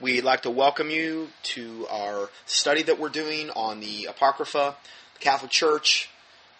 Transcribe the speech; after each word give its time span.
We'd 0.00 0.24
like 0.24 0.42
to 0.42 0.50
welcome 0.50 0.90
you 0.90 1.28
to 1.54 1.86
our 1.88 2.28
study 2.46 2.82
that 2.82 2.98
we're 2.98 3.10
doing 3.10 3.50
on 3.50 3.78
the 3.78 4.06
Apocrypha, 4.06 4.74
the 5.14 5.20
Catholic 5.20 5.52
Church, 5.52 6.10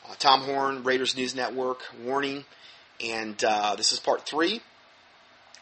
uh, 0.08 0.14
Tom 0.20 0.42
Horn, 0.42 0.84
Raiders 0.84 1.16
News 1.16 1.34
Network, 1.34 1.80
Warning, 2.04 2.44
and 3.04 3.42
uh, 3.42 3.74
this 3.74 3.92
is 3.92 3.98
part 3.98 4.24
three. 4.24 4.60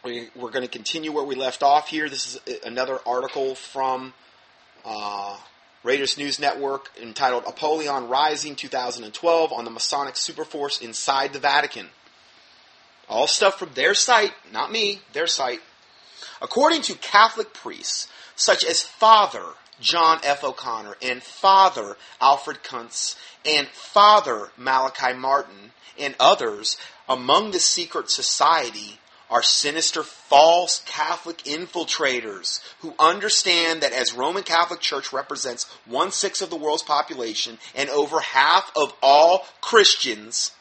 We, 0.04 0.28
are 0.38 0.50
going 0.50 0.60
to 0.60 0.68
continue 0.68 1.12
where 1.12 1.24
we 1.24 1.34
left 1.34 1.62
off 1.62 1.88
here. 1.88 2.10
This 2.10 2.38
is 2.46 2.60
another 2.62 2.98
article 3.06 3.54
from 3.54 4.12
uh, 4.84 5.38
Raiders 5.82 6.18
News 6.18 6.38
Network 6.38 6.90
entitled 7.00 7.44
Apollyon 7.46 8.06
Rising 8.10 8.54
2012 8.54 9.50
on 9.50 9.64
the 9.64 9.70
Masonic 9.70 10.16
Superforce 10.16 10.82
Inside 10.82 11.32
the 11.32 11.38
Vatican. 11.38 11.88
All 13.08 13.26
stuff 13.26 13.58
from 13.58 13.70
their 13.74 13.94
site, 13.94 14.34
not 14.52 14.70
me, 14.70 15.00
their 15.14 15.26
site. 15.26 15.60
According 16.40 16.82
to 16.82 16.94
Catholic 16.94 17.52
priests, 17.52 18.08
such 18.36 18.64
as 18.64 18.82
Father 18.82 19.44
John 19.80 20.20
F. 20.22 20.44
O'Connor 20.44 20.96
and 21.02 21.22
Father 21.22 21.96
Alfred 22.20 22.62
Kunz 22.62 23.16
and 23.44 23.66
Father 23.68 24.50
Malachi 24.56 25.12
Martin 25.12 25.72
and 25.98 26.14
others, 26.20 26.76
among 27.08 27.50
the 27.50 27.60
secret 27.60 28.10
society 28.10 28.98
are 29.32 29.42
sinister 29.42 30.02
false 30.02 30.82
Catholic 30.84 31.38
infiltrators 31.44 32.60
who 32.80 32.94
understand 32.98 33.82
that 33.82 33.92
as 33.92 34.12
Roman 34.12 34.42
Catholic 34.42 34.80
Church 34.80 35.12
represents 35.12 35.64
one 35.86 36.12
sixth 36.12 36.42
of 36.42 36.50
the 36.50 36.56
world's 36.56 36.82
population 36.82 37.58
and 37.74 37.88
over 37.88 38.20
half 38.20 38.70
of 38.76 38.92
all 39.02 39.46
Christians, 39.62 40.52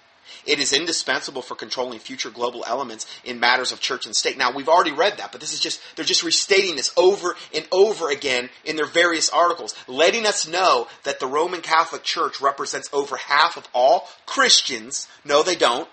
it 0.45 0.59
is 0.59 0.73
indispensable 0.73 1.41
for 1.41 1.55
controlling 1.55 1.99
future 1.99 2.29
global 2.29 2.63
elements 2.65 3.05
in 3.23 3.39
matters 3.39 3.71
of 3.71 3.79
church 3.79 4.05
and 4.05 4.15
state. 4.15 4.37
Now, 4.37 4.51
we've 4.51 4.69
already 4.69 4.91
read 4.91 5.17
that, 5.17 5.31
but 5.31 5.41
this 5.41 5.53
is 5.53 5.59
just, 5.59 5.81
they're 5.95 6.05
just 6.05 6.23
restating 6.23 6.75
this 6.75 6.91
over 6.97 7.35
and 7.53 7.67
over 7.71 8.09
again 8.09 8.49
in 8.65 8.75
their 8.75 8.85
various 8.85 9.29
articles, 9.29 9.75
letting 9.87 10.25
us 10.25 10.47
know 10.47 10.87
that 11.03 11.19
the 11.19 11.27
Roman 11.27 11.61
Catholic 11.61 12.03
Church 12.03 12.41
represents 12.41 12.89
over 12.93 13.17
half 13.17 13.57
of 13.57 13.67
all 13.73 14.07
Christians. 14.25 15.07
No, 15.23 15.43
they 15.43 15.55
don't 15.55 15.87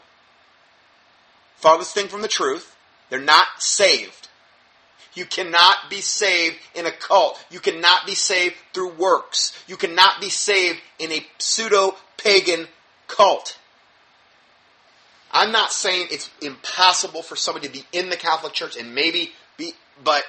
farthest 1.59 1.95
thing 1.95 2.09
from 2.09 2.23
the 2.23 2.29
truth. 2.29 2.77
They're 3.11 3.21
not 3.21 3.47
saved. 3.59 4.29
You 5.15 5.25
cannot 5.25 5.91
be 5.91 6.01
saved 6.01 6.57
in 6.75 6.87
a 6.87 6.93
cult. 6.93 7.45
You 7.51 7.61
cannot 7.61 8.07
be 8.07 8.15
saved 8.15 8.55
through 8.73 8.95
works. 8.95 9.53
You 9.67 9.77
cannot 9.77 10.21
be 10.21 10.29
saved 10.29 10.79
in 10.99 11.11
a 11.11 11.27
pseudo 11.39 11.97
pagan 12.17 12.69
cult. 13.09 13.59
I'm 15.31 15.53
not 15.53 15.73
saying 15.73 16.09
it's 16.11 16.31
impossible 16.41 17.23
for 17.23 17.37
somebody 17.37 17.67
to 17.69 17.73
be 17.73 17.85
in 17.93 18.11
the 18.11 18.17
Catholic 18.17 18.53
Church 18.53 18.77
and 18.77 18.95
maybe 18.95 19.33
be, 19.57 19.73
but 20.03 20.25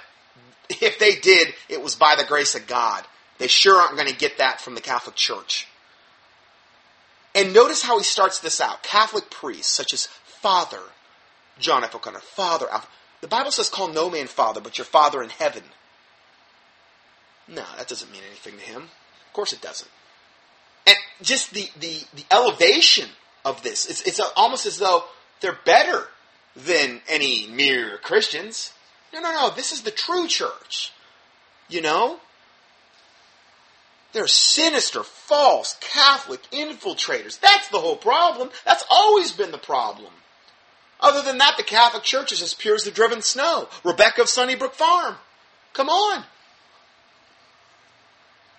if 0.70 1.00
they 1.00 1.16
did, 1.16 1.54
it 1.70 1.82
was 1.82 1.96
by 1.96 2.16
the 2.18 2.26
grace 2.26 2.56
of 2.56 2.68
God. 2.68 3.06
They 3.38 3.48
sure 3.48 3.78
aren't 3.78 3.96
going 3.96 4.10
to 4.10 4.16
get 4.16 4.38
that 4.40 4.60
from 4.60 4.76
the 4.76 4.82
Catholic 4.82 5.16
Church. 5.16 5.68
And 7.34 7.54
notice 7.54 7.84
how 7.84 7.98
he 7.98 8.04
starts 8.04 8.40
this 8.40 8.60
out. 8.60 8.84
Catholic 8.84 9.30
priests, 9.30 9.72
such 9.72 9.94
as 9.94 10.08
Father, 10.26 10.82
John 11.60 11.84
F. 11.84 11.96
O'Connor, 11.96 12.20
Father. 12.20 12.68
The 13.22 13.28
Bible 13.28 13.52
says, 13.52 13.70
call 13.70 13.88
no 13.90 14.10
man 14.10 14.28
father, 14.28 14.62
but 14.62 14.78
your 14.78 14.86
Father 14.86 15.22
in 15.24 15.30
heaven. 15.30 15.64
No, 17.48 17.64
that 17.78 17.88
doesn't 17.88 18.12
mean 18.12 18.22
anything 18.28 18.58
to 18.58 18.64
him. 18.64 18.84
Of 18.84 19.34
course 19.34 19.54
it 19.54 19.62
doesn't. 19.62 19.90
And 20.88 20.98
just 21.22 21.54
the, 21.54 21.70
the, 21.80 22.04
the 22.16 22.26
elevation 22.32 23.10
of 23.46 23.64
this, 23.64 23.86
it's, 23.86 24.02
it's 24.04 24.20
almost 24.36 24.66
as 24.66 24.78
though 24.78 25.04
they're 25.42 25.58
better 25.66 26.08
than 26.56 27.02
any 27.08 27.48
mere 27.48 27.98
Christians. 27.98 28.74
No, 29.14 29.22
no, 29.22 29.32
no. 29.32 29.50
This 29.56 29.72
is 29.72 29.84
the 29.84 29.92
true 29.92 30.28
church. 30.28 30.92
You 31.68 31.82
know? 31.82 32.20
They're 34.12 34.28
sinister, 34.28 35.04
false, 35.04 35.78
Catholic 35.82 36.42
infiltrators. 36.52 37.40
That's 37.40 37.68
the 37.70 37.80
whole 37.80 37.96
problem. 37.96 38.50
That's 38.66 38.84
always 38.90 39.32
been 39.32 39.52
the 39.52 39.58
problem. 39.58 40.12
Other 41.00 41.22
than 41.22 41.38
that, 41.38 41.56
the 41.58 41.64
Catholic 41.64 42.04
Church 42.04 42.32
is 42.32 42.42
as 42.42 42.54
pure 42.54 42.76
as 42.76 42.84
the 42.84 42.92
driven 42.92 43.22
snow. 43.22 43.70
Rebecca 43.84 44.24
of 44.24 44.30
Sunnybrook 44.30 44.74
Farm. 44.74 45.16
Come 45.74 45.90
on. 45.90 46.26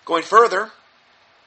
Going 0.05 0.23
further, 0.23 0.71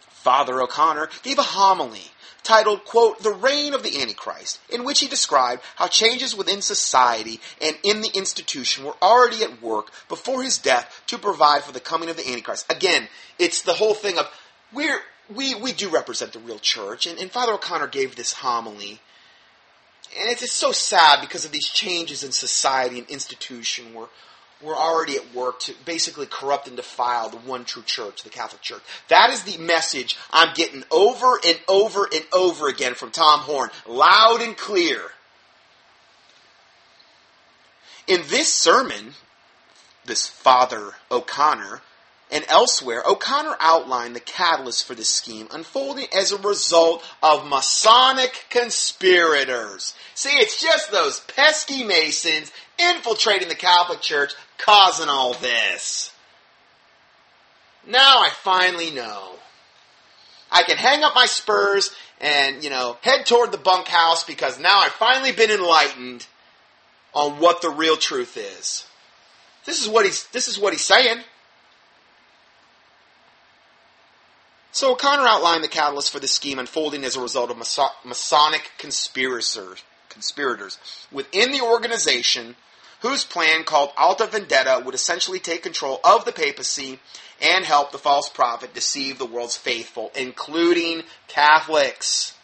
Father 0.01 0.61
O'Connor 0.61 1.09
gave 1.23 1.39
a 1.39 1.43
homily 1.43 2.11
titled, 2.43 2.85
quote, 2.85 3.23
The 3.23 3.31
Reign 3.31 3.73
of 3.73 3.83
the 3.83 4.01
Antichrist, 4.01 4.59
in 4.69 4.83
which 4.83 4.99
he 4.99 5.07
described 5.07 5.61
how 5.75 5.87
changes 5.87 6.35
within 6.35 6.61
society 6.61 7.39
and 7.61 7.77
in 7.83 8.01
the 8.01 8.11
institution 8.13 8.85
were 8.85 8.95
already 9.01 9.43
at 9.43 9.61
work 9.61 9.91
before 10.09 10.43
his 10.43 10.57
death 10.57 11.01
to 11.07 11.17
provide 11.17 11.63
for 11.63 11.71
the 11.71 11.79
coming 11.79 12.09
of 12.09 12.17
the 12.17 12.27
Antichrist. 12.27 12.71
Again, 12.71 13.07
it's 13.39 13.61
the 13.61 13.73
whole 13.73 13.93
thing 13.93 14.17
of 14.17 14.29
we're, 14.73 14.99
we, 15.33 15.55
we 15.55 15.71
do 15.71 15.89
represent 15.89 16.33
the 16.33 16.39
real 16.39 16.59
church, 16.59 17.07
and, 17.07 17.19
and 17.19 17.31
Father 17.31 17.53
O'Connor 17.53 17.87
gave 17.87 18.15
this 18.15 18.33
homily 18.33 18.99
and 20.19 20.29
it's 20.29 20.41
just 20.41 20.55
so 20.55 20.71
sad 20.71 21.21
because 21.21 21.45
of 21.45 21.51
these 21.51 21.67
changes 21.67 22.23
in 22.23 22.31
society 22.31 22.99
and 22.99 23.09
institution. 23.09 23.93
We're, 23.93 24.07
we're 24.61 24.75
already 24.75 25.15
at 25.15 25.33
work 25.33 25.59
to 25.61 25.73
basically 25.85 26.25
corrupt 26.25 26.67
and 26.67 26.75
defile 26.75 27.29
the 27.29 27.37
one 27.37 27.65
true 27.65 27.83
church, 27.83 28.23
the 28.23 28.29
Catholic 28.29 28.61
Church. 28.61 28.81
That 29.09 29.29
is 29.29 29.43
the 29.43 29.57
message 29.57 30.17
I'm 30.31 30.53
getting 30.53 30.83
over 30.91 31.39
and 31.45 31.59
over 31.67 32.07
and 32.13 32.25
over 32.33 32.67
again 32.67 32.93
from 32.95 33.11
Tom 33.11 33.39
Horn, 33.41 33.69
loud 33.87 34.41
and 34.41 34.55
clear. 34.55 35.11
In 38.07 38.21
this 38.27 38.51
sermon, 38.51 39.13
this 40.05 40.27
Father 40.27 40.93
O'Connor 41.09 41.81
and 42.31 42.45
elsewhere, 42.49 43.03
O'Connor 43.05 43.55
outlined 43.59 44.15
the 44.15 44.19
catalyst 44.19 44.85
for 44.85 44.95
this 44.95 45.09
scheme 45.09 45.47
unfolding 45.51 46.07
as 46.15 46.31
a 46.31 46.37
result 46.37 47.03
of 47.21 47.47
Masonic 47.47 48.45
conspirators. 48.49 49.93
See, 50.15 50.29
it's 50.29 50.59
just 50.59 50.91
those 50.91 51.19
pesky 51.21 51.83
Masons 51.83 52.51
infiltrating 52.79 53.49
the 53.49 53.55
Catholic 53.55 54.01
Church 54.01 54.33
causing 54.57 55.09
all 55.09 55.33
this. 55.35 56.11
Now 57.85 58.21
I 58.21 58.29
finally 58.29 58.91
know. 58.91 59.33
I 60.51 60.63
can 60.63 60.77
hang 60.77 61.03
up 61.03 61.15
my 61.15 61.25
spurs 61.25 61.93
and, 62.21 62.63
you 62.63 62.69
know, 62.69 62.97
head 63.01 63.25
toward 63.25 63.51
the 63.51 63.57
bunkhouse 63.57 64.23
because 64.23 64.59
now 64.59 64.79
I've 64.79 64.91
finally 64.93 65.33
been 65.33 65.51
enlightened 65.51 66.25
on 67.13 67.39
what 67.39 67.61
the 67.61 67.69
real 67.69 67.97
truth 67.97 68.37
is. 68.37 68.85
This 69.65 69.81
is 69.81 69.89
what 69.89 70.05
he's 70.05 70.27
this 70.27 70.47
is 70.47 70.59
what 70.59 70.73
he's 70.73 70.83
saying. 70.83 71.19
So 74.73 74.93
O'Connor 74.93 75.27
outlined 75.27 75.63
the 75.63 75.67
catalyst 75.67 76.09
for 76.09 76.19
the 76.19 76.27
scheme 76.27 76.57
unfolding 76.57 77.03
as 77.03 77.15
a 77.15 77.21
result 77.21 77.51
of 77.51 77.57
Masonic 77.57 78.71
conspirators, 78.79 79.83
conspirators 80.09 80.79
within 81.11 81.51
the 81.51 81.61
organization 81.61 82.55
whose 83.01 83.23
plan 83.23 83.65
called 83.65 83.91
Alta 83.95 84.25
Vendita 84.25 84.83
would 84.83 84.95
essentially 84.95 85.37
take 85.37 85.61
control 85.61 85.99
of 86.03 86.25
the 86.25 86.31
papacy 86.31 86.99
and 87.39 87.63
help 87.65 87.91
the 87.91 87.99
false 87.99 88.29
prophet 88.29 88.73
deceive 88.73 89.19
the 89.19 89.27
world's 89.27 89.55
faithful, 89.55 90.11
including 90.15 91.03
Catholics. 91.27 92.35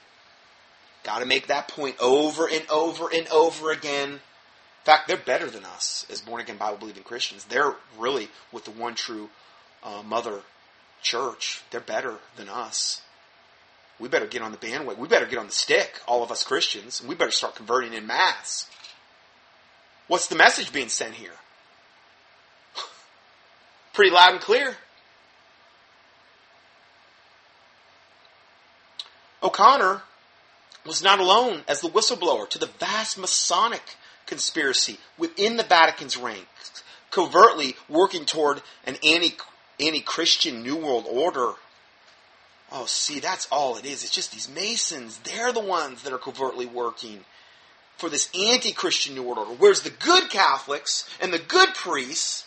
Got 1.04 1.20
to 1.20 1.26
make 1.26 1.48
that 1.48 1.68
point 1.68 1.96
over 2.00 2.48
and 2.48 2.64
over 2.70 3.10
and 3.12 3.28
over 3.30 3.72
again. 3.72 4.12
In 4.12 4.20
fact, 4.84 5.08
they're 5.08 5.18
better 5.18 5.50
than 5.50 5.66
us 5.66 6.06
as 6.12 6.22
born 6.22 6.42
again 6.42 6.58
Bible 6.58 6.78
believing 6.78 7.02
Christians. 7.02 7.46
They're 7.46 7.74
really 7.98 8.30
with 8.52 8.66
the 8.66 8.72
one 8.72 8.94
true 8.94 9.32
uh, 9.84 10.04
mother 10.04 10.42
church. 11.02 11.62
They're 11.72 11.82
better 11.82 12.16
than 12.36 12.50
us. 12.50 13.02
We 14.00 14.08
better 14.08 14.28
get 14.28 14.42
on 14.42 14.52
the 14.52 14.58
bandwagon. 14.58 15.02
We 15.02 15.08
better 15.08 15.26
get 15.26 15.40
on 15.40 15.48
the 15.48 15.52
stick, 15.52 16.00
all 16.08 16.24
of 16.24 16.32
us 16.32 16.44
Christians, 16.44 17.00
and 17.00 17.10
we 17.10 17.16
better 17.16 17.32
start 17.32 17.56
converting 17.56 17.94
in 17.94 18.08
mass. 18.08 18.70
What's 20.08 20.28
the 20.28 20.36
message 20.36 20.72
being 20.72 20.90
sent 20.90 21.16
here? 21.16 21.34
Pretty 23.94 24.12
loud 24.12 24.32
and 24.32 24.42
clear. 24.42 24.76
O'Connor 29.44 30.02
was 30.86 31.04
not 31.04 31.20
alone 31.20 31.62
as 31.68 31.82
the 31.82 31.90
whistleblower 31.90 32.50
to 32.50 32.60
the 32.60 32.70
vast 32.80 33.18
Masonic 33.18 33.96
conspiracy 34.26 34.98
within 35.18 35.58
the 35.58 35.64
Vatican's 35.64 36.18
ranks, 36.18 36.84
covertly 37.12 37.76
working 37.88 38.26
toward 38.26 38.62
an 38.86 38.96
anti 39.04 39.36
any 39.80 40.02
Christian 40.02 40.64
New 40.64 40.76
World 40.76 41.06
Order. 41.10 41.54
Oh, 42.72 42.86
see, 42.86 43.20
that's 43.20 43.48
all 43.52 43.78
it 43.78 43.86
is. 43.86 44.04
It's 44.04 44.14
just 44.14 44.32
these 44.32 44.50
Masons. 44.50 45.20
They're 45.24 45.52
the 45.52 45.60
ones 45.60 46.04
that 46.04 46.14
are 46.14 46.20
covertly 46.20 46.66
working 46.66 47.26
for 47.98 48.10
this 48.10 48.30
anti 48.34 48.72
Christian 48.72 49.16
New 49.16 49.24
World 49.24 49.40
Order. 49.40 49.52
Whereas 49.58 49.82
the 49.82 49.90
good 49.90 50.30
Catholics 50.30 51.10
and 51.20 51.34
the 51.34 51.40
good 51.40 51.74
priests, 51.74 52.46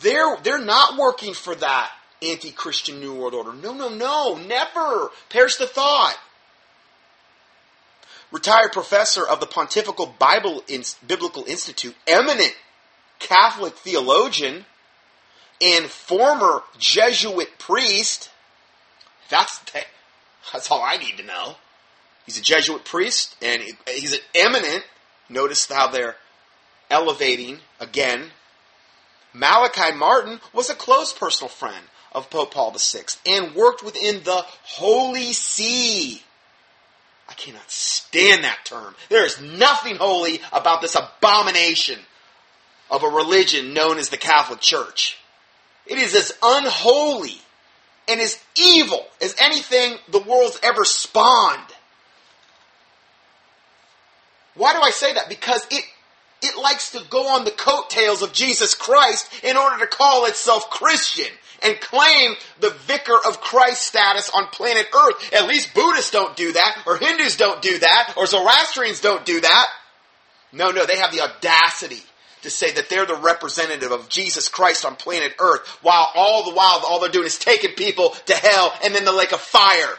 they're, 0.00 0.36
they're 0.42 0.58
not 0.58 0.96
working 0.96 1.34
for 1.34 1.54
that 1.56 1.90
anti 2.22 2.50
Christian 2.50 3.00
New 3.00 3.14
World 3.14 3.34
Order. 3.34 3.52
No, 3.52 3.74
no, 3.74 3.88
no, 3.88 4.36
never. 4.36 5.10
Perish 5.28 5.56
the 5.56 5.66
thought. 5.66 6.16
Retired 8.30 8.72
professor 8.72 9.26
of 9.26 9.40
the 9.40 9.46
Pontifical 9.46 10.14
Bible 10.18 10.64
Biblical 11.06 11.44
Institute, 11.44 11.94
eminent 12.06 12.54
Catholic 13.18 13.74
theologian 13.74 14.64
and 15.62 15.86
former 15.86 16.62
Jesuit 16.78 17.58
priest. 17.58 18.30
That's 19.30 19.60
that's 20.52 20.70
all 20.70 20.82
I 20.82 20.96
need 20.96 21.16
to 21.18 21.22
know. 21.22 21.56
He's 22.26 22.38
a 22.38 22.42
Jesuit 22.42 22.84
priest, 22.84 23.36
and 23.42 23.62
he's 23.86 24.12
an 24.12 24.20
eminent. 24.34 24.84
Notice 25.28 25.66
how 25.66 25.88
they're 25.88 26.16
elevating 26.90 27.60
again. 27.80 28.30
Malachi 29.32 29.96
Martin 29.96 30.40
was 30.52 30.68
a 30.68 30.74
close 30.74 31.12
personal 31.12 31.48
friend 31.48 31.86
of 32.12 32.28
Pope 32.28 32.52
Paul 32.52 32.76
VI 32.76 33.04
and 33.26 33.54
worked 33.54 33.82
within 33.82 34.22
the 34.24 34.44
Holy 34.62 35.32
See. 35.32 36.22
I 37.28 37.34
cannot 37.34 37.70
stand 37.70 38.44
that 38.44 38.64
term. 38.64 38.94
There 39.08 39.24
is 39.24 39.40
nothing 39.40 39.96
holy 39.96 40.40
about 40.52 40.82
this 40.82 40.96
abomination 40.96 41.98
of 42.90 43.02
a 43.02 43.08
religion 43.08 43.72
known 43.72 43.96
as 43.96 44.10
the 44.10 44.18
Catholic 44.18 44.60
Church. 44.60 45.18
It 45.86 45.98
is 45.98 46.14
as 46.14 46.32
unholy 46.42 47.38
and 48.08 48.20
as 48.20 48.38
evil 48.56 49.04
as 49.20 49.34
anything 49.40 49.96
the 50.10 50.20
world's 50.20 50.58
ever 50.62 50.84
spawned. 50.84 51.60
Why 54.54 54.74
do 54.74 54.80
I 54.82 54.90
say 54.90 55.14
that? 55.14 55.28
Because 55.28 55.66
it 55.70 55.84
it 56.42 56.58
likes 56.58 56.90
to 56.92 57.00
go 57.08 57.28
on 57.28 57.44
the 57.44 57.52
coattails 57.52 58.20
of 58.20 58.32
Jesus 58.32 58.74
Christ 58.74 59.32
in 59.44 59.56
order 59.56 59.78
to 59.78 59.86
call 59.86 60.26
itself 60.26 60.70
Christian 60.70 61.32
and 61.62 61.80
claim 61.80 62.34
the 62.58 62.70
vicar 62.70 63.16
of 63.26 63.40
Christ 63.40 63.82
status 63.84 64.28
on 64.30 64.46
planet 64.46 64.88
Earth. 64.92 65.32
At 65.32 65.46
least 65.46 65.72
Buddhists 65.72 66.10
don't 66.10 66.36
do 66.36 66.52
that, 66.52 66.82
or 66.84 66.96
Hindus 66.96 67.36
don't 67.36 67.62
do 67.62 67.78
that, 67.78 68.14
or 68.16 68.26
Zoroastrians 68.26 69.00
don't 69.00 69.24
do 69.24 69.40
that. 69.40 69.66
No, 70.50 70.72
no, 70.72 70.84
they 70.84 70.96
have 70.96 71.12
the 71.12 71.20
audacity 71.20 72.02
to 72.42 72.50
say 72.50 72.72
that 72.72 72.88
they're 72.88 73.06
the 73.06 73.16
representative 73.16 73.90
of 73.92 74.08
Jesus 74.08 74.48
Christ 74.48 74.84
on 74.84 74.96
planet 74.96 75.34
Earth, 75.38 75.66
while 75.82 76.08
all 76.14 76.44
the 76.44 76.54
while 76.54 76.82
all 76.86 77.00
they're 77.00 77.10
doing 77.10 77.26
is 77.26 77.38
taking 77.38 77.74
people 77.74 78.10
to 78.26 78.34
hell 78.34 78.74
and 78.84 78.94
then 78.94 79.04
the 79.04 79.12
lake 79.12 79.32
of 79.32 79.40
fire. 79.40 79.94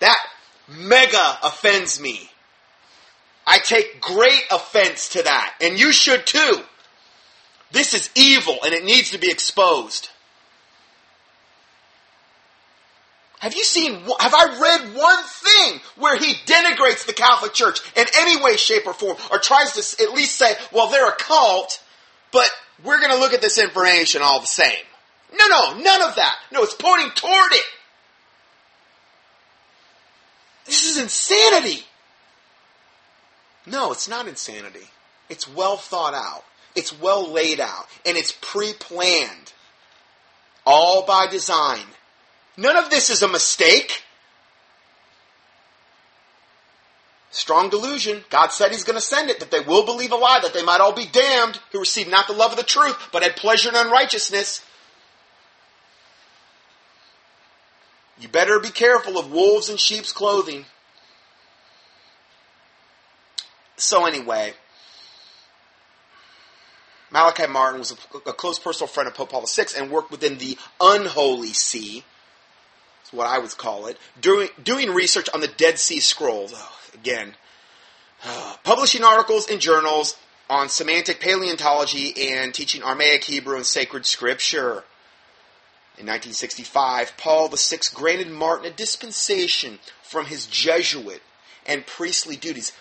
That 0.00 0.18
mega 0.68 1.38
offends 1.42 2.00
me. 2.00 2.30
I 3.46 3.58
take 3.58 4.00
great 4.00 4.44
offense 4.50 5.10
to 5.10 5.22
that, 5.22 5.54
and 5.60 5.78
you 5.78 5.92
should 5.92 6.26
too. 6.26 6.62
This 7.72 7.94
is 7.94 8.10
evil 8.14 8.58
and 8.64 8.74
it 8.74 8.84
needs 8.84 9.10
to 9.10 9.18
be 9.18 9.30
exposed. 9.30 10.10
Have 13.40 13.54
you 13.54 13.64
seen, 13.64 13.94
have 14.20 14.34
I 14.34 14.58
read 14.60 14.94
one 14.94 15.24
thing 15.24 15.80
where 15.96 16.16
he 16.16 16.34
denigrates 16.44 17.06
the 17.06 17.14
Catholic 17.14 17.54
Church 17.54 17.80
in 17.96 18.04
any 18.18 18.42
way, 18.42 18.56
shape, 18.56 18.86
or 18.86 18.92
form, 18.92 19.16
or 19.30 19.38
tries 19.38 19.72
to 19.72 20.02
at 20.02 20.12
least 20.12 20.36
say, 20.36 20.52
well, 20.72 20.90
they're 20.90 21.08
a 21.08 21.16
cult, 21.16 21.82
but 22.32 22.48
we're 22.84 23.00
going 23.00 23.12
to 23.12 23.18
look 23.18 23.32
at 23.32 23.40
this 23.40 23.58
information 23.58 24.20
all 24.22 24.40
the 24.40 24.46
same? 24.46 24.84
No, 25.32 25.48
no, 25.48 25.78
none 25.78 26.02
of 26.02 26.16
that. 26.16 26.36
No, 26.52 26.62
it's 26.62 26.74
pointing 26.74 27.10
toward 27.12 27.52
it. 27.52 27.64
This 30.66 30.84
is 30.84 30.98
insanity. 31.02 31.84
No, 33.66 33.90
it's 33.90 34.08
not 34.08 34.28
insanity. 34.28 34.88
It's 35.30 35.48
well 35.48 35.78
thought 35.78 36.12
out. 36.12 36.44
It's 36.76 36.98
well 36.98 37.30
laid 37.32 37.58
out. 37.58 37.86
And 38.04 38.18
it's 38.18 38.36
pre 38.38 38.74
planned. 38.74 39.54
All 40.66 41.06
by 41.06 41.26
design. 41.26 41.86
None 42.60 42.76
of 42.76 42.90
this 42.90 43.08
is 43.08 43.22
a 43.22 43.28
mistake. 43.28 44.02
Strong 47.30 47.70
delusion. 47.70 48.22
God 48.28 48.48
said 48.48 48.70
He's 48.70 48.84
going 48.84 48.98
to 48.98 49.00
send 49.00 49.30
it, 49.30 49.40
that 49.40 49.50
they 49.50 49.60
will 49.60 49.86
believe 49.86 50.12
a 50.12 50.16
lie, 50.16 50.40
that 50.42 50.52
they 50.52 50.62
might 50.62 50.80
all 50.80 50.92
be 50.92 51.06
damned, 51.06 51.58
who 51.72 51.78
receive 51.78 52.06
not 52.06 52.26
the 52.26 52.34
love 52.34 52.50
of 52.50 52.58
the 52.58 52.62
truth, 52.62 52.96
but 53.12 53.22
had 53.22 53.34
pleasure 53.34 53.70
in 53.70 53.76
unrighteousness. 53.76 54.62
You 58.18 58.28
better 58.28 58.60
be 58.60 58.68
careful 58.68 59.16
of 59.16 59.32
wolves 59.32 59.70
in 59.70 59.78
sheep's 59.78 60.12
clothing. 60.12 60.66
So, 63.78 64.04
anyway, 64.04 64.52
Malachi 67.10 67.46
Martin 67.46 67.78
was 67.78 67.92
a, 67.92 68.28
a, 68.28 68.34
close 68.34 68.58
personal 68.58 68.88
friend 68.88 69.08
of 69.08 69.14
Pope 69.14 69.30
Paul 69.30 69.46
VI 69.46 69.64
and 69.78 69.90
worked 69.90 70.10
within 70.10 70.36
the 70.36 70.58
unholy 70.78 71.54
see 71.54 72.04
what 73.12 73.26
I 73.26 73.38
would 73.38 73.56
call 73.56 73.86
it, 73.86 73.98
doing, 74.20 74.48
doing 74.62 74.90
research 74.90 75.28
on 75.34 75.40
the 75.40 75.48
Dead 75.48 75.78
Sea 75.78 76.00
Scrolls. 76.00 76.52
Oh, 76.54 76.76
again, 76.94 77.34
publishing 78.64 79.04
articles 79.04 79.48
in 79.48 79.60
journals 79.60 80.16
on 80.48 80.68
semantic 80.68 81.20
paleontology 81.20 82.32
and 82.32 82.52
teaching 82.52 82.82
Aramaic, 82.82 83.24
Hebrew, 83.24 83.56
and 83.56 83.66
sacred 83.66 84.04
scripture. 84.06 84.84
In 85.98 86.06
1965, 86.06 87.12
Paul 87.18 87.48
VI 87.48 87.78
granted 87.94 88.30
Martin 88.30 88.66
a 88.66 88.70
dispensation 88.70 89.78
from 90.02 90.26
his 90.26 90.46
Jesuit 90.46 91.22
and 91.66 91.86
priestly 91.86 92.36
duties. 92.36 92.72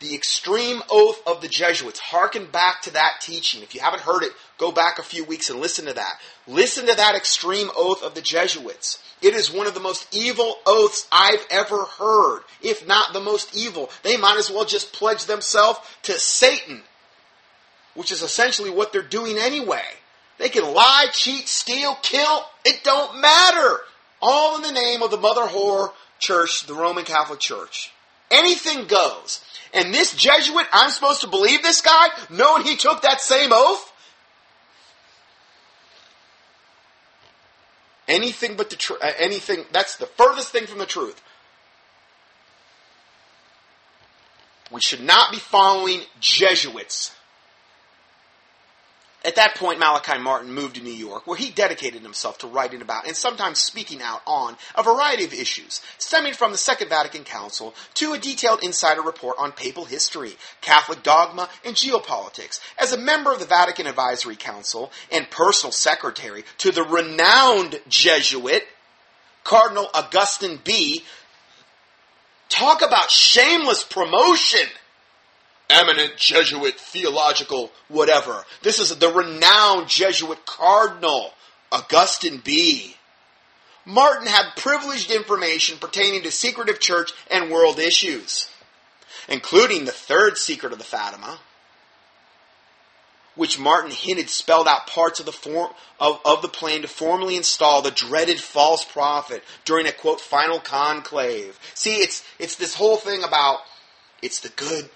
The 0.00 0.14
extreme 0.14 0.82
oath 0.90 1.20
of 1.26 1.40
the 1.40 1.48
Jesuits. 1.48 1.98
Harken 1.98 2.46
back 2.46 2.82
to 2.82 2.92
that 2.92 3.20
teaching. 3.20 3.62
If 3.62 3.74
you 3.74 3.80
haven't 3.80 4.02
heard 4.02 4.22
it, 4.22 4.32
go 4.56 4.70
back 4.70 4.98
a 4.98 5.02
few 5.02 5.24
weeks 5.24 5.50
and 5.50 5.60
listen 5.60 5.86
to 5.86 5.92
that. 5.94 6.20
Listen 6.46 6.86
to 6.86 6.94
that 6.94 7.16
extreme 7.16 7.70
oath 7.76 8.02
of 8.02 8.14
the 8.14 8.22
Jesuits. 8.22 9.02
It 9.20 9.34
is 9.34 9.52
one 9.52 9.66
of 9.66 9.74
the 9.74 9.80
most 9.80 10.06
evil 10.14 10.58
oaths 10.66 11.08
I've 11.10 11.44
ever 11.50 11.84
heard, 11.84 12.42
if 12.62 12.86
not 12.86 13.12
the 13.12 13.20
most 13.20 13.56
evil. 13.56 13.90
They 14.04 14.16
might 14.16 14.38
as 14.38 14.50
well 14.50 14.64
just 14.64 14.92
pledge 14.92 15.24
themselves 15.24 15.80
to 16.02 16.12
Satan, 16.12 16.82
which 17.94 18.12
is 18.12 18.22
essentially 18.22 18.70
what 18.70 18.92
they're 18.92 19.02
doing 19.02 19.36
anyway. 19.36 19.82
They 20.38 20.48
can 20.48 20.72
lie, 20.72 21.06
cheat, 21.12 21.48
steal, 21.48 21.96
kill. 22.02 22.44
It 22.64 22.84
don't 22.84 23.20
matter. 23.20 23.80
All 24.22 24.54
in 24.54 24.62
the 24.62 24.70
name 24.70 25.02
of 25.02 25.10
the 25.10 25.16
mother 25.16 25.42
whore 25.42 25.92
church, 26.20 26.66
the 26.66 26.74
Roman 26.74 27.04
Catholic 27.04 27.40
Church. 27.40 27.92
Anything 28.30 28.86
goes. 28.86 29.40
And 29.72 29.92
this 29.92 30.14
Jesuit, 30.14 30.66
I'm 30.72 30.90
supposed 30.90 31.20
to 31.22 31.26
believe 31.26 31.62
this 31.62 31.80
guy, 31.80 32.08
knowing 32.30 32.64
he 32.64 32.76
took 32.76 33.02
that 33.02 33.20
same 33.20 33.50
oath? 33.52 33.92
Anything 38.06 38.56
but 38.56 38.70
the 38.70 38.76
truth. 38.76 39.00
Anything 39.18 39.64
that's 39.70 39.96
the 39.96 40.06
furthest 40.06 40.50
thing 40.50 40.66
from 40.66 40.78
the 40.78 40.86
truth. 40.86 41.20
We 44.70 44.80
should 44.80 45.02
not 45.02 45.30
be 45.30 45.38
following 45.38 46.00
Jesuits. 46.20 47.14
At 49.28 49.34
that 49.34 49.56
point, 49.56 49.78
Malachi 49.78 50.16
Martin 50.18 50.54
moved 50.54 50.76
to 50.76 50.82
New 50.82 50.90
York, 50.90 51.26
where 51.26 51.36
he 51.36 51.50
dedicated 51.50 52.00
himself 52.00 52.38
to 52.38 52.46
writing 52.46 52.80
about 52.80 53.06
and 53.06 53.14
sometimes 53.14 53.58
speaking 53.58 54.00
out 54.00 54.22
on 54.26 54.56
a 54.74 54.82
variety 54.82 55.24
of 55.24 55.34
issues, 55.34 55.82
stemming 55.98 56.32
from 56.32 56.50
the 56.50 56.56
Second 56.56 56.88
Vatican 56.88 57.24
Council 57.24 57.74
to 57.92 58.14
a 58.14 58.18
detailed 58.18 58.62
insider 58.62 59.02
report 59.02 59.36
on 59.38 59.52
papal 59.52 59.84
history, 59.84 60.38
Catholic 60.62 61.02
dogma, 61.02 61.50
and 61.62 61.76
geopolitics. 61.76 62.58
As 62.78 62.94
a 62.94 62.96
member 62.96 63.30
of 63.30 63.38
the 63.38 63.44
Vatican 63.44 63.86
Advisory 63.86 64.34
Council 64.34 64.90
and 65.12 65.28
personal 65.28 65.72
secretary 65.72 66.42
to 66.56 66.72
the 66.72 66.82
renowned 66.82 67.82
Jesuit, 67.86 68.62
Cardinal 69.44 69.90
Augustine 69.92 70.58
Bea, 70.64 71.04
talk 72.48 72.80
about 72.80 73.10
shameless 73.10 73.84
promotion 73.84 74.66
eminent 75.70 76.16
Jesuit 76.16 76.78
theological 76.78 77.70
whatever. 77.88 78.44
This 78.62 78.78
is 78.78 78.96
the 78.96 79.08
renowned 79.08 79.88
Jesuit 79.88 80.44
cardinal, 80.46 81.32
Augustine 81.70 82.38
Bea 82.38 82.94
Martin 83.88 84.26
had 84.26 84.54
privileged 84.54 85.10
information 85.10 85.78
pertaining 85.78 86.22
to 86.22 86.30
secretive 86.30 86.78
church 86.78 87.10
and 87.30 87.50
world 87.50 87.78
issues, 87.78 88.50
including 89.30 89.86
the 89.86 89.92
third 89.92 90.36
secret 90.36 90.74
of 90.74 90.78
the 90.78 90.84
Fatima, 90.84 91.40
which 93.34 93.58
Martin 93.58 93.90
hinted 93.90 94.28
spelled 94.28 94.68
out 94.68 94.88
parts 94.88 95.20
of 95.20 95.26
the 95.26 95.32
form 95.32 95.72
of, 95.98 96.20
of 96.26 96.42
the 96.42 96.48
plan 96.48 96.82
to 96.82 96.88
formally 96.88 97.34
install 97.34 97.80
the 97.80 97.90
dreaded 97.90 98.38
false 98.38 98.84
prophet 98.84 99.42
during 99.64 99.86
a 99.86 99.92
quote 99.92 100.20
final 100.20 100.60
conclave. 100.60 101.58
See, 101.72 101.96
it's 101.96 102.22
it's 102.38 102.56
this 102.56 102.74
whole 102.74 102.98
thing 102.98 103.24
about 103.24 103.60
it's 104.20 104.40
the 104.40 104.50
good 104.50 104.90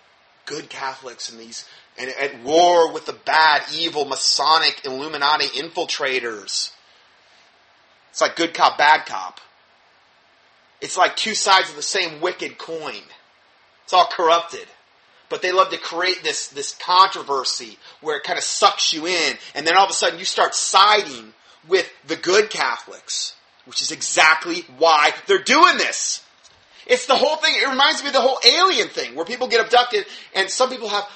good 0.46 0.68
Catholics 0.68 1.30
and 1.30 1.40
these 1.40 1.66
and 1.98 2.10
at 2.10 2.42
war 2.42 2.92
with 2.92 3.06
the 3.06 3.12
bad, 3.12 3.62
evil 3.74 4.04
Masonic 4.04 4.80
Illuminati 4.84 5.46
infiltrators. 5.46 6.72
It's 8.10 8.20
like 8.20 8.36
good 8.36 8.54
cop, 8.54 8.78
bad 8.78 9.04
cop. 9.06 9.40
It's 10.80 10.96
like 10.96 11.16
two 11.16 11.34
sides 11.34 11.70
of 11.70 11.76
the 11.76 11.82
same 11.82 12.20
wicked 12.20 12.58
coin. 12.58 13.02
It's 13.84 13.92
all 13.92 14.08
corrupted. 14.10 14.66
But 15.28 15.42
they 15.42 15.52
love 15.52 15.70
to 15.70 15.78
create 15.78 16.22
this, 16.22 16.48
this 16.48 16.74
controversy 16.74 17.78
where 18.00 18.16
it 18.16 18.24
kind 18.24 18.38
of 18.38 18.44
sucks 18.44 18.92
you 18.92 19.06
in, 19.06 19.34
and 19.54 19.66
then 19.66 19.76
all 19.76 19.84
of 19.84 19.90
a 19.90 19.94
sudden 19.94 20.18
you 20.18 20.24
start 20.24 20.54
siding 20.54 21.32
with 21.68 21.90
the 22.06 22.16
good 22.16 22.50
Catholics, 22.50 23.34
which 23.64 23.80
is 23.80 23.92
exactly 23.92 24.64
why 24.76 25.12
they're 25.26 25.42
doing 25.42 25.78
this. 25.78 26.22
It's 26.86 27.06
the 27.06 27.14
whole 27.14 27.36
thing. 27.36 27.54
It 27.56 27.68
reminds 27.68 28.02
me 28.02 28.08
of 28.08 28.14
the 28.14 28.20
whole 28.20 28.38
alien 28.44 28.88
thing 28.88 29.14
where 29.14 29.24
people 29.24 29.48
get 29.48 29.64
abducted 29.64 30.06
and 30.34 30.50
some 30.50 30.70
people 30.70 30.88
have 30.88 31.08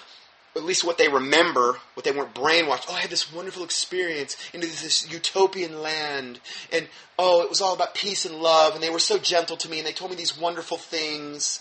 at 0.56 0.64
least 0.64 0.84
what 0.84 0.98
they 0.98 1.08
remember, 1.08 1.76
what 1.94 2.04
they 2.04 2.12
weren't 2.12 2.34
brainwashed. 2.34 2.86
Oh, 2.88 2.94
I 2.94 3.00
had 3.00 3.10
this 3.10 3.32
wonderful 3.32 3.62
experience 3.62 4.36
into 4.54 4.66
this 4.66 5.10
utopian 5.12 5.82
land, 5.82 6.40
and 6.72 6.88
oh, 7.18 7.42
it 7.42 7.50
was 7.50 7.60
all 7.60 7.74
about 7.74 7.94
peace 7.94 8.24
and 8.24 8.36
love, 8.36 8.74
and 8.74 8.82
they 8.82 8.90
were 8.90 8.98
so 8.98 9.18
gentle 9.18 9.56
to 9.58 9.68
me, 9.68 9.78
and 9.78 9.86
they 9.86 9.92
told 9.92 10.10
me 10.10 10.16
these 10.16 10.38
wonderful 10.38 10.78
things. 10.78 11.60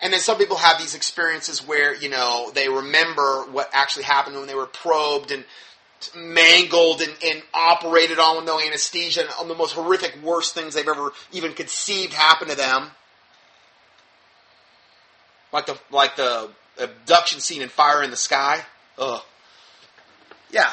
And 0.00 0.12
then 0.12 0.20
some 0.20 0.38
people 0.38 0.56
have 0.56 0.78
these 0.78 0.96
experiences 0.96 1.66
where, 1.66 1.94
you 1.94 2.08
know, 2.08 2.50
they 2.52 2.68
remember 2.68 3.44
what 3.52 3.70
actually 3.72 4.02
happened 4.04 4.36
when 4.36 4.48
they 4.48 4.56
were 4.56 4.66
probed 4.66 5.30
and 5.30 5.44
mangled 6.16 7.00
and, 7.00 7.14
and 7.24 7.42
operated 7.54 8.18
on 8.18 8.36
with 8.36 8.44
no 8.44 8.58
anesthesia 8.58 9.20
and 9.20 9.30
on 9.38 9.46
the 9.46 9.54
most 9.54 9.74
horrific, 9.74 10.18
worst 10.20 10.54
things 10.54 10.74
they've 10.74 10.88
ever 10.88 11.12
even 11.30 11.52
conceived 11.52 12.12
happened 12.12 12.50
to 12.50 12.56
them. 12.56 12.90
Like 15.52 15.66
the 15.66 15.78
like 15.90 16.16
the 16.16 16.50
abduction 16.78 17.40
scene 17.40 17.62
in 17.62 17.68
Fire 17.68 18.02
in 18.02 18.10
the 18.10 18.16
Sky. 18.16 18.64
Ugh. 18.98 19.22
Yeah. 20.50 20.72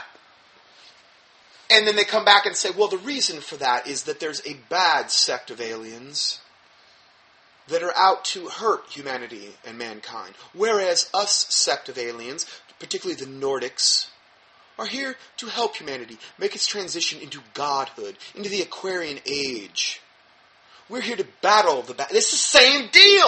And 1.71 1.87
then 1.87 1.95
they 1.95 2.03
come 2.03 2.25
back 2.25 2.45
and 2.45 2.55
say, 2.55 2.69
well, 2.75 2.87
the 2.87 2.97
reason 2.97 3.41
for 3.41 3.55
that 3.57 3.87
is 3.87 4.03
that 4.03 4.19
there's 4.19 4.45
a 4.45 4.57
bad 4.69 5.11
sect 5.11 5.51
of 5.51 5.61
aliens 5.61 6.39
that 7.67 7.83
are 7.83 7.93
out 7.95 8.25
to 8.25 8.47
hurt 8.47 8.85
humanity 8.89 9.49
and 9.65 9.77
mankind. 9.77 10.33
Whereas 10.53 11.09
us 11.13 11.45
sect 11.49 11.87
of 11.87 11.97
aliens, 11.99 12.47
particularly 12.79 13.19
the 13.19 13.29
Nordics, 13.29 14.07
are 14.79 14.87
here 14.87 15.15
to 15.37 15.47
help 15.47 15.75
humanity 15.75 16.17
make 16.39 16.55
its 16.55 16.65
transition 16.65 17.19
into 17.19 17.41
godhood, 17.53 18.17
into 18.33 18.49
the 18.49 18.61
Aquarian 18.61 19.19
age. 19.25 20.01
We're 20.87 21.01
here 21.01 21.17
to 21.17 21.27
battle 21.41 21.83
the 21.83 21.93
bad. 21.93 22.07
It's 22.11 22.31
the 22.31 22.37
same 22.37 22.89
deal. 22.91 23.27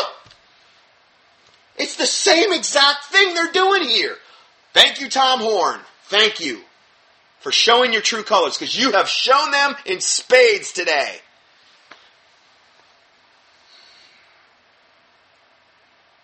It's 1.81 1.95
the 1.95 2.05
same 2.05 2.53
exact 2.53 3.05
thing 3.05 3.33
they're 3.33 3.51
doing 3.51 3.81
here. 3.81 4.15
Thank 4.71 5.01
you, 5.01 5.09
Tom 5.09 5.39
Horn. 5.39 5.79
Thank 6.03 6.39
you 6.39 6.61
for 7.39 7.51
showing 7.51 7.91
your 7.91 8.03
true 8.03 8.21
colors 8.21 8.55
because 8.55 8.77
you 8.77 8.91
have 8.91 9.09
shown 9.09 9.49
them 9.49 9.73
in 9.87 9.99
spades 9.99 10.73
today. 10.73 11.21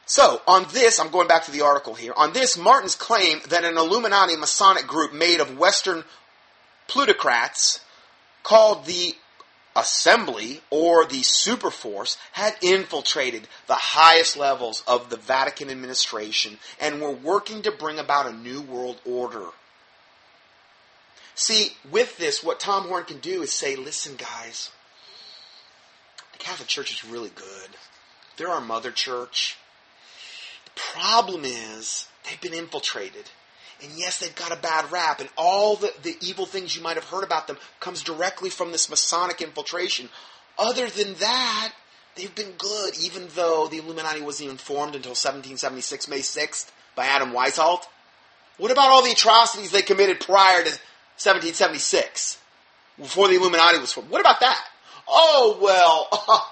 So, 0.05 0.43
on 0.47 0.67
this, 0.73 0.99
I'm 0.99 1.09
going 1.09 1.27
back 1.27 1.45
to 1.45 1.51
the 1.51 1.61
article 1.61 1.95
here. 1.95 2.13
On 2.15 2.33
this, 2.33 2.55
Martin's 2.55 2.93
claim 2.93 3.39
that 3.49 3.63
an 3.63 3.77
Illuminati 3.77 4.37
Masonic 4.37 4.85
group 4.85 5.11
made 5.11 5.39
of 5.39 5.57
Western 5.57 6.03
plutocrats 6.87 7.81
called 8.43 8.85
the 8.85 9.15
Assembly 9.77 10.61
or 10.71 11.05
the 11.05 11.21
Superforce 11.21 12.17
had 12.31 12.55
infiltrated 12.61 13.47
the 13.67 13.75
highest 13.75 14.35
levels 14.35 14.83
of 14.87 15.09
the 15.09 15.17
Vatican 15.17 15.69
administration 15.69 16.57
and 16.81 16.99
were 16.99 17.11
working 17.11 17.61
to 17.61 17.71
bring 17.71 17.99
about 17.99 18.25
a 18.25 18.33
new 18.33 18.61
world 18.61 18.99
order. 19.05 19.45
See, 21.35 21.73
with 21.91 22.17
this, 22.17 22.43
what 22.43 22.59
Tom 22.59 22.87
Horn 22.87 23.05
can 23.05 23.19
do 23.19 23.43
is 23.43 23.53
say, 23.53 23.75
listen, 23.75 24.15
guys, 24.15 24.71
the 26.33 26.39
Catholic 26.39 26.67
Church 26.67 26.91
is 26.91 27.05
really 27.05 27.29
good. 27.29 27.69
They're 28.35 28.49
our 28.49 28.59
mother 28.59 28.91
church. 28.91 29.57
The 30.65 30.71
problem 30.73 31.45
is, 31.45 32.07
they've 32.23 32.41
been 32.41 32.55
infiltrated. 32.55 33.29
And 33.83 33.91
yes, 33.95 34.19
they've 34.19 34.35
got 34.35 34.51
a 34.51 34.61
bad 34.61 34.91
rap, 34.91 35.19
and 35.19 35.29
all 35.37 35.75
the, 35.75 35.93
the 36.01 36.17
evil 36.19 36.45
things 36.45 36.75
you 36.75 36.81
might 36.81 36.95
have 36.95 37.05
heard 37.05 37.23
about 37.23 37.47
them 37.47 37.57
comes 37.79 38.01
directly 38.01 38.49
from 38.49 38.71
this 38.71 38.89
Masonic 38.89 39.41
infiltration. 39.41 40.09
Other 40.57 40.89
than 40.89 41.13
that, 41.15 41.73
they've 42.15 42.33
been 42.33 42.53
good, 42.57 42.97
even 42.99 43.27
though 43.35 43.67
the 43.67 43.77
Illuminati 43.77 44.21
wasn't 44.21 44.47
even 44.47 44.57
formed 44.57 44.95
until 44.95 45.11
1776, 45.11 46.07
May 46.07 46.19
6th, 46.19 46.71
by 46.95 47.05
Adam 47.05 47.31
Weishaupt. 47.31 47.83
What 48.57 48.71
about 48.71 48.89
all 48.89 49.03
the 49.03 49.11
atrocities 49.11 49.69
they 49.69 49.83
committed 49.83 50.19
prior 50.19 50.63
to 50.63 50.71
1776, 51.19 52.39
before 52.97 53.27
the 53.27 53.35
Illuminati 53.35 53.77
was 53.77 53.93
formed? 53.93 54.09
What 54.09 54.21
about 54.21 54.39
that? 54.39 54.65
Oh, 55.07 55.57
well, 55.61 56.51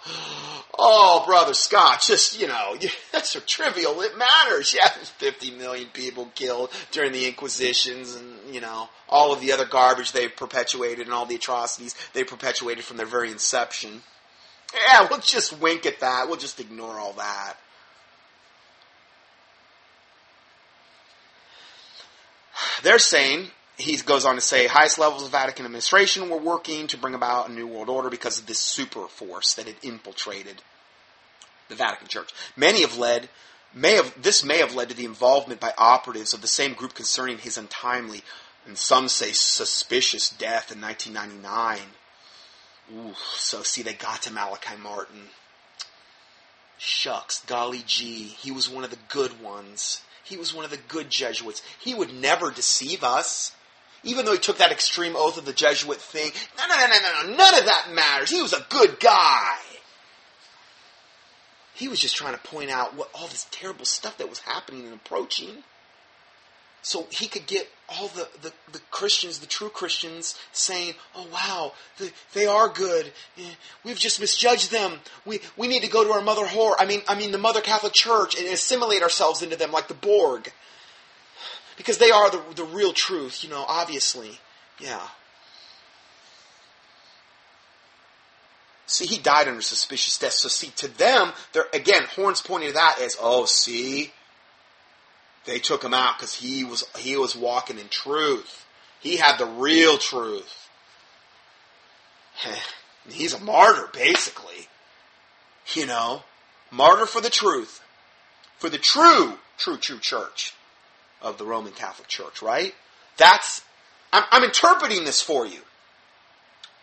Oh, 0.77 1.23
brother 1.25 1.53
Scott, 1.53 2.01
just 2.01 2.39
you 2.39 2.47
know, 2.47 2.75
that's 3.11 3.29
so 3.29 3.39
trivial. 3.41 4.01
It 4.01 4.17
matters. 4.17 4.73
Yeah, 4.73 4.89
50 4.89 5.51
million 5.51 5.87
people 5.93 6.31
killed 6.35 6.71
during 6.91 7.11
the 7.11 7.27
Inquisitions, 7.27 8.15
and 8.15 8.53
you 8.53 8.61
know 8.61 8.89
all 9.07 9.31
of 9.31 9.39
the 9.41 9.51
other 9.51 9.65
garbage 9.65 10.11
they 10.11 10.27
perpetuated 10.27 11.05
and 11.05 11.13
all 11.13 11.25
the 11.25 11.35
atrocities 11.35 11.95
they 12.13 12.23
perpetuated 12.23 12.83
from 12.83 12.97
their 12.97 13.05
very 13.05 13.31
inception. 13.31 14.01
Yeah, 14.87 15.07
we'll 15.09 15.19
just 15.19 15.59
wink 15.59 15.85
at 15.85 15.99
that. 16.01 16.27
We'll 16.27 16.37
just 16.37 16.59
ignore 16.59 16.99
all 16.99 17.13
that. 17.13 17.57
They're 22.83 22.99
saying 22.99 23.47
he 23.77 23.97
goes 23.97 24.25
on 24.25 24.35
to 24.35 24.41
say 24.41 24.67
highest 24.67 24.97
levels 24.97 25.23
of 25.23 25.31
Vatican 25.31 25.65
administration 25.65 26.29
were 26.29 26.37
working 26.37 26.87
to 26.87 26.97
bring 26.97 27.13
about 27.13 27.49
a 27.49 27.51
new 27.51 27.67
world 27.67 27.89
order 27.89 28.09
because 28.09 28.39
of 28.39 28.45
this 28.45 28.59
super 28.59 29.07
force 29.07 29.53
that 29.55 29.67
had 29.67 29.75
infiltrated 29.83 30.61
the 31.67 31.75
Vatican 31.75 32.07
Church. 32.07 32.31
Many 32.55 32.81
have 32.81 32.97
led 32.97 33.29
may 33.73 33.95
have 33.95 34.21
this 34.21 34.43
may 34.43 34.59
have 34.59 34.73
led 34.73 34.89
to 34.89 34.95
the 34.95 35.05
involvement 35.05 35.59
by 35.59 35.73
operatives 35.77 36.33
of 36.33 36.41
the 36.41 36.47
same 36.47 36.73
group 36.73 36.93
concerning 36.93 37.37
his 37.37 37.57
untimely 37.57 38.21
and 38.65 38.77
some 38.77 39.09
say 39.09 39.31
suspicious 39.31 40.29
death 40.29 40.71
in 40.71 40.81
1999. 40.81 41.79
Ooh, 42.93 43.13
so 43.35 43.61
see 43.61 43.81
they 43.81 43.93
got 43.93 44.21
to 44.23 44.31
Malachi 44.31 44.77
Martin. 44.81 45.29
Shucks, 46.77 47.41
golly 47.45 47.83
gee, 47.85 48.23
he 48.23 48.51
was 48.51 48.69
one 48.69 48.83
of 48.83 48.89
the 48.89 48.97
good 49.09 49.41
ones. 49.41 50.01
He 50.23 50.37
was 50.37 50.53
one 50.53 50.65
of 50.65 50.71
the 50.71 50.77
good 50.77 51.09
Jesuits. 51.09 51.61
He 51.79 51.93
would 51.93 52.13
never 52.13 52.51
deceive 52.51 53.03
us 53.03 53.53
even 54.05 54.23
though 54.23 54.33
he 54.33 54.39
took 54.39 54.59
that 54.59 54.71
extreme 54.71 55.15
oath 55.15 55.37
of 55.37 55.45
the 55.45 55.53
Jesuit 55.53 55.97
thing, 55.97 56.31
no, 56.57 56.67
no, 56.67 56.75
no, 56.75 56.87
no, 56.87 57.23
no, 57.23 57.35
none 57.35 57.59
of 57.59 57.65
that 57.65 57.89
matters. 57.91 58.29
He 58.29 58.41
was 58.41 58.53
a 58.53 58.65
good 58.69 58.99
guy. 58.99 59.57
He 61.73 61.89
was 61.89 61.99
just 61.99 62.15
trying 62.15 62.33
to 62.33 62.39
point 62.39 62.69
out 62.69 62.95
what 62.95 63.09
all 63.13 63.27
this 63.27 63.47
terrible 63.51 63.83
stuff 63.83 64.17
that 64.19 64.29
was 64.29 64.39
happening 64.39 64.85
and 64.85 64.93
approaching. 64.93 65.63
So 66.83 67.07
he 67.09 67.27
could 67.27 67.47
get 67.47 67.67
all 67.89 68.09
the, 68.09 68.29
the, 68.43 68.53
the 68.71 68.79
Christians, 68.91 69.39
the 69.39 69.47
true 69.47 69.69
Christians, 69.69 70.39
saying, 70.51 70.93
oh 71.15 71.27
wow, 71.33 71.73
they, 71.97 72.11
they 72.33 72.45
are 72.45 72.69
good. 72.69 73.11
Eh, 73.39 73.55
we've 73.83 73.97
just 73.97 74.19
misjudged 74.19 74.71
them. 74.71 74.99
We, 75.25 75.39
we 75.57 75.67
need 75.67 75.81
to 75.81 75.89
go 75.89 76.03
to 76.03 76.11
our 76.11 76.21
mother 76.21 76.45
whore, 76.45 76.75
I 76.77 76.85
mean, 76.85 77.01
I 77.07 77.15
mean 77.15 77.31
the 77.31 77.39
mother 77.39 77.59
Catholic 77.59 77.93
Church 77.93 78.37
and 78.37 78.47
assimilate 78.47 79.01
ourselves 79.01 79.41
into 79.41 79.55
them 79.55 79.71
like 79.71 79.87
the 79.87 79.95
Borg 79.95 80.53
because 81.77 81.97
they 81.97 82.11
are 82.11 82.29
the, 82.29 82.41
the 82.55 82.63
real 82.63 82.93
truth, 82.93 83.43
you 83.43 83.49
know, 83.49 83.65
obviously. 83.67 84.39
Yeah. 84.79 85.07
See, 88.87 89.05
he 89.05 89.17
died 89.17 89.47
under 89.47 89.61
suspicious 89.61 90.17
death. 90.17 90.33
So, 90.33 90.47
see, 90.47 90.71
to 90.77 90.87
them, 90.87 91.33
they're, 91.53 91.67
again, 91.73 92.03
Horn's 92.15 92.41
pointing 92.41 92.69
to 92.69 92.75
that 92.75 92.99
as, 93.01 93.17
oh, 93.19 93.45
see, 93.45 94.13
they 95.45 95.59
took 95.59 95.83
him 95.83 95.93
out 95.93 96.17
because 96.17 96.35
he 96.35 96.63
was 96.63 96.83
he 96.97 97.17
was 97.17 97.35
walking 97.35 97.77
in 97.77 97.87
truth. 97.89 98.65
He 98.99 99.17
had 99.17 99.37
the 99.37 99.45
real 99.45 99.97
truth. 99.97 100.69
He's 103.09 103.33
a 103.33 103.39
martyr, 103.39 103.89
basically. 103.93 104.67
You 105.73 105.85
know, 105.87 106.23
martyr 106.71 107.05
for 107.05 107.21
the 107.21 107.29
truth, 107.29 107.81
for 108.57 108.69
the 108.69 108.77
true, 108.77 109.33
true, 109.57 109.77
true 109.77 109.99
church 109.99 110.54
of 111.25 111.37
the 111.39 111.45
Roman 111.45 111.73
Catholic 111.73 112.07
Church, 112.07 112.41
right? 112.41 112.73
That's, 113.17 113.63
I'm, 114.13 114.23
I'm 114.31 114.43
interpreting 114.43 115.03
this 115.03 115.21
for 115.21 115.45
you. 115.45 115.59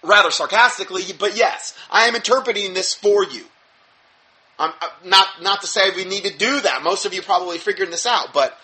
Rather 0.02 0.32
sarcastically, 0.32 1.04
but 1.18 1.36
yes, 1.36 1.78
I 1.90 2.08
am 2.08 2.16
interpreting 2.16 2.74
this 2.74 2.92
for 2.92 3.24
you. 3.24 3.44
I'm, 4.58 4.72
uh, 4.82 4.88
not, 5.04 5.26
not 5.40 5.60
to 5.60 5.68
say 5.68 5.90
we 5.94 6.04
need 6.04 6.24
to 6.24 6.36
do 6.36 6.60
that. 6.60 6.82
Most 6.82 7.06
of 7.06 7.14
you 7.14 7.22
probably 7.22 7.58
figuring 7.58 7.92
this 7.92 8.04
out, 8.04 8.34
but 8.34 8.58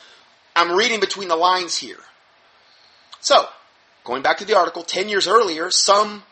I'm 0.56 0.76
reading 0.76 0.98
between 0.98 1.28
the 1.28 1.36
lines 1.36 1.76
here. 1.76 2.00
So, 3.20 3.46
going 4.02 4.22
back 4.22 4.38
to 4.38 4.44
the 4.44 4.58
article, 4.58 4.82
10 4.82 5.08
years 5.08 5.28
earlier, 5.28 5.70
some, 5.70 6.24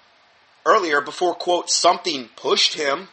earlier, 0.64 1.00
before, 1.00 1.34
quote, 1.34 1.70
something 1.70 2.28
pushed 2.34 2.74
him, 2.74 3.08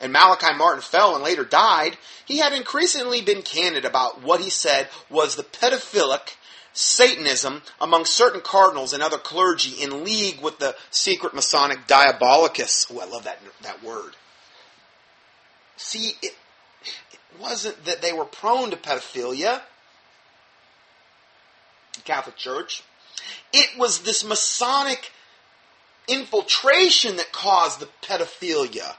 and 0.00 0.12
Malachi 0.12 0.54
Martin 0.56 0.82
fell 0.82 1.14
and 1.14 1.22
later 1.22 1.44
died, 1.44 1.98
he 2.24 2.38
had 2.38 2.52
increasingly 2.52 3.20
been 3.20 3.42
candid 3.42 3.84
about 3.84 4.22
what 4.22 4.40
he 4.40 4.50
said 4.50 4.88
was 5.08 5.36
the 5.36 5.42
pedophilic 5.42 6.36
Satanism 6.72 7.62
among 7.80 8.04
certain 8.04 8.40
cardinals 8.40 8.92
and 8.92 9.02
other 9.02 9.18
clergy 9.18 9.82
in 9.82 10.04
league 10.04 10.40
with 10.40 10.58
the 10.58 10.76
secret 10.90 11.34
Masonic 11.34 11.86
diabolicus. 11.86 12.86
Oh, 12.92 13.00
I 13.00 13.06
love 13.06 13.24
that, 13.24 13.40
that 13.62 13.82
word. 13.82 14.14
See, 15.76 16.14
it, 16.22 16.36
it 17.12 17.18
wasn't 17.40 17.84
that 17.86 18.02
they 18.02 18.12
were 18.12 18.24
prone 18.24 18.70
to 18.70 18.76
pedophilia, 18.76 19.62
the 21.94 22.02
Catholic 22.02 22.36
Church. 22.36 22.84
It 23.52 23.76
was 23.76 24.02
this 24.02 24.24
Masonic 24.24 25.10
infiltration 26.06 27.16
that 27.16 27.32
caused 27.32 27.80
the 27.80 27.88
pedophilia 28.02 28.94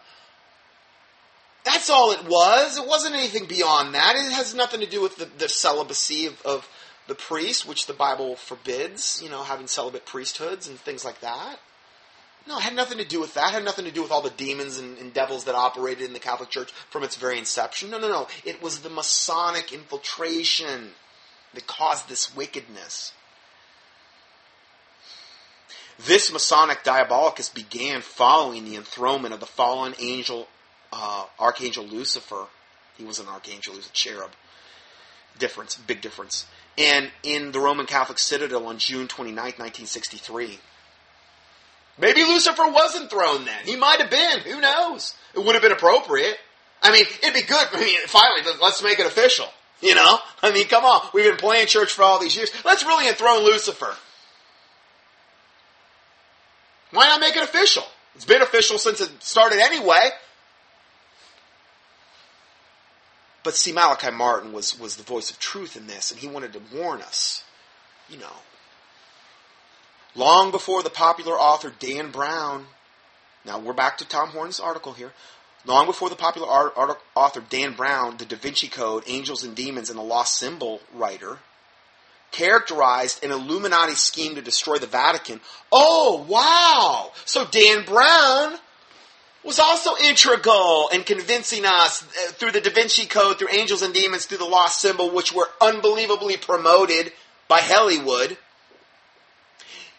That's 1.64 1.90
all 1.90 2.12
it 2.12 2.24
was. 2.26 2.78
It 2.78 2.88
wasn't 2.88 3.16
anything 3.16 3.46
beyond 3.46 3.94
that. 3.94 4.16
It 4.16 4.32
has 4.32 4.56
nothing 4.56 4.80
to 4.80 4.88
do 4.88 5.02
with 5.02 5.18
the, 5.18 5.30
the 5.38 5.48
celibacy 5.48 6.26
of, 6.26 6.42
of 6.44 6.70
the 7.08 7.16
priest, 7.16 7.68
which 7.68 7.86
the 7.86 7.94
Bible 7.94 8.36
forbids, 8.36 9.22
you 9.24 9.30
know, 9.30 9.44
having 9.44 9.68
celibate 9.68 10.06
priesthoods 10.06 10.68
and 10.68 10.80
things 10.80 11.06
like 11.06 11.20
that. 11.22 11.60
No, 12.48 12.58
it 12.58 12.64
had 12.64 12.76
nothing 12.76 12.98
to 12.98 13.06
do 13.06 13.20
with 13.20 13.36
that. 13.36 13.50
It 13.50 13.54
had 13.54 13.66
nothing 13.66 13.86
to 13.86 13.92
do 13.92 14.02
with 14.02 14.12
all 14.12 14.22
the 14.22 14.32
demons 14.32 14.80
and, 14.80 14.98
and, 14.98 15.14
devils 15.14 15.44
that 15.44 15.54
operated 15.54 16.06
in 16.06 16.14
the 16.14 16.20
Catholic 16.20 16.50
Church 16.50 16.72
from 16.90 17.04
its 17.04 17.16
very 17.16 17.38
inception. 17.38 17.92
No, 17.92 18.00
no, 18.00 18.10
no. 18.10 18.28
It 18.44 18.62
was 18.62 18.80
the 18.80 18.90
Masonic 18.90 19.72
infiltration 19.72 20.92
that 21.54 21.68
caused 21.68 22.10
this 22.10 22.36
wickedness. 22.36 23.14
This 26.00 26.32
Masonic 26.32 26.84
diabolicus 26.84 27.54
began 27.54 28.02
following 28.02 28.66
the 28.66 28.76
enthronement 28.76 29.36
of 29.36 29.40
the 29.40 29.46
fallen 29.46 29.94
angel, 30.00 30.48
uh, 30.92 31.26
Archangel 31.40 31.86
Lucifer. 31.86 32.46
He 32.98 33.04
was 33.04 33.20
an 33.20 33.28
archangel, 33.28 33.74
he 33.74 33.78
was 33.78 33.88
a 33.88 33.92
cherub. 33.92 34.32
Difference, 35.40 35.76
big 35.76 36.02
difference. 36.02 36.46
And 36.78 37.12
in 37.24 37.52
the 37.52 37.60
Roman 37.60 37.86
Catholic 37.86 38.20
citadel 38.20 38.68
on 38.68 38.78
June 38.78 39.08
29, 39.08 39.36
1963. 39.36 40.60
Maybe 41.98 42.24
Lucifer 42.24 42.70
wasn't 42.70 43.10
thrown 43.10 43.46
then. 43.46 43.66
He 43.66 43.76
might 43.76 44.00
have 44.00 44.10
been. 44.10 44.40
Who 44.40 44.62
knows? 44.62 45.14
It 45.36 45.40
would 45.40 45.56
have 45.56 45.62
been 45.62 45.72
appropriate. 45.72 46.38
I 46.82 46.92
mean, 46.92 47.06
it'd 47.22 47.34
be 47.34 47.42
good. 47.42 47.68
I 47.74 47.80
mean, 47.80 48.00
finally, 48.08 48.42
let's 48.62 48.82
make 48.82 49.00
it 49.00 49.06
official. 49.06 49.48
You 49.82 49.96
know? 49.96 50.20
I 50.42 50.52
mean, 50.52 50.68
come 50.68 50.86
on. 50.86 51.08
We've 51.14 51.26
been 51.26 51.38
playing 51.38 51.68
church 51.68 51.92
for 51.92 52.04
all 52.04 52.20
these 52.20 52.36
years. 52.36 52.52
Let's 52.64 52.84
really 52.84 53.08
enthrone 53.08 53.44
Lucifer. 53.44 53.96
Why 56.92 57.08
not 57.08 57.20
make 57.20 57.36
it 57.36 57.44
official? 57.44 57.84
It's 58.16 58.26
been 58.26 58.42
official 58.42 58.78
since 58.78 59.02
it 59.02 59.10
started 59.24 59.60
anyway. 59.60 60.10
But 63.44 63.56
see, 63.56 63.72
Malachi 63.72 64.12
Martin 64.12 64.54
was, 64.54 64.80
was 64.80 64.98
the 64.98 65.04
voice 65.04 65.32
of 65.32 65.40
truth 65.40 65.76
in 65.76 65.88
this, 65.88 66.12
and 66.12 66.20
he 66.20 66.28
wanted 66.28 66.54
to 66.54 66.62
warn 66.74 67.02
us. 67.02 67.44
You 68.10 68.18
know, 68.18 68.34
long 70.16 70.52
before 70.52 70.84
the 70.84 70.90
popular 70.90 71.34
author 71.34 71.72
Dan 71.80 72.12
Brown, 72.12 72.66
now 73.46 73.58
we're 73.58 73.74
back 73.74 73.98
to 74.00 74.08
Tom 74.08 74.30
Horn's 74.30 74.60
article 74.60 74.94
here. 74.94 75.14
Long 75.66 75.86
before 75.86 76.10
the 76.10 76.16
popular 76.16 76.48
art, 76.48 76.74
art, 76.76 77.00
author 77.16 77.44
Dan 77.48 77.74
Brown, 77.74 78.18
the 78.18 78.26
Da 78.26 78.36
Vinci 78.36 78.68
Code, 78.68 79.04
Angels 79.08 79.44
and 79.44 79.56
Demons, 79.56 79.90
and 79.90 79.98
the 79.98 80.04
Lost 80.04 80.38
Symbol 80.38 80.82
writer, 80.94 81.38
characterized 82.32 83.24
an 83.24 83.32
Illuminati 83.32 83.94
scheme 83.94 84.36
to 84.36 84.42
destroy 84.42 84.78
the 84.78 84.88
Vatican. 84.88 85.40
Oh, 85.72 86.26
wow! 86.28 87.12
So 87.26 87.46
Dan 87.46 87.86
Brown 87.86 88.58
was 89.44 89.60
also 89.60 89.92
integral 90.04 90.90
in 90.94 91.04
convincing 91.04 91.66
us 91.66 92.04
uh, 92.04 92.32
through 92.34 92.52
the 92.52 92.62
Da 92.62 92.72
Vinci 92.72 93.06
Code, 93.06 93.40
through 93.40 93.50
Angels 93.50 93.82
and 93.82 93.94
Demons, 93.94 94.26
through 94.26 94.38
the 94.38 94.46
Lost 94.46 94.80
Symbol, 94.80 95.10
which 95.10 95.34
were 95.34 95.48
unbelievably 95.60 96.38
promoted 96.38 97.12
by 97.48 97.60
Hollywood. 97.60 98.38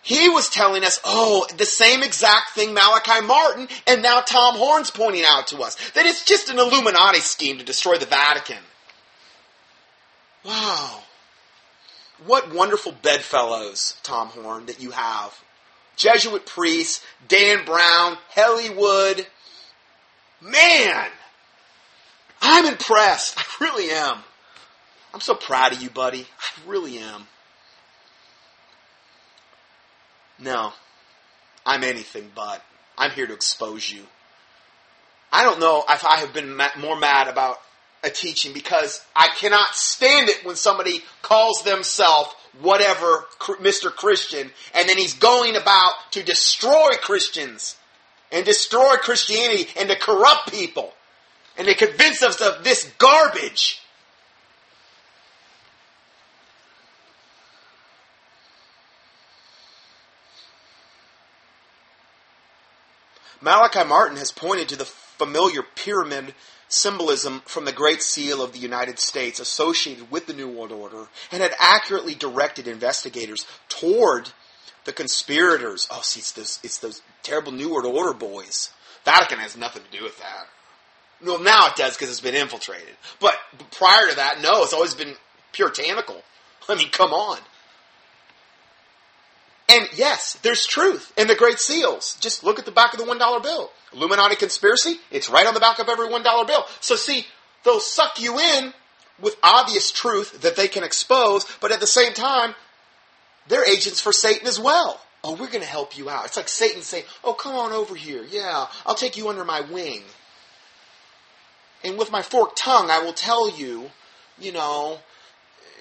He 0.03 0.29
was 0.29 0.49
telling 0.49 0.83
us, 0.83 1.01
oh, 1.05 1.47
the 1.57 1.65
same 1.65 2.03
exact 2.03 2.51
thing 2.51 2.75
Malachi 2.75 3.25
Martin 3.25 3.69
and 3.87 4.03
now 4.03 4.21
Tom 4.21 4.57
Horn's 4.57 4.91
pointing 4.91 5.25
out 5.25 5.47
to 5.49 5.63
us. 5.63 5.77
That 5.91 6.07
it's 6.07 6.25
just 6.25 6.49
an 6.49 6.59
Illuminati 6.59 7.21
scheme 7.21 7.59
to 7.59 7.65
destroy 7.65 7.99
the 7.99 8.07
Vatican. 8.07 8.59
Wow. 10.45 11.03
What 12.27 12.53
wonderful 12.53 12.93
bedfellows, 12.93 13.97
Tom 14.03 14.29
Horn, 14.29 14.67
that 14.67 14.81
you 14.81 14.91
have. 14.91 15.41
Jesuit 15.97 16.47
priests, 16.47 17.05
Dan 17.29 17.65
Brown, 17.65 18.19
Hollywood. 18.31 19.27
Man, 20.43 21.07
I'm 22.41 22.67
impressed. 22.67 23.39
I 23.39 23.45
really 23.61 23.91
am. 23.91 24.19
I'm 25.15 25.21
so 25.21 25.35
proud 25.35 25.73
of 25.73 25.81
you, 25.83 25.91
buddy. 25.91 26.23
I 26.23 26.71
really 26.71 26.99
am. 26.99 27.27
No, 30.39 30.73
I'm 31.65 31.85
anything 31.85 32.31
but. 32.35 32.63
I'm 32.99 33.13
here 33.13 33.27
to 33.27 33.35
expose 33.35 33.91
you. 33.91 34.03
I 35.33 35.45
don't 35.45 35.61
know 35.61 35.85
if 35.89 36.05
I 36.05 36.17
have 36.19 36.35
been 36.35 36.61
more 36.79 36.99
mad 36.99 37.29
about 37.29 37.61
a 38.03 38.11
teaching 38.11 38.53
because 38.53 39.05
I 39.15 39.29
cannot 39.29 39.75
stand 39.75 40.29
it 40.29 40.45
when 40.45 40.57
somebody 40.57 41.03
calls 41.23 41.63
themselves 41.63 42.35
whatever 42.61 43.27
Mr. 43.61 43.91
Christian 43.91 44.51
and 44.75 44.89
then 44.89 44.99
he's 44.99 45.15
going 45.15 45.57
about 45.57 45.93
to 46.11 46.23
destroy 46.23 46.91
Christians 47.01 47.77
and 48.33 48.45
destroy 48.45 48.97
Christianity 48.97 49.69
and 49.79 49.89
to 49.89 49.97
corrupt 49.97 50.51
people 50.51 50.93
and 51.57 51.67
to 51.67 51.75
convince 51.75 52.23
us 52.23 52.41
of 52.41 52.65
this 52.65 52.91
garbage. 52.99 53.79
Malachi 63.43 63.85
Martin 63.85 64.17
has 64.17 64.31
pointed 64.31 64.69
to 64.69 64.77
the 64.77 64.85
familiar 64.85 65.63
pyramid 65.63 66.33
symbolism 66.69 67.43
from 67.45 67.65
the 67.65 67.73
Great 67.73 68.01
Seal 68.01 68.41
of 68.41 68.53
the 68.53 68.59
United 68.59 68.99
States 68.99 69.41
associated 69.41 70.11
with 70.11 70.27
the 70.27 70.33
New 70.33 70.49
World 70.49 70.73
Order 70.73 71.09
and 71.31 71.43
had 71.43 71.53
accurately 71.59 72.15
directed 72.15 72.69
investigators 72.69 73.47
toward 73.69 74.31
the 74.85 74.93
conspirators. 74.93 75.89
Oh, 75.91 76.01
see, 76.03 76.21
it's 76.21 76.33
those, 76.33 76.59
it's 76.63 76.79
those 76.79 77.03
terrible 77.23 77.53
New 77.53 77.73
World 77.73 77.87
Order 77.87 78.15
boys. 78.15 78.71
Vatican 79.05 79.39
has 79.39 79.57
nothing 79.57 79.83
to 79.83 79.99
do 79.99 80.05
with 80.05 80.19
that. 80.19 80.47
Well, 81.25 81.41
now 81.41 81.69
it 81.69 81.77
does 81.77 81.97
because 81.97 82.11
it's 82.11 82.21
been 82.21 82.35
infiltrated. 82.35 82.95
But 83.21 83.35
prior 83.71 84.09
to 84.09 84.17
that, 84.17 84.41
no, 84.43 84.65
it's 84.65 84.73
always 84.73 84.95
been 84.95 85.15
puritanical. 85.53 86.23
I 86.69 86.75
mean, 86.75 86.91
come 86.91 87.13
on. 87.13 87.39
And 89.69 89.89
yes, 89.95 90.39
there's 90.43 90.67
truth 90.67 91.13
in 91.17 91.29
the 91.29 91.35
Great 91.35 91.59
Seals. 91.59 92.17
Just 92.21 92.45
look 92.45 92.59
at 92.59 92.67
the 92.67 92.73
back 92.73 92.93
of 92.93 92.99
the 92.99 93.07
$1 93.07 93.43
bill. 93.43 93.71
Illuminati 93.95 94.37
conspiracy, 94.37 94.97
it's 95.11 95.31
right 95.31 95.47
on 95.47 95.55
the 95.55 95.61
back 95.61 95.79
of 95.79 95.89
every 95.89 96.09
$1 96.09 96.47
bill. 96.47 96.65
So 96.81 96.97
see, 96.97 97.27
they'll 97.65 97.81
suck 97.81 98.21
you 98.21 98.39
in 98.39 98.75
with 99.21 99.37
obvious 99.43 99.91
truth 99.91 100.43
that 100.43 100.57
they 100.57 100.69
can 100.69 100.83
expose, 100.83 101.47
but 101.61 101.73
at 101.73 101.81
the 101.81 101.87
same 101.87 102.13
time, 102.13 102.55
they're 103.49 103.69
agents 103.69 104.01
for 104.01 104.13
Satan 104.13 104.47
as 104.47 104.59
well. 104.59 105.01
Oh, 105.25 105.33
we're 105.33 105.49
going 105.49 105.61
to 105.61 105.67
help 105.67 105.97
you 105.97 106.11
out. 106.11 106.27
It's 106.27 106.37
like 106.37 106.49
Satan 106.49 106.83
saying, 106.83 107.05
Oh, 107.23 107.33
come 107.33 107.55
on 107.55 107.73
over 107.73 107.95
here. 107.95 108.25
Yeah, 108.29 108.67
I'll 108.85 108.95
take 108.95 109.17
you 109.17 109.29
under 109.29 109.45
my 109.45 109.61
wing. 109.61 110.03
And 111.85 111.99
with 111.99 112.11
my 112.11 112.23
forked 112.23 112.59
tongue, 112.59 112.91
I 112.91 113.01
will 113.01 113.13
tell 113.13 113.51
you, 113.51 113.91
you 114.39 114.53
know, 114.53 114.99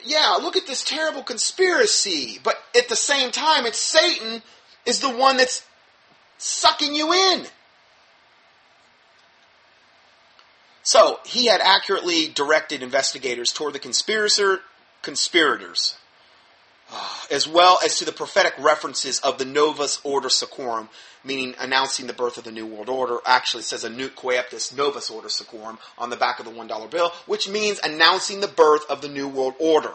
yeah, 0.04 0.38
look 0.42 0.58
at 0.58 0.68
this 0.68 0.84
terrible 0.84 1.24
conspiracy. 1.24 2.40
But 2.44 2.58
at 2.76 2.90
the 2.90 2.96
same 2.96 3.32
time, 3.32 3.66
it's 3.66 3.78
Satan 3.78 4.42
is 4.86 5.00
the 5.00 5.10
one 5.10 5.38
that's 5.38 5.66
sucking 6.38 6.94
you 6.94 7.14
in. 7.14 7.46
So 10.84 11.20
he 11.26 11.46
had 11.46 11.62
accurately 11.62 12.28
directed 12.28 12.82
investigators 12.82 13.54
toward 13.54 13.74
the 13.74 13.80
conspirator, 13.80 14.62
conspirators, 15.04 15.96
as 17.32 17.48
well 17.48 17.80
as 17.84 17.98
to 17.98 18.06
the 18.06 18.12
prophetic 18.12 18.54
references 18.60 19.20
of 19.20 19.38
the 19.38 19.46
Novus 19.46 20.00
Ordo 20.04 20.28
Seclorum, 20.28 20.90
meaning 21.24 21.56
announcing 21.60 22.08
the 22.08 22.14
birth 22.14 22.38
of 22.38 22.44
the 22.44 22.52
New 22.52 22.66
World 22.66 22.90
Order. 22.90 23.20
Actually, 23.26 23.64
says 23.64 23.84
a 23.84 23.90
Nunc 23.90 24.16
Coeptis 24.16 24.76
Novus 24.76 25.10
Ordo 25.10 25.28
Seclorum 25.28 25.78
on 25.98 26.10
the 26.10 26.18
back 26.18 26.40
of 26.40 26.46
the 26.46 26.52
$1 26.52 26.92
bill, 26.92 27.12
which 27.26 27.50
means 27.50 27.80
announcing 27.84 28.42
the 28.42 28.48
birth 28.48 28.90
of 28.90 29.02
the 29.02 29.10
New 29.10 29.28
World 29.28 29.56
Order. 29.60 29.94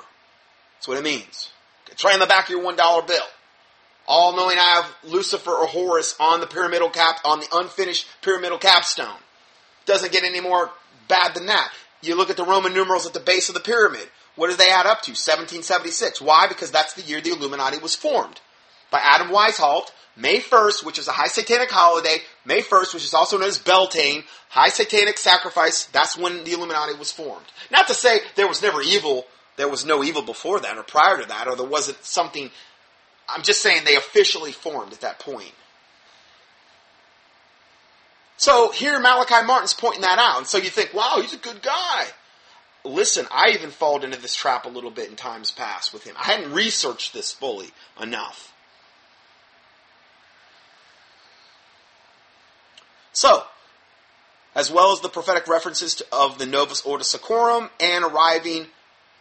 That's 0.77 0.89
what 0.89 0.99
it 0.99 1.05
means. 1.05 1.51
It's 1.91 2.05
right 2.05 2.15
on 2.15 2.21
the 2.21 2.27
back 2.27 2.45
of 2.45 2.51
your 2.51 2.63
$1 2.63 3.07
bill. 3.07 3.19
All 4.09 4.37
knowing 4.37 4.57
I 4.57 4.83
have 4.83 4.95
Lucifer 5.03 5.51
or 5.51 5.67
Horus 5.67 6.15
on 6.21 6.41
the 6.41 6.47
pyramidal 6.47 6.91
cap, 6.91 7.19
on 7.25 7.41
the 7.41 7.49
unfinished 7.53 8.07
pyramidal 8.23 8.59
capstone. 8.59 9.19
Doesn't 9.85 10.13
get 10.13 10.23
any 10.23 10.41
more 10.41 10.71
bad 11.09 11.35
than 11.35 11.47
that. 11.47 11.73
You 12.03 12.15
look 12.15 12.31
at 12.31 12.37
the 12.37 12.45
Roman 12.45 12.73
numerals 12.73 13.07
at 13.07 13.15
the 13.15 13.21
base 13.21 13.49
of 13.49 13.55
the 13.55 13.61
pyramid. 13.61 14.09
What 14.37 14.51
do 14.51 14.57
they 14.57 14.71
add 14.71 14.87
up 14.87 15.03
to? 15.03 15.11
1776. 15.13 16.21
Why? 16.21 16.47
Because 16.47 16.71
that's 16.71 16.93
the 16.95 17.03
year 17.03 17.21
the 17.21 17.33
Illuminati 17.33 17.79
was 17.79 17.95
formed. 17.95 18.41
By 18.91 19.01
Adam 19.03 19.29
Weishaupt, 19.29 19.91
May 20.15 20.41
1st, 20.41 20.85
which 20.85 20.99
is 20.99 21.09
a 21.09 21.13
high 21.13 21.27
satanic 21.27 21.71
holiday, 21.71 22.19
May 22.45 22.63
1st, 22.63 22.95
which 22.95 23.05
is 23.05 23.15
also 23.15 23.39
known 23.39 23.49
as 23.49 23.59
Beltane, 23.59 24.25
high 24.49 24.69
satanic 24.69 25.19
sacrifice, 25.19 25.87
that's 25.87 26.17
when 26.17 26.45
the 26.45 26.53
Illuminati 26.53 26.95
was 26.95 27.13
formed. 27.13 27.47
Not 27.71 27.89
to 27.89 27.95
say 27.95 28.21
there 28.35 28.49
was 28.49 28.63
never 28.63 28.81
evil, 28.81 29.27
there 29.57 29.69
was 29.69 29.85
no 29.85 30.05
evil 30.05 30.23
before 30.23 30.61
that 30.61 30.79
or 30.79 30.83
prior 30.83 31.21
to 31.21 31.29
that, 31.29 31.49
or 31.49 31.57
there 31.57 31.67
wasn't 31.67 32.03
something, 32.05 32.51
I'm 33.29 33.43
just 33.43 33.61
saying 33.61 33.85
they 33.85 33.97
officially 33.97 34.53
formed 34.53 34.93
at 34.93 35.01
that 35.01 35.19
point. 35.19 35.53
So 38.39 38.71
here 38.71 38.99
Malachi 39.01 39.47
Martin's 39.47 39.75
pointing 39.75 40.03
that 40.03 40.19
out. 40.19 40.39
And 40.39 40.47
so 40.47 40.59
you 40.59 40.69
think, 40.69 40.93
wow, 40.93 41.19
he's 41.21 41.33
a 41.33 41.39
good 41.39 41.63
guy. 41.63 42.07
Listen, 42.87 43.27
I 43.31 43.51
even 43.55 43.71
fallen 43.71 44.05
into 44.05 44.21
this 44.21 44.35
trap 44.35 44.65
a 44.65 44.69
little 44.69 44.91
bit 44.91 45.11
in 45.11 45.17
times 45.17 45.51
past 45.51 45.93
with 45.93 46.05
him. 46.05 46.15
I 46.19 46.25
hadn't 46.25 46.53
researched 46.53 47.13
this 47.13 47.33
fully 47.33 47.71
enough. 48.01 48.53
So, 53.13 53.45
as 54.55 54.71
well 54.71 54.93
as 54.93 55.01
the 55.01 55.09
prophetic 55.09 55.49
references 55.49 55.97
to, 55.97 56.07
of 56.13 56.39
the 56.39 56.47
Novus 56.47 56.83
Ordo 56.83 57.03
Seclorum 57.03 57.71
and 57.81 58.05
arriving 58.05 58.67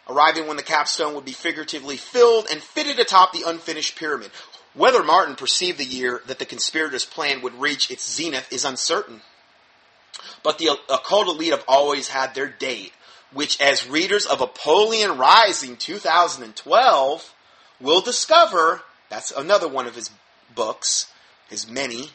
arriving 0.08 0.46
when 0.46 0.56
the 0.56 0.62
capstone 0.62 1.14
would 1.14 1.24
be 1.24 1.32
figuratively 1.32 1.96
filled 1.96 2.46
and 2.50 2.62
fitted 2.62 2.98
atop 2.98 3.32
the 3.32 3.42
unfinished 3.46 3.96
pyramid. 3.96 4.30
Whether 4.74 5.02
Martin 5.02 5.34
perceived 5.34 5.78
the 5.78 5.84
year 5.84 6.20
that 6.26 6.38
the 6.38 6.44
conspirators' 6.44 7.04
plan 7.04 7.42
would 7.42 7.54
reach 7.54 7.90
its 7.90 8.08
zenith 8.08 8.52
is 8.52 8.64
uncertain. 8.64 9.22
But 10.42 10.58
the 10.58 10.76
occult 10.88 11.28
elite 11.28 11.52
have 11.52 11.64
always 11.66 12.08
had 12.08 12.34
their 12.34 12.46
date, 12.46 12.92
which, 13.36 13.60
as 13.60 13.88
readers 13.88 14.24
of 14.24 14.40
Apollyon 14.40 15.18
Rising 15.18 15.76
2012 15.76 17.34
will 17.80 18.00
discover, 18.00 18.80
that's 19.10 19.30
another 19.30 19.68
one 19.68 19.86
of 19.86 19.94
his 19.94 20.10
books, 20.54 21.12
his 21.48 21.68
many, 21.68 22.10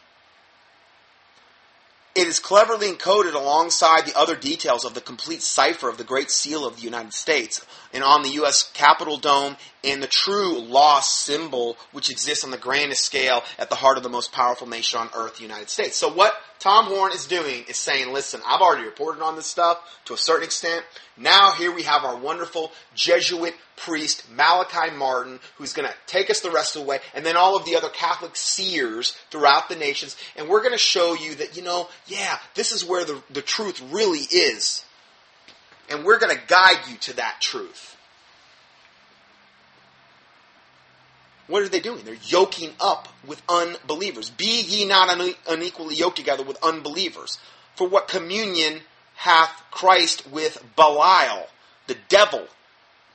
it 2.13 2.27
is 2.27 2.39
cleverly 2.39 2.91
encoded 2.91 3.36
alongside 3.36 4.05
the 4.05 4.17
other 4.17 4.36
details 4.36 4.84
of 4.84 4.95
the 4.95 5.01
complete 5.01 5.41
cipher 5.41 5.88
of 5.88 5.97
the 5.97 6.03
Great 6.03 6.29
Seal 6.29 6.65
of 6.65 6.75
the 6.75 6.81
United 6.81 7.13
States 7.13 7.65
and 7.93 8.03
on 8.03 8.23
the 8.23 8.31
U.S. 8.31 8.69
Capitol 8.73 9.15
Dome 9.15 9.55
and 9.84 10.03
the 10.03 10.07
true 10.07 10.60
lost 10.60 11.19
symbol 11.19 11.77
which 11.93 12.10
exists 12.10 12.43
on 12.43 12.51
the 12.51 12.57
grandest 12.57 13.05
scale 13.05 13.43
at 13.57 13.69
the 13.69 13.75
heart 13.75 13.95
of 13.95 14.03
the 14.03 14.10
most 14.10 14.34
powerful 14.34 14.67
nation 14.67 14.99
on 14.99 15.10
earth, 15.15 15.38
the 15.38 15.43
United 15.43 15.69
States. 15.69 15.95
So 15.95 16.12
what 16.12 16.34
Tom 16.62 16.86
Horn 16.86 17.12
is 17.12 17.26
doing 17.26 17.63
is 17.67 17.78
saying, 17.78 18.13
listen, 18.13 18.39
I've 18.45 18.62
already 18.62 18.86
reported 18.86 19.24
on 19.24 19.36
this 19.36 19.47
stuff 19.47 19.80
to 20.06 20.13
a 20.13 20.17
certain 20.17 20.43
extent. 20.43 20.86
Now 21.17 21.54
here 21.54 21.74
we 21.74 21.82
have 21.82 22.04
our 22.04 22.15
wonderful 22.15 22.71
Jesuit 22.93 23.56
priest, 23.78 24.30
Malachi 24.30 24.95
Martin, 24.95 25.39
who's 25.58 25.74
going 25.74 25.89
to 25.89 25.95
take 26.06 26.30
us 26.30 26.41
the 26.41 26.52
rest 26.52 26.76
of 26.76 26.84
the 26.84 26.88
way, 26.88 27.00
and 27.15 27.26
then 27.26 27.36
all 27.36 27.58
of 27.58 27.65
the 27.65 27.76
other 27.76 27.89
Catholic 27.89 28.36
seers 28.36 29.17
throughout 29.32 29.69
the 29.69 29.76
nations. 29.76 30.15
And 30.36 30.47
we're 30.47 30.62
going 30.62 30.74
to 30.74 30.78
show 30.78 31.15
you 31.15 31.34
that, 31.36 31.58
you 31.58 31.63
know, 31.63 31.89
yeah, 32.06 32.38
this 32.54 32.71
is 32.71 32.86
where 32.86 33.06
the, 33.06 33.24
the 33.32 33.41
truth 33.41 33.82
really 33.91 34.19
is. 34.19 34.86
And 35.89 36.06
we're 36.06 36.19
going 36.19 36.36
to 36.36 36.43
guide 36.45 36.88
you 36.88 36.95
to 36.97 37.15
that 37.15 37.38
truth. 37.39 37.90
What 41.52 41.64
are 41.64 41.70
they 41.70 41.82
doing? 41.82 42.06
They're 42.06 42.16
yoking 42.24 42.72
up 42.80 43.10
with 43.28 43.42
unbelievers. 43.50 44.30
Be 44.30 44.62
ye 44.62 44.86
not 44.86 45.10
unequally 45.50 45.96
yoked 45.96 46.16
together 46.16 46.44
with 46.44 46.58
unbelievers. 46.64 47.40
For 47.76 47.88
what 47.88 48.08
communion 48.08 48.82
hath 49.16 49.62
Christ 49.70 50.30
with 50.32 50.64
Belial, 50.78 51.48
the 51.88 51.98
devil? 52.08 52.48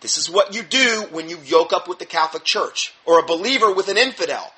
This 0.03 0.19
is 0.19 0.29
what 0.29 0.55
you 0.55 0.63
do 0.63 1.07
when 1.11 1.31
you 1.31 1.39
yoke 1.47 1.73
up 1.73 1.89
with 1.89 1.99
the 1.99 2.05
Catholic 2.05 2.45
Church, 2.45 2.93
or 3.07 3.19
a 3.19 3.27
believer 3.27 3.73
with 3.73 3.89
an 3.89 3.97
infidel. 3.97 4.53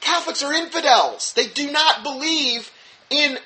Catholics 0.00 0.42
are 0.42 0.52
infidels. 0.52 1.32
They 1.34 1.46
do 1.46 1.70
not 1.70 2.02
believe 2.02 2.72
in 3.10 3.38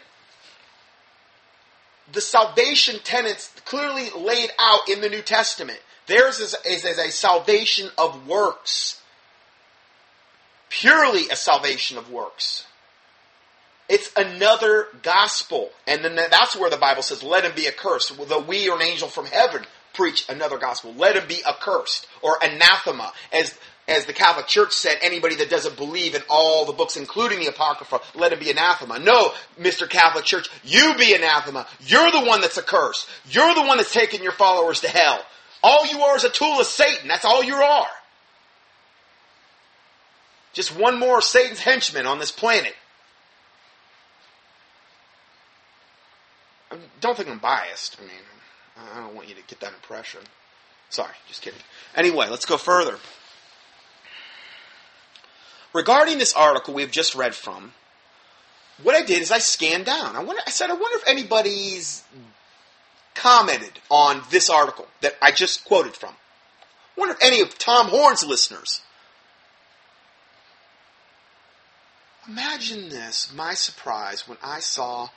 the 2.10 2.22
salvation 2.22 3.00
tenets 3.04 3.48
clearly 3.66 4.08
laid 4.16 4.50
out 4.58 4.88
in 4.88 5.02
the 5.02 5.10
New 5.10 5.22
Testament. 5.22 5.78
Theirs 6.06 6.40
is, 6.40 6.56
is, 6.64 6.86
is 6.86 6.98
a 6.98 7.10
salvation 7.10 7.90
of 7.98 8.26
works. 8.26 9.01
Purely 10.72 11.28
a 11.28 11.36
salvation 11.36 11.98
of 11.98 12.10
works. 12.10 12.66
It's 13.90 14.10
another 14.16 14.86
gospel. 15.02 15.70
And 15.86 16.02
then 16.02 16.16
that's 16.16 16.56
where 16.56 16.70
the 16.70 16.78
Bible 16.78 17.02
says, 17.02 17.22
let 17.22 17.44
him 17.44 17.52
be 17.54 17.68
accursed. 17.68 18.16
Though 18.26 18.40
we 18.40 18.70
or 18.70 18.76
an 18.76 18.82
angel 18.82 19.08
from 19.08 19.26
heaven 19.26 19.66
preach 19.92 20.26
another 20.30 20.56
gospel. 20.56 20.94
Let 20.96 21.16
him 21.16 21.28
be 21.28 21.42
accursed 21.46 22.06
or 22.22 22.38
anathema. 22.42 23.12
As, 23.34 23.54
as 23.86 24.06
the 24.06 24.14
Catholic 24.14 24.46
Church 24.46 24.72
said, 24.72 24.94
anybody 25.02 25.34
that 25.36 25.50
doesn't 25.50 25.76
believe 25.76 26.14
in 26.14 26.22
all 26.30 26.64
the 26.64 26.72
books, 26.72 26.96
including 26.96 27.40
the 27.40 27.48
Apocrypha, 27.48 28.00
let 28.14 28.32
him 28.32 28.38
be 28.38 28.50
anathema. 28.50 28.98
No, 28.98 29.32
Mr. 29.60 29.86
Catholic 29.86 30.24
Church, 30.24 30.48
you 30.64 30.94
be 30.96 31.14
anathema. 31.14 31.66
You're 31.80 32.12
the 32.12 32.24
one 32.24 32.40
that's 32.40 32.56
accursed. 32.56 33.06
You're 33.28 33.54
the 33.54 33.64
one 33.64 33.76
that's 33.76 33.92
taking 33.92 34.22
your 34.22 34.32
followers 34.32 34.80
to 34.80 34.88
hell. 34.88 35.22
All 35.62 35.86
you 35.86 36.00
are 36.00 36.16
is 36.16 36.24
a 36.24 36.30
tool 36.30 36.60
of 36.60 36.66
Satan. 36.66 37.08
That's 37.08 37.26
all 37.26 37.44
you 37.44 37.56
are. 37.56 37.86
Just 40.52 40.76
one 40.76 40.98
more 40.98 41.20
Satan's 41.20 41.60
henchman 41.60 42.06
on 42.06 42.18
this 42.18 42.30
planet. 42.30 42.74
I 46.70 46.76
don't 47.00 47.16
think 47.16 47.28
I'm 47.28 47.38
biased. 47.38 47.98
I 47.98 48.02
mean, 48.02 48.90
I 48.94 49.00
don't 49.00 49.14
want 49.14 49.28
you 49.28 49.34
to 49.34 49.42
get 49.46 49.60
that 49.60 49.72
impression. 49.72 50.20
Sorry, 50.90 51.14
just 51.28 51.42
kidding. 51.42 51.60
Anyway, 51.94 52.28
let's 52.28 52.46
go 52.46 52.56
further. 52.56 52.98
Regarding 55.72 56.18
this 56.18 56.34
article 56.34 56.74
we've 56.74 56.90
just 56.90 57.14
read 57.14 57.34
from, 57.34 57.72
what 58.82 58.94
I 58.94 59.02
did 59.02 59.20
is 59.20 59.30
I 59.30 59.38
scanned 59.38 59.86
down. 59.86 60.16
I, 60.16 60.22
wonder, 60.22 60.42
I 60.46 60.50
said, 60.50 60.70
I 60.70 60.74
wonder 60.74 60.98
if 60.98 61.08
anybody's 61.08 62.02
commented 63.14 63.72
on 63.90 64.22
this 64.30 64.50
article 64.50 64.86
that 65.00 65.16
I 65.22 65.30
just 65.30 65.64
quoted 65.64 65.94
from. 65.94 66.10
I 66.10 67.00
wonder 67.00 67.14
if 67.14 67.22
any 67.22 67.40
of 67.40 67.58
Tom 67.58 67.88
Horn's 67.88 68.24
listeners. 68.24 68.82
Imagine 72.28 72.88
this, 72.88 73.32
my 73.34 73.54
surprise, 73.54 74.28
when 74.28 74.38
I 74.42 74.60
saw 74.60 75.08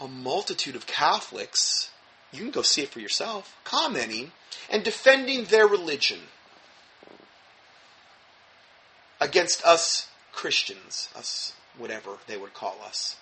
a 0.00 0.06
multitude 0.06 0.76
of 0.76 0.86
Catholics 0.86 1.90
you 2.32 2.40
can 2.40 2.50
go 2.50 2.62
see 2.62 2.82
it 2.82 2.90
for 2.90 3.00
yourself, 3.00 3.56
commenting 3.64 4.32
and 4.68 4.84
defending 4.84 5.44
their 5.44 5.66
religion 5.66 6.20
against 9.20 9.64
us 9.64 10.08
Christians, 10.32 11.08
us 11.16 11.54
whatever 11.76 12.18
they 12.26 12.36
would 12.36 12.54
call 12.54 12.78
us. 12.84 13.16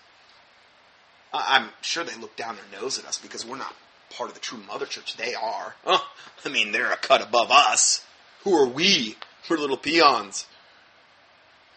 I'm 1.33 1.71
sure 1.83 2.03
they 2.03 2.17
look 2.17 2.37
down 2.37 2.57
their 2.57 2.81
nose 2.81 2.99
at 2.99 3.05
us 3.05 3.19
because 3.19 3.45
we're 3.45 3.57
not 3.57 3.75
part 4.11 4.29
of 4.29 4.35
the 4.35 4.41
true 4.41 4.59
mother 4.59 4.87
church. 4.87 5.17
They 5.17 5.35
are. 5.35 5.75
I 5.87 6.49
mean, 6.49 6.73
they're 6.73 6.93
a 6.93 6.97
cut 6.97 7.23
above 7.23 7.51
us. 7.51 8.05
Who 8.43 8.55
are 8.55 8.67
we? 8.67 9.17
We're 9.49 9.59
little 9.59 9.77
peons. 9.77 10.47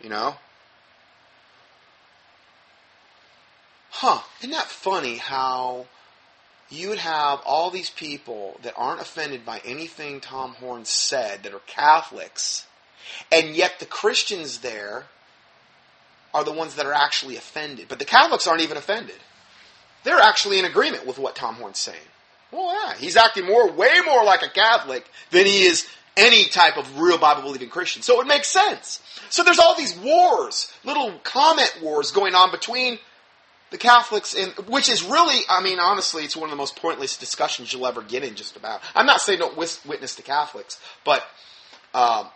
You 0.01 0.09
know? 0.09 0.35
Huh. 4.01 4.21
Isn't 4.39 4.51
that 4.51 4.69
funny 4.69 5.17
how 5.17 5.85
you 6.69 6.87
would 6.87 6.99
have 6.99 7.41
all 7.45 7.69
these 7.69 7.89
people 7.89 8.57
that 8.63 8.73
aren't 8.77 9.01
offended 9.01 9.45
by 9.45 9.61
anything 9.65 10.21
Tom 10.21 10.53
Horn 10.53 10.85
said 10.85 11.43
that 11.43 11.53
are 11.53 11.59
Catholics, 11.67 12.65
and 13.29 13.57
yet 13.57 13.79
the 13.79 13.85
Christians 13.85 14.59
there 14.59 15.07
are 16.33 16.45
the 16.45 16.53
ones 16.53 16.75
that 16.75 16.85
are 16.85 16.93
actually 16.93 17.35
offended. 17.35 17.87
But 17.89 17.99
the 17.99 18.05
Catholics 18.05 18.47
aren't 18.47 18.61
even 18.61 18.77
offended. 18.77 19.17
They're 20.05 20.21
actually 20.21 20.59
in 20.59 20.63
agreement 20.63 21.05
with 21.05 21.19
what 21.19 21.35
Tom 21.35 21.55
Horn's 21.55 21.79
saying. 21.79 21.97
Well, 22.53 22.73
yeah, 22.73 22.95
he's 22.95 23.17
acting 23.17 23.47
more, 23.47 23.69
way 23.69 23.99
more 24.05 24.23
like 24.23 24.43
a 24.43 24.49
Catholic 24.49 25.05
than 25.31 25.45
he 25.45 25.63
is 25.63 25.85
any 26.15 26.45
type 26.45 26.77
of 26.77 27.01
real 27.01 27.17
Bible 27.17 27.41
believing 27.41 27.67
Christian. 27.67 28.01
So 28.01 28.21
it 28.21 28.27
makes 28.27 28.47
sense. 28.47 29.01
So 29.29 29.43
there's 29.43 29.59
all 29.59 29.75
these 29.75 29.97
wars, 29.97 30.71
little 30.85 31.11
comment 31.23 31.73
wars 31.81 32.11
going 32.11 32.33
on 32.33 32.49
between 32.49 32.97
the 33.71 33.77
Catholics, 33.77 34.33
in, 34.33 34.49
which 34.67 34.89
is 34.89 35.03
really, 35.03 35.43
I 35.49 35.61
mean, 35.61 35.79
honestly, 35.79 36.23
it's 36.23 36.35
one 36.35 36.45
of 36.45 36.51
the 36.51 36.57
most 36.57 36.75
pointless 36.75 37.17
discussions 37.17 37.71
you'll 37.71 37.87
ever 37.87 38.01
get 38.01 38.23
in. 38.23 38.35
Just 38.35 38.55
about. 38.55 38.81
I'm 38.95 39.05
not 39.05 39.21
saying 39.21 39.39
don't 39.39 39.57
witness 39.57 40.15
to 40.15 40.21
Catholics, 40.21 40.79
but 41.05 41.23
um, 41.93 42.27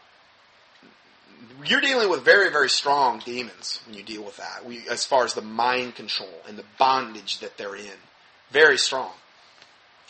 you're 1.66 1.82
dealing 1.82 2.10
with 2.10 2.24
very, 2.24 2.52
very 2.52 2.70
strong 2.70 3.22
demons 3.26 3.80
when 3.86 3.96
you 3.96 4.04
deal 4.04 4.24
with 4.24 4.38
that. 4.38 4.66
We, 4.66 4.88
as 4.90 5.06
far 5.06 5.26
as 5.26 5.34
the 5.34 5.42
mind 5.42 5.96
control 5.96 6.42
and 6.48 6.58
the 6.58 6.66
bondage 6.78 7.40
that 7.40 7.58
they're 7.58 7.76
in, 7.76 8.00
very 8.52 8.78
strong. 8.78 9.12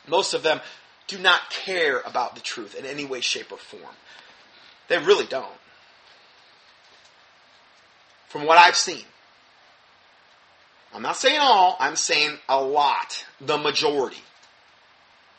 Most 0.07 0.33
of 0.33 0.43
them 0.43 0.59
do 1.07 1.17
not 1.17 1.49
care 1.49 1.99
about 2.01 2.35
the 2.35 2.41
truth 2.41 2.75
in 2.75 2.85
any 2.85 3.05
way, 3.05 3.21
shape, 3.21 3.51
or 3.51 3.57
form. 3.57 3.95
They 4.89 4.97
really 4.97 5.25
don't. 5.25 5.47
From 8.27 8.45
what 8.45 8.57
I've 8.57 8.75
seen. 8.75 9.03
I'm 10.93 11.01
not 11.01 11.17
saying 11.17 11.39
all, 11.41 11.75
I'm 11.79 11.95
saying 11.95 12.37
a 12.47 12.61
lot, 12.61 13.25
the 13.41 13.57
majority. 13.57 14.21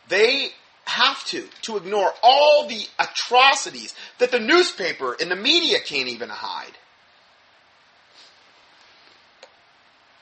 They 0.09 0.51
have 0.87 1.25
to, 1.27 1.45
to 1.63 1.77
ignore 1.77 2.13
all 2.23 2.67
the 2.69 2.87
atrocities 2.99 3.95
that 4.19 4.31
the 4.31 4.41
newspaper 4.41 5.17
and 5.21 5.31
the 5.31 5.37
media 5.37 5.79
can't 5.81 6.09
even 6.09 6.29
hide. 6.29 6.73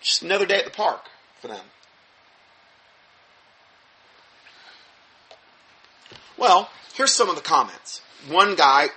Just 0.01 0.23
another 0.23 0.47
day 0.47 0.59
at 0.59 0.65
the 0.65 0.71
park 0.71 1.09
for 1.41 1.49
them. 1.49 1.65
Well, 6.37 6.71
here's 6.95 7.13
some 7.13 7.29
of 7.29 7.37
the 7.37 7.43
comments. 7.43 8.01
One 8.29 8.55
guy 8.55 8.89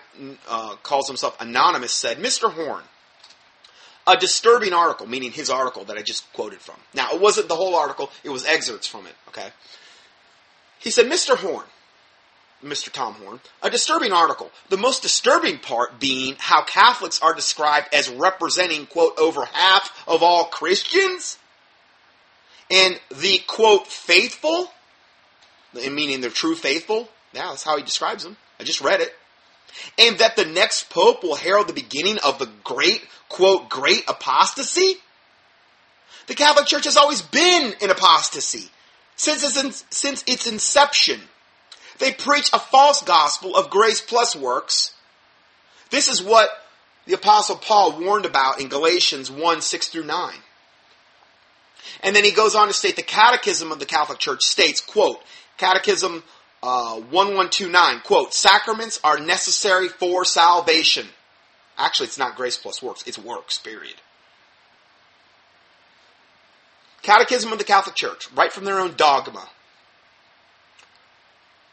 uh, 0.47 0.75
calls 0.83 1.07
himself 1.07 1.39
Anonymous 1.39 1.93
said, 1.93 2.17
Mr. 2.17 2.51
Horn, 2.51 2.83
a 4.07 4.17
disturbing 4.17 4.73
article, 4.73 5.07
meaning 5.07 5.31
his 5.31 5.49
article 5.49 5.85
that 5.85 5.97
I 5.97 6.01
just 6.01 6.31
quoted 6.33 6.59
from. 6.59 6.75
Now, 6.93 7.09
it 7.13 7.21
wasn't 7.21 7.49
the 7.49 7.55
whole 7.55 7.75
article, 7.75 8.11
it 8.23 8.29
was 8.29 8.45
excerpts 8.45 8.87
from 8.87 9.07
it, 9.07 9.15
okay? 9.29 9.49
He 10.79 10.91
said, 10.91 11.05
Mr. 11.07 11.35
Horn, 11.35 11.65
Mr. 12.63 12.91
Tom 12.91 13.15
Horn, 13.15 13.39
a 13.63 13.69
disturbing 13.69 14.11
article. 14.11 14.51
The 14.69 14.77
most 14.77 15.01
disturbing 15.01 15.57
part 15.57 15.99
being 15.99 16.35
how 16.37 16.63
Catholics 16.63 17.19
are 17.21 17.33
described 17.33 17.93
as 17.93 18.09
representing, 18.09 18.85
quote, 18.85 19.17
over 19.17 19.45
half 19.45 20.03
of 20.07 20.21
all 20.21 20.45
Christians? 20.45 21.37
and 22.69 22.99
the 23.09 23.39
quote 23.47 23.87
faithful, 23.87 24.71
meaning 25.73 26.21
the 26.21 26.29
true 26.29 26.55
faithful. 26.55 27.09
Yeah, 27.33 27.49
that's 27.49 27.63
how 27.63 27.77
he 27.77 27.83
describes 27.83 28.23
them. 28.23 28.37
I 28.59 28.63
just 28.63 28.81
read 28.81 29.01
it. 29.01 29.13
And 29.97 30.17
that 30.19 30.35
the 30.35 30.45
next 30.45 30.89
pope 30.89 31.23
will 31.23 31.35
herald 31.35 31.67
the 31.67 31.73
beginning 31.73 32.17
of 32.19 32.39
the 32.39 32.49
great, 32.63 33.05
quote, 33.29 33.69
great 33.69 34.03
apostasy. 34.07 34.95
The 36.27 36.35
Catholic 36.35 36.65
Church 36.65 36.85
has 36.85 36.97
always 36.97 37.21
been 37.21 37.73
in 37.81 37.89
apostasy 37.89 38.69
since 39.15 39.43
its, 39.43 39.57
in, 39.61 39.71
since 39.89 40.23
its 40.27 40.47
inception. 40.47 41.21
They 41.99 42.11
preach 42.11 42.49
a 42.51 42.59
false 42.59 43.01
gospel 43.03 43.55
of 43.55 43.69
grace 43.69 44.01
plus 44.01 44.35
works. 44.35 44.93
This 45.89 46.09
is 46.09 46.21
what 46.21 46.49
the 47.05 47.13
Apostle 47.13 47.55
Paul 47.55 47.99
warned 47.99 48.25
about 48.25 48.59
in 48.59 48.67
Galatians 48.67 49.31
1 49.31 49.61
6 49.61 49.87
through 49.89 50.05
9. 50.05 50.33
And 52.01 52.15
then 52.15 52.23
he 52.23 52.31
goes 52.31 52.55
on 52.55 52.67
to 52.67 52.73
state 52.73 52.95
the 52.95 53.03
Catechism 53.03 53.71
of 53.71 53.79
the 53.79 53.85
Catholic 53.85 54.19
Church 54.19 54.43
states, 54.43 54.81
quote, 54.81 55.21
Catechism 55.57 56.23
uh, 56.65 56.95
1129, 56.95 57.99
quote, 57.99 58.33
sacraments 58.33 58.99
are 59.03 59.19
necessary 59.19 59.87
for 59.87 60.25
salvation. 60.25 61.05
Actually, 61.77 62.07
it's 62.07 62.17
not 62.17 62.35
grace 62.35 62.57
plus 62.57 62.81
works, 62.81 63.03
it's 63.05 63.19
works, 63.19 63.59
period. 63.59 63.93
Catechism 67.03 67.51
of 67.51 67.59
the 67.59 67.63
Catholic 67.63 67.95
Church, 67.95 68.31
right 68.33 68.51
from 68.51 68.63
their 68.63 68.79
own 68.79 68.95
dogma. 68.95 69.47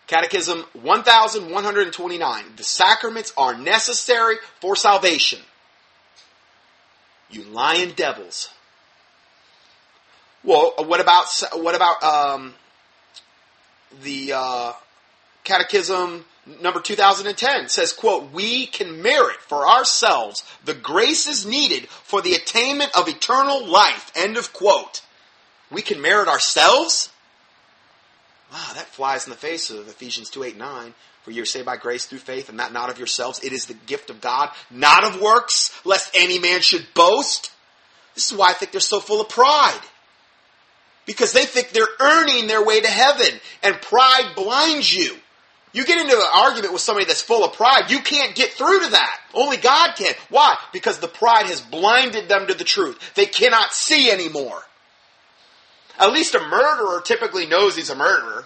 Catechism 0.08 0.66
1129. 0.74 2.44
The 2.56 2.62
sacraments 2.62 3.32
are 3.38 3.56
necessary 3.56 4.36
for 4.60 4.76
salvation. 4.76 5.38
You 7.30 7.44
lying 7.44 7.92
devils. 7.92 8.50
Well, 10.44 10.74
what 10.76 11.00
about 11.00 11.32
what 11.54 11.74
about 11.74 12.02
um, 12.02 12.54
the 14.02 14.32
uh, 14.34 14.72
Catechism 15.44 16.24
number 16.60 16.80
2010 16.80 17.68
says, 17.68 17.92
quote, 17.92 18.32
we 18.32 18.66
can 18.66 19.02
merit 19.02 19.40
for 19.42 19.68
ourselves 19.68 20.44
the 20.64 20.74
graces 20.74 21.46
needed 21.46 21.88
for 21.88 22.20
the 22.20 22.34
attainment 22.34 22.90
of 22.96 23.08
eternal 23.08 23.64
life, 23.66 24.10
end 24.16 24.36
of 24.36 24.52
quote. 24.52 25.02
We 25.70 25.82
can 25.82 26.00
merit 26.00 26.28
ourselves? 26.28 27.10
Wow, 28.52 28.72
that 28.74 28.86
flies 28.86 29.24
in 29.24 29.30
the 29.30 29.36
face 29.36 29.70
of 29.70 29.88
Ephesians 29.88 30.28
2 30.30 30.44
8 30.44 30.56
9. 30.58 30.94
For 31.22 31.30
you're 31.30 31.46
saved 31.46 31.66
by 31.66 31.76
grace 31.76 32.06
through 32.06 32.18
faith, 32.18 32.48
and 32.48 32.58
that 32.58 32.72
not 32.72 32.90
of 32.90 32.98
yourselves. 32.98 33.38
It 33.44 33.52
is 33.52 33.66
the 33.66 33.74
gift 33.74 34.10
of 34.10 34.20
God, 34.20 34.50
not 34.70 35.04
of 35.04 35.20
works, 35.20 35.72
lest 35.84 36.10
any 36.16 36.40
man 36.40 36.60
should 36.60 36.84
boast. 36.94 37.52
This 38.14 38.30
is 38.30 38.36
why 38.36 38.50
I 38.50 38.54
think 38.54 38.72
they're 38.72 38.80
so 38.80 38.98
full 38.98 39.20
of 39.20 39.28
pride. 39.28 39.80
Because 41.06 41.32
they 41.32 41.44
think 41.44 41.70
they're 41.70 41.86
earning 42.00 42.46
their 42.46 42.64
way 42.64 42.80
to 42.80 42.88
heaven, 42.88 43.40
and 43.62 43.80
pride 43.80 44.32
blinds 44.36 44.94
you. 44.94 45.16
You 45.72 45.86
get 45.86 46.00
into 46.00 46.14
an 46.14 46.30
argument 46.34 46.72
with 46.72 46.82
somebody 46.82 47.06
that's 47.06 47.22
full 47.22 47.44
of 47.44 47.54
pride, 47.54 47.90
you 47.90 48.00
can't 48.00 48.34
get 48.34 48.50
through 48.50 48.84
to 48.84 48.90
that. 48.90 49.20
Only 49.32 49.56
God 49.56 49.94
can. 49.96 50.12
Why? 50.28 50.56
Because 50.72 50.98
the 50.98 51.08
pride 51.08 51.46
has 51.46 51.60
blinded 51.60 52.28
them 52.28 52.46
to 52.46 52.54
the 52.54 52.64
truth. 52.64 52.98
They 53.14 53.26
cannot 53.26 53.72
see 53.72 54.10
anymore. 54.10 54.62
At 55.98 56.12
least 56.12 56.34
a 56.34 56.40
murderer 56.40 57.00
typically 57.00 57.46
knows 57.46 57.76
he's 57.76 57.90
a 57.90 57.94
murderer. 57.94 58.44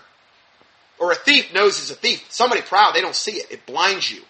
Or 0.99 1.12
a 1.12 1.16
thief 1.16 1.53
knows 1.53 1.79
he's 1.79 1.90
a 1.90 1.95
thief. 1.95 2.25
Somebody 2.31 2.62
proud, 2.62 2.95
they 2.95 3.01
don't 3.01 3.14
see 3.14 3.33
it. 3.33 3.51
It 3.51 3.66
blinds 3.66 4.11
you. 4.11 4.23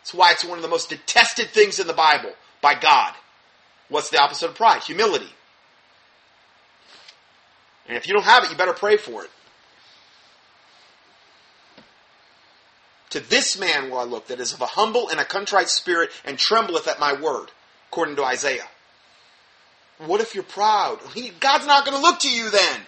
That's 0.00 0.14
why 0.14 0.32
it's 0.32 0.44
one 0.44 0.58
of 0.58 0.62
the 0.62 0.68
most 0.68 0.88
detested 0.88 1.48
things 1.50 1.78
in 1.78 1.86
the 1.86 1.92
Bible 1.92 2.32
by 2.62 2.74
God. 2.74 3.14
What's 3.88 4.10
the 4.10 4.20
opposite 4.20 4.48
of 4.48 4.54
pride? 4.54 4.82
Humility. 4.82 5.28
And 7.88 7.96
if 7.96 8.06
you 8.06 8.14
don't 8.14 8.24
have 8.24 8.44
it, 8.44 8.50
you 8.50 8.56
better 8.56 8.74
pray 8.74 8.96
for 8.96 9.24
it. 9.24 9.30
To 13.10 13.20
this 13.20 13.58
man 13.58 13.90
will 13.90 13.98
I 13.98 14.04
look 14.04 14.26
that 14.26 14.38
is 14.38 14.52
of 14.52 14.60
a 14.60 14.66
humble 14.66 15.08
and 15.08 15.18
a 15.18 15.24
contrite 15.24 15.70
spirit 15.70 16.10
and 16.24 16.38
trembleth 16.38 16.86
at 16.86 17.00
my 17.00 17.18
word, 17.18 17.50
according 17.90 18.16
to 18.16 18.24
Isaiah. 18.24 18.68
What 19.98 20.20
if 20.20 20.34
you're 20.34 20.44
proud? 20.44 21.00
God's 21.40 21.66
not 21.66 21.86
going 21.86 21.96
to 21.96 22.02
look 22.02 22.20
to 22.20 22.30
you 22.30 22.50
then. 22.50 22.80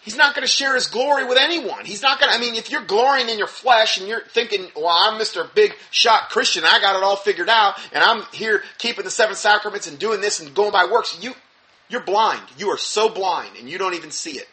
He's 0.00 0.16
not 0.16 0.34
going 0.34 0.46
to 0.46 0.52
share 0.52 0.74
his 0.74 0.86
glory 0.86 1.24
with 1.24 1.38
anyone. 1.38 1.86
He's 1.86 2.02
not 2.02 2.20
going 2.20 2.30
to, 2.30 2.36
I 2.36 2.40
mean, 2.40 2.56
if 2.56 2.70
you're 2.70 2.84
glorying 2.84 3.30
in 3.30 3.38
your 3.38 3.46
flesh 3.46 3.98
and 3.98 4.06
you're 4.06 4.20
thinking, 4.20 4.66
well, 4.76 4.88
I'm 4.88 5.18
Mr. 5.18 5.52
Big 5.54 5.74
Shot 5.90 6.28
Christian, 6.28 6.62
I 6.64 6.78
got 6.80 6.96
it 6.96 7.02
all 7.02 7.16
figured 7.16 7.48
out, 7.48 7.78
and 7.90 8.04
I'm 8.04 8.22
here 8.32 8.62
keeping 8.76 9.04
the 9.04 9.10
seven 9.10 9.34
sacraments 9.34 9.86
and 9.86 9.98
doing 9.98 10.20
this 10.20 10.40
and 10.40 10.54
going 10.54 10.72
by 10.72 10.84
works, 10.84 11.16
you, 11.22 11.32
you're 11.94 12.02
blind. 12.02 12.42
You 12.58 12.70
are 12.70 12.76
so 12.76 13.08
blind 13.08 13.56
and 13.56 13.70
you 13.70 13.78
don't 13.78 13.94
even 13.94 14.10
see 14.10 14.32
it. 14.32 14.48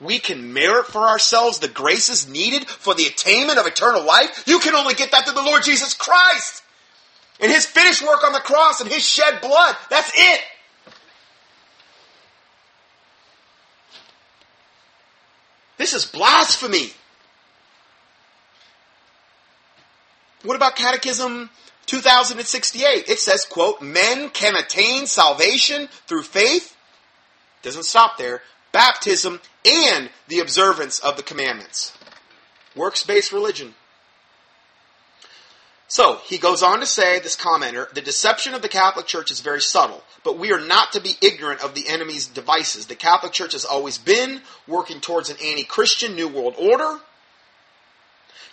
We 0.00 0.18
can 0.18 0.52
merit 0.52 0.86
for 0.86 1.08
ourselves 1.08 1.58
the 1.58 1.66
graces 1.66 2.28
needed 2.28 2.68
for 2.68 2.94
the 2.94 3.06
attainment 3.06 3.58
of 3.58 3.66
eternal 3.66 4.04
life. 4.04 4.44
You 4.46 4.58
can 4.60 4.74
only 4.74 4.92
get 4.92 5.10
that 5.10 5.24
through 5.24 5.34
the 5.34 5.42
Lord 5.42 5.62
Jesus 5.62 5.94
Christ 5.94 6.62
and 7.40 7.50
his 7.50 7.64
finished 7.64 8.02
work 8.02 8.22
on 8.22 8.34
the 8.34 8.38
cross 8.38 8.82
and 8.82 8.90
his 8.90 9.02
shed 9.02 9.40
blood. 9.40 9.76
That's 9.88 10.12
it. 10.14 10.40
This 15.78 15.94
is 15.94 16.04
blasphemy. 16.04 16.92
What 20.42 20.54
about 20.54 20.76
Catechism 20.76 21.48
2068? 21.88 23.08
It 23.08 23.18
says, 23.18 23.44
quote, 23.44 23.82
men 23.82 24.30
can 24.30 24.54
attain 24.54 25.06
salvation 25.06 25.88
through 26.06 26.22
faith. 26.22 26.76
Doesn't 27.62 27.84
stop 27.84 28.18
there. 28.18 28.42
Baptism 28.70 29.40
and 29.64 30.10
the 30.28 30.40
observance 30.40 31.00
of 31.00 31.16
the 31.16 31.22
commandments. 31.22 31.92
Works 32.76 33.02
based 33.02 33.32
religion. 33.32 33.74
So, 35.90 36.20
he 36.26 36.36
goes 36.36 36.62
on 36.62 36.80
to 36.80 36.86
say, 36.86 37.18
this 37.18 37.34
commenter, 37.34 37.90
the 37.94 38.02
deception 38.02 38.52
of 38.52 38.60
the 38.60 38.68
Catholic 38.68 39.06
Church 39.06 39.30
is 39.30 39.40
very 39.40 39.62
subtle, 39.62 40.04
but 40.22 40.38
we 40.38 40.52
are 40.52 40.60
not 40.60 40.92
to 40.92 41.00
be 41.00 41.16
ignorant 41.22 41.62
of 41.62 41.74
the 41.74 41.88
enemy's 41.88 42.26
devices. 42.26 42.86
The 42.86 42.94
Catholic 42.94 43.32
Church 43.32 43.52
has 43.52 43.64
always 43.64 43.96
been 43.96 44.42
working 44.66 45.00
towards 45.00 45.30
an 45.30 45.38
anti 45.42 45.64
Christian 45.64 46.14
New 46.14 46.28
World 46.28 46.54
Order. 46.58 47.00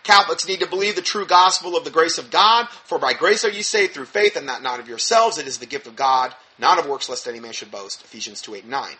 Catholics 0.06 0.48
need 0.48 0.60
to 0.60 0.68
believe 0.68 0.96
the 0.96 1.02
true 1.02 1.26
gospel 1.26 1.76
of 1.76 1.84
the 1.84 1.90
grace 1.90 2.20
of 2.20 2.30
God, 2.30 2.70
for 2.70 3.00
by 3.00 3.14
grace 3.14 3.44
are 3.44 3.50
ye 3.50 3.64
saved 3.64 3.96
through 3.96 4.06
faith, 4.06 4.36
and 4.36 4.48
that 4.48 4.62
not 4.62 4.80
of 4.80 4.88
yourselves. 4.88 5.40
It 5.40 5.48
is 5.48 5.58
the 5.58 5.66
gift 5.66 5.88
of 5.88 5.96
God, 5.96 6.34
not 6.60 6.78
of 6.78 6.86
works, 6.86 7.10
lest 7.10 7.28
any 7.28 7.40
man 7.40 7.54
should 7.54 7.72
boast. 7.72 8.04
Ephesians 8.04 8.40
2 8.42 8.56
8 8.56 8.68
9. 8.68 8.92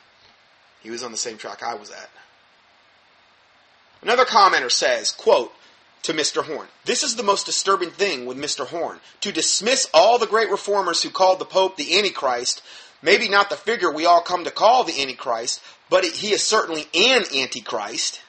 He 0.82 0.90
was 0.90 1.04
on 1.04 1.12
the 1.12 1.18
same 1.18 1.38
track 1.38 1.62
I 1.62 1.76
was 1.76 1.92
at. 1.92 2.10
Another 4.02 4.26
commenter 4.26 4.72
says, 4.72 5.12
quote, 5.12 5.54
to 6.02 6.14
Mr. 6.14 6.44
Horn. 6.44 6.68
This 6.86 7.04
is 7.04 7.16
the 7.16 7.24
most 7.24 7.46
disturbing 7.46 7.92
thing 7.92 8.26
with 8.26 8.38
Mr. 8.38 8.66
Horn. 8.66 9.00
To 9.22 9.32
dismiss 9.32 9.88
all 9.94 10.18
the 10.18 10.28
great 10.28 10.50
reformers 10.50 11.04
who 11.04 11.10
called 11.12 11.38
the 11.38 11.46
Pope 11.46 11.78
the 11.78 11.98
Antichrist, 11.98 12.64
maybe 13.04 13.30
not 13.30 13.52
the 13.52 13.56
figure 13.56 13.92
we 13.92 14.06
all 14.08 14.22
come 14.22 14.44
to 14.44 14.52
call 14.52 14.84
the 14.84 15.00
Antichrist, 15.02 15.62
but 15.90 16.04
he 16.04 16.34
is 16.34 16.44
certainly 16.44 16.88
an 16.96 17.26
Antichrist. 17.36 18.22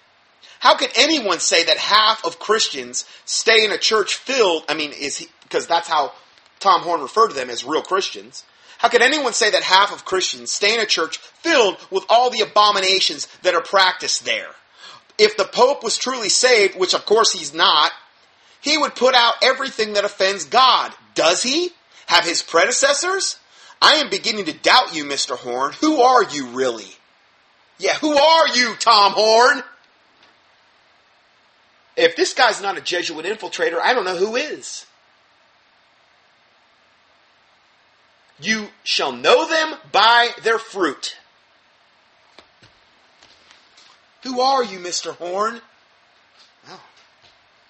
How 0.58 0.76
could 0.76 0.90
anyone 0.96 1.40
say 1.40 1.64
that 1.64 1.76
half 1.76 2.24
of 2.24 2.38
Christians 2.38 3.04
stay 3.24 3.64
in 3.64 3.72
a 3.72 3.78
church 3.78 4.14
filled, 4.14 4.64
I 4.68 4.74
mean, 4.74 4.92
is 4.92 5.18
he, 5.18 5.28
because 5.42 5.66
that's 5.66 5.88
how 5.88 6.12
Tom 6.60 6.82
Horn 6.82 7.00
referred 7.02 7.28
to 7.28 7.34
them 7.34 7.50
as 7.50 7.64
real 7.64 7.82
Christians. 7.82 8.44
How 8.78 8.88
could 8.88 9.02
anyone 9.02 9.32
say 9.32 9.50
that 9.50 9.62
half 9.62 9.92
of 9.92 10.04
Christians 10.04 10.52
stay 10.52 10.74
in 10.74 10.80
a 10.80 10.86
church 10.86 11.18
filled 11.18 11.76
with 11.90 12.04
all 12.08 12.30
the 12.30 12.40
abominations 12.40 13.26
that 13.42 13.54
are 13.54 13.62
practiced 13.62 14.24
there? 14.24 14.50
if 15.18 15.36
the 15.36 15.44
Pope 15.44 15.82
was 15.82 15.96
truly 15.96 16.28
saved, 16.28 16.78
which 16.78 16.94
of 16.94 17.06
course 17.06 17.32
he's 17.32 17.54
not, 17.54 17.92
he 18.60 18.76
would 18.76 18.94
put 18.94 19.14
out 19.14 19.34
everything 19.42 19.94
that 19.94 20.04
offends 20.04 20.44
God. 20.44 20.92
Does 21.14 21.42
he? 21.42 21.70
Have 22.06 22.24
his 22.24 22.42
predecessors? 22.42 23.38
I 23.80 23.94
am 23.96 24.10
beginning 24.10 24.46
to 24.46 24.52
doubt 24.52 24.94
you, 24.94 25.04
Mr. 25.04 25.36
Horn. 25.36 25.72
Who 25.80 26.00
are 26.00 26.24
you 26.24 26.46
really? 26.48 26.86
Yeah, 27.78 27.94
who 27.94 28.16
are 28.16 28.48
you, 28.48 28.74
Tom 28.78 29.12
Horn? 29.14 29.62
If 31.96 32.14
this 32.14 32.34
guy's 32.34 32.60
not 32.60 32.76
a 32.76 32.80
Jesuit 32.80 33.24
infiltrator, 33.24 33.80
I 33.80 33.94
don't 33.94 34.04
know 34.04 34.16
who 34.16 34.36
is. 34.36 34.86
You 38.38 38.68
shall 38.84 39.12
know 39.12 39.48
them 39.48 39.78
by 39.92 40.30
their 40.42 40.58
fruit. 40.58 41.16
Who 44.24 44.40
are 44.40 44.62
you, 44.62 44.78
Mr. 44.78 45.12
Horn? 45.16 45.60
Well, 46.66 46.80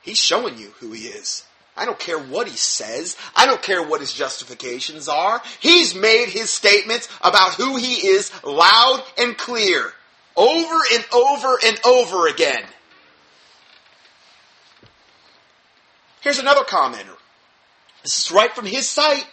he's 0.02 0.18
showing 0.18 0.58
you 0.58 0.72
who 0.80 0.90
he 0.92 1.06
is. 1.06 1.44
I 1.76 1.84
don't 1.84 1.98
care 1.98 2.18
what 2.18 2.48
he 2.48 2.56
says. 2.56 3.16
I 3.36 3.46
don't 3.46 3.62
care 3.62 3.82
what 3.82 4.00
his 4.00 4.12
justifications 4.12 5.08
are. 5.08 5.42
He's 5.60 5.94
made 5.94 6.30
his 6.30 6.50
statements 6.50 7.08
about 7.20 7.54
who 7.54 7.76
he 7.76 8.06
is 8.08 8.32
loud 8.42 9.04
and 9.18 9.36
clear. 9.36 9.92
Over 10.34 10.78
and 10.94 11.04
over 11.12 11.58
and 11.64 11.78
over 11.84 12.26
again. 12.26 12.64
Here's 16.26 16.40
another 16.40 16.64
commenter. 16.64 17.14
This 18.02 18.18
is 18.18 18.32
right 18.32 18.52
from 18.52 18.66
his 18.66 18.88
site. 18.88 19.28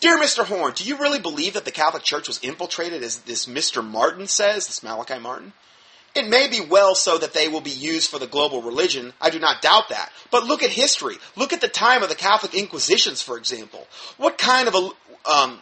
Dear 0.00 0.18
Mr. 0.18 0.42
Horn, 0.42 0.72
do 0.74 0.82
you 0.82 0.98
really 0.98 1.20
believe 1.20 1.54
that 1.54 1.64
the 1.64 1.70
Catholic 1.70 2.02
Church 2.02 2.26
was 2.26 2.40
infiltrated, 2.42 3.04
as 3.04 3.20
this 3.20 3.46
Mr. 3.46 3.88
Martin 3.88 4.26
says, 4.26 4.66
this 4.66 4.82
Malachi 4.82 5.20
Martin? 5.20 5.52
It 6.16 6.28
may 6.28 6.48
be 6.48 6.58
well 6.58 6.96
so 6.96 7.18
that 7.18 7.34
they 7.34 7.46
will 7.46 7.60
be 7.60 7.70
used 7.70 8.10
for 8.10 8.18
the 8.18 8.26
global 8.26 8.62
religion. 8.62 9.12
I 9.20 9.30
do 9.30 9.38
not 9.38 9.62
doubt 9.62 9.90
that. 9.90 10.10
But 10.32 10.42
look 10.42 10.64
at 10.64 10.70
history. 10.70 11.18
Look 11.36 11.52
at 11.52 11.60
the 11.60 11.68
time 11.68 12.02
of 12.02 12.08
the 12.08 12.16
Catholic 12.16 12.52
Inquisitions, 12.52 13.22
for 13.22 13.38
example. 13.38 13.86
What 14.16 14.38
kind 14.38 14.66
of 14.66 14.74
a 14.74 15.30
um, 15.30 15.60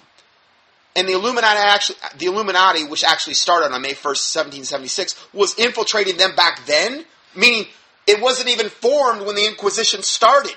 and 0.97 1.07
the 1.07 1.13
Illuminati 1.13 1.59
actually, 1.59 1.99
the 2.17 2.27
Illuminati, 2.29 2.85
which 2.85 3.05
actually 3.05 3.35
started 3.35 3.75
on 3.75 3.83
May 3.83 3.93
1st, 3.93 4.65
1776, 4.65 5.23
was 5.35 5.55
infiltrating 5.59 6.17
them 6.17 6.35
back 6.35 6.65
then, 6.65 7.05
meaning 7.37 7.67
it 8.21 8.23
wasn't 8.23 8.51
even 8.51 8.69
formed 8.69 9.23
when 9.23 9.35
the 9.35 9.47
Inquisition 9.47 10.03
started. 10.03 10.55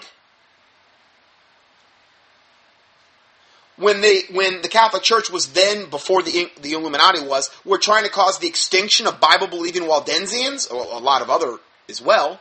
When 3.78 4.02
they, 4.02 4.24
when 4.32 4.62
the 4.62 4.68
Catholic 4.68 5.02
Church 5.02 5.32
was 5.32 5.54
then, 5.54 5.90
before 5.90 6.22
the, 6.22 6.52
the 6.62 6.74
Illuminati 6.74 7.26
was, 7.26 7.50
were 7.66 7.78
trying 7.78 8.04
to 8.04 8.10
cause 8.10 8.38
the 8.38 8.48
extinction 8.48 9.08
of 9.08 9.20
Bible-believing 9.20 9.84
Waldensians, 9.84 10.72
or 10.72 10.84
a 10.84 11.00
lot 11.00 11.22
of 11.22 11.30
other 11.30 11.58
as 11.90 12.02
well. 12.02 12.40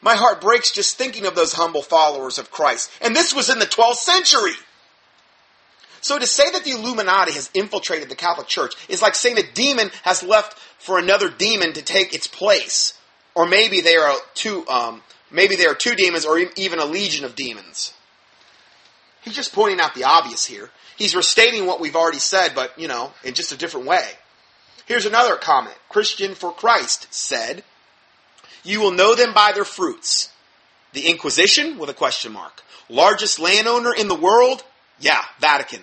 My 0.00 0.14
heart 0.14 0.40
breaks 0.40 0.70
just 0.70 0.96
thinking 0.96 1.26
of 1.26 1.34
those 1.34 1.54
humble 1.54 1.82
followers 1.82 2.38
of 2.38 2.50
Christ. 2.50 2.90
And 3.00 3.16
this 3.16 3.34
was 3.34 3.48
in 3.48 3.58
the 3.58 3.66
12th 3.66 3.96
century. 3.96 4.52
So 6.02 6.18
to 6.18 6.26
say 6.26 6.50
that 6.50 6.64
the 6.64 6.72
Illuminati 6.72 7.32
has 7.32 7.50
infiltrated 7.54 8.10
the 8.10 8.14
Catholic 8.14 8.46
Church 8.46 8.74
is 8.90 9.00
like 9.00 9.14
saying 9.14 9.38
a 9.38 9.52
demon 9.54 9.90
has 10.02 10.22
left 10.22 10.58
for 10.78 10.98
another 10.98 11.30
demon 11.30 11.72
to 11.72 11.82
take 11.82 12.14
its 12.14 12.26
place, 12.26 12.92
or 13.34 13.46
maybe 13.46 13.80
they 13.80 13.96
are 13.96 14.14
two, 14.34 14.66
um, 14.68 15.02
maybe 15.30 15.56
there 15.56 15.70
are 15.70 15.74
two 15.74 15.94
demons, 15.94 16.24
or 16.24 16.38
even 16.56 16.78
a 16.78 16.84
legion 16.84 17.24
of 17.24 17.34
demons. 17.34 17.92
He's 19.22 19.34
just 19.34 19.52
pointing 19.52 19.80
out 19.80 19.94
the 19.94 20.04
obvious 20.04 20.44
here. 20.44 20.70
He's 20.96 21.16
restating 21.16 21.66
what 21.66 21.80
we've 21.80 21.96
already 21.96 22.18
said, 22.18 22.52
but 22.54 22.78
you 22.78 22.88
know, 22.88 23.12
in 23.24 23.34
just 23.34 23.52
a 23.52 23.56
different 23.56 23.86
way. 23.86 24.10
Here's 24.86 25.06
another 25.06 25.36
comment. 25.36 25.76
Christian 25.88 26.34
for 26.34 26.52
Christ 26.52 27.06
said, 27.10 27.64
"You 28.62 28.80
will 28.80 28.90
know 28.90 29.14
them 29.14 29.32
by 29.32 29.52
their 29.52 29.64
fruits." 29.64 30.30
The 30.92 31.08
Inquisition 31.08 31.78
with 31.78 31.90
a 31.90 31.94
question 31.94 32.32
mark. 32.32 32.62
Largest 32.88 33.40
landowner 33.40 33.92
in 33.92 34.06
the 34.08 34.14
world? 34.14 34.62
Yeah, 35.00 35.24
Vatican 35.40 35.80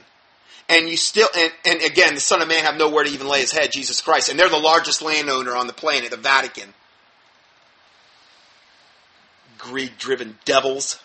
and 0.72 0.88
you 0.88 0.98
still 0.98 1.28
and, 1.38 1.52
and 1.66 1.82
again 1.82 2.16
the 2.16 2.22
son 2.22 2.42
of 2.42 2.48
man 2.48 2.64
have 2.64 2.78
nowhere 2.78 3.04
to 3.04 3.10
even 3.10 3.28
lay 3.28 3.42
his 3.42 3.52
head 3.52 3.72
jesus 3.72 4.02
christ 4.02 4.30
and 4.30 4.40
they're 4.40 4.50
the 4.50 4.58
largest 4.58 5.02
landowner 5.02 5.56
on 5.56 5.68
the 5.68 5.74
planet 5.74 6.10
the 6.10 6.18
vatican 6.18 6.74
greed 9.62 9.93
driven 9.97 10.38
devils. 10.43 11.00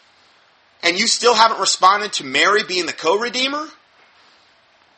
And 0.82 0.98
you 0.98 1.06
still 1.06 1.34
haven't 1.34 1.60
responded 1.60 2.12
to 2.14 2.24
mary 2.24 2.64
being 2.64 2.86
the 2.86 2.92
co-redeemer? 2.92 3.68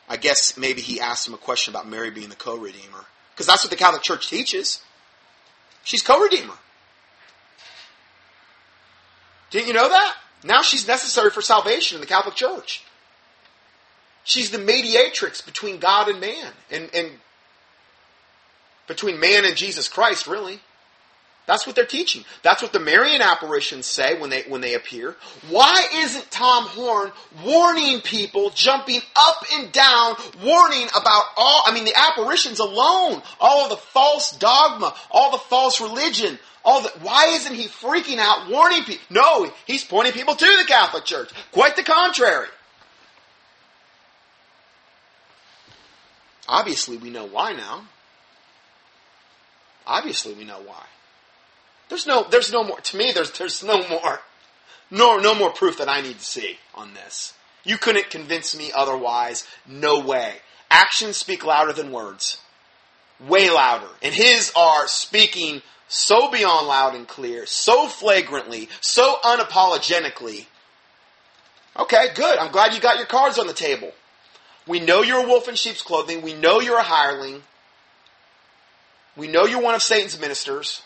I 0.07 0.17
guess 0.17 0.57
maybe 0.57 0.81
he 0.81 0.99
asked 0.99 1.27
him 1.27 1.33
a 1.33 1.37
question 1.37 1.73
about 1.73 1.87
mary 1.87 2.09
being 2.09 2.29
the 2.29 2.35
co-redeemer. 2.35 3.05
Because 3.33 3.45
that's 3.45 3.63
what 3.63 3.69
the 3.69 3.77
catholic 3.77 4.01
church 4.01 4.29
teaches. 4.29 4.81
She's 5.83 6.01
co-redeemer. 6.01 6.55
Didn't 9.51 9.67
you 9.67 9.73
know 9.73 9.89
that? 9.89 10.15
Now 10.43 10.61
she's 10.61 10.87
necessary 10.87 11.31
for 11.31 11.41
salvation 11.41 11.95
in 11.95 12.01
the 12.01 12.07
catholic 12.07 12.35
church. 12.35 12.83
She's 14.23 14.51
the 14.51 14.57
mediatrix 14.59 15.41
between 15.41 15.79
God 15.79 16.07
and 16.07 16.21
man, 16.21 16.51
and, 16.69 16.89
and 16.93 17.11
between 18.87 19.19
man 19.19 19.45
and 19.45 19.55
Jesus 19.55 19.87
Christ, 19.87 20.27
really. 20.27 20.59
That's 21.49 21.65
what 21.65 21.75
they're 21.75 21.83
teaching. 21.83 22.25
That's 22.43 22.61
what 22.61 22.73
the 22.73 22.79
Marian 22.79 23.23
apparitions 23.23 23.87
say 23.87 24.19
when 24.21 24.29
they 24.29 24.43
when 24.43 24.61
they 24.61 24.75
appear. 24.75 25.15
Why 25.49 25.83
isn't 25.95 26.29
Tom 26.29 26.65
Horn 26.65 27.11
warning 27.43 28.01
people, 28.01 28.51
jumping 28.51 29.01
up 29.15 29.43
and 29.53 29.71
down, 29.71 30.13
warning 30.43 30.87
about 30.89 31.23
all? 31.35 31.63
I 31.65 31.73
mean, 31.73 31.85
the 31.85 31.97
apparitions 31.97 32.59
alone, 32.59 33.23
all 33.39 33.63
of 33.63 33.71
the 33.71 33.77
false 33.77 34.37
dogma, 34.37 34.93
all 35.09 35.31
the 35.31 35.39
false 35.39 35.81
religion, 35.81 36.37
all 36.63 36.83
the. 36.83 36.89
Why 37.01 37.29
isn't 37.29 37.55
he 37.55 37.65
freaking 37.65 38.19
out, 38.19 38.47
warning 38.47 38.83
people? 38.83 39.03
No, 39.09 39.51
he's 39.65 39.83
pointing 39.83 40.13
people 40.13 40.35
to 40.35 40.45
the 40.45 40.65
Catholic 40.67 41.05
Church. 41.05 41.31
Quite 41.51 41.75
the 41.75 41.83
contrary. 41.83 42.49
Obviously, 46.47 46.97
we 46.97 47.09
know 47.09 47.25
why 47.25 47.53
now. 47.53 47.85
Obviously, 49.87 50.35
we 50.35 50.43
know 50.43 50.61
why. 50.63 50.85
There's 51.89 52.07
no, 52.07 52.25
there's 52.29 52.51
no 52.51 52.63
more. 52.63 52.79
To 52.79 52.97
me, 52.97 53.11
there's, 53.13 53.31
there's 53.31 53.63
no 53.63 53.85
more, 53.87 54.21
no, 54.89 55.17
no 55.17 55.35
more 55.35 55.49
proof 55.49 55.77
that 55.79 55.89
I 55.89 56.01
need 56.01 56.19
to 56.19 56.25
see 56.25 56.57
on 56.75 56.93
this. 56.93 57.33
You 57.63 57.77
couldn't 57.77 58.09
convince 58.09 58.55
me 58.55 58.71
otherwise. 58.73 59.45
No 59.67 59.99
way. 59.99 60.35
Actions 60.71 61.17
speak 61.17 61.43
louder 61.43 61.73
than 61.73 61.91
words. 61.91 62.39
Way 63.19 63.49
louder. 63.49 63.89
And 64.01 64.13
his 64.13 64.53
are 64.55 64.87
speaking 64.87 65.61
so 65.87 66.29
beyond 66.29 66.67
loud 66.67 66.95
and 66.95 67.07
clear, 67.07 67.45
so 67.47 67.87
flagrantly, 67.87 68.69
so 68.79 69.17
unapologetically. 69.23 70.45
Okay, 71.77 72.07
good. 72.13 72.37
I'm 72.37 72.51
glad 72.51 72.73
you 72.73 72.79
got 72.79 72.97
your 72.97 73.07
cards 73.07 73.39
on 73.39 73.47
the 73.47 73.53
table. 73.53 73.91
We 74.67 74.79
know 74.79 75.01
you're 75.01 75.23
a 75.23 75.27
wolf 75.27 75.49
in 75.49 75.55
sheep's 75.55 75.81
clothing. 75.81 76.21
We 76.21 76.33
know 76.33 76.59
you're 76.59 76.77
a 76.77 76.83
hireling. 76.83 77.41
We 79.17 79.27
know 79.27 79.45
you're 79.45 79.61
one 79.61 79.73
of 79.75 79.81
Satan's 79.81 80.19
ministers. 80.19 80.83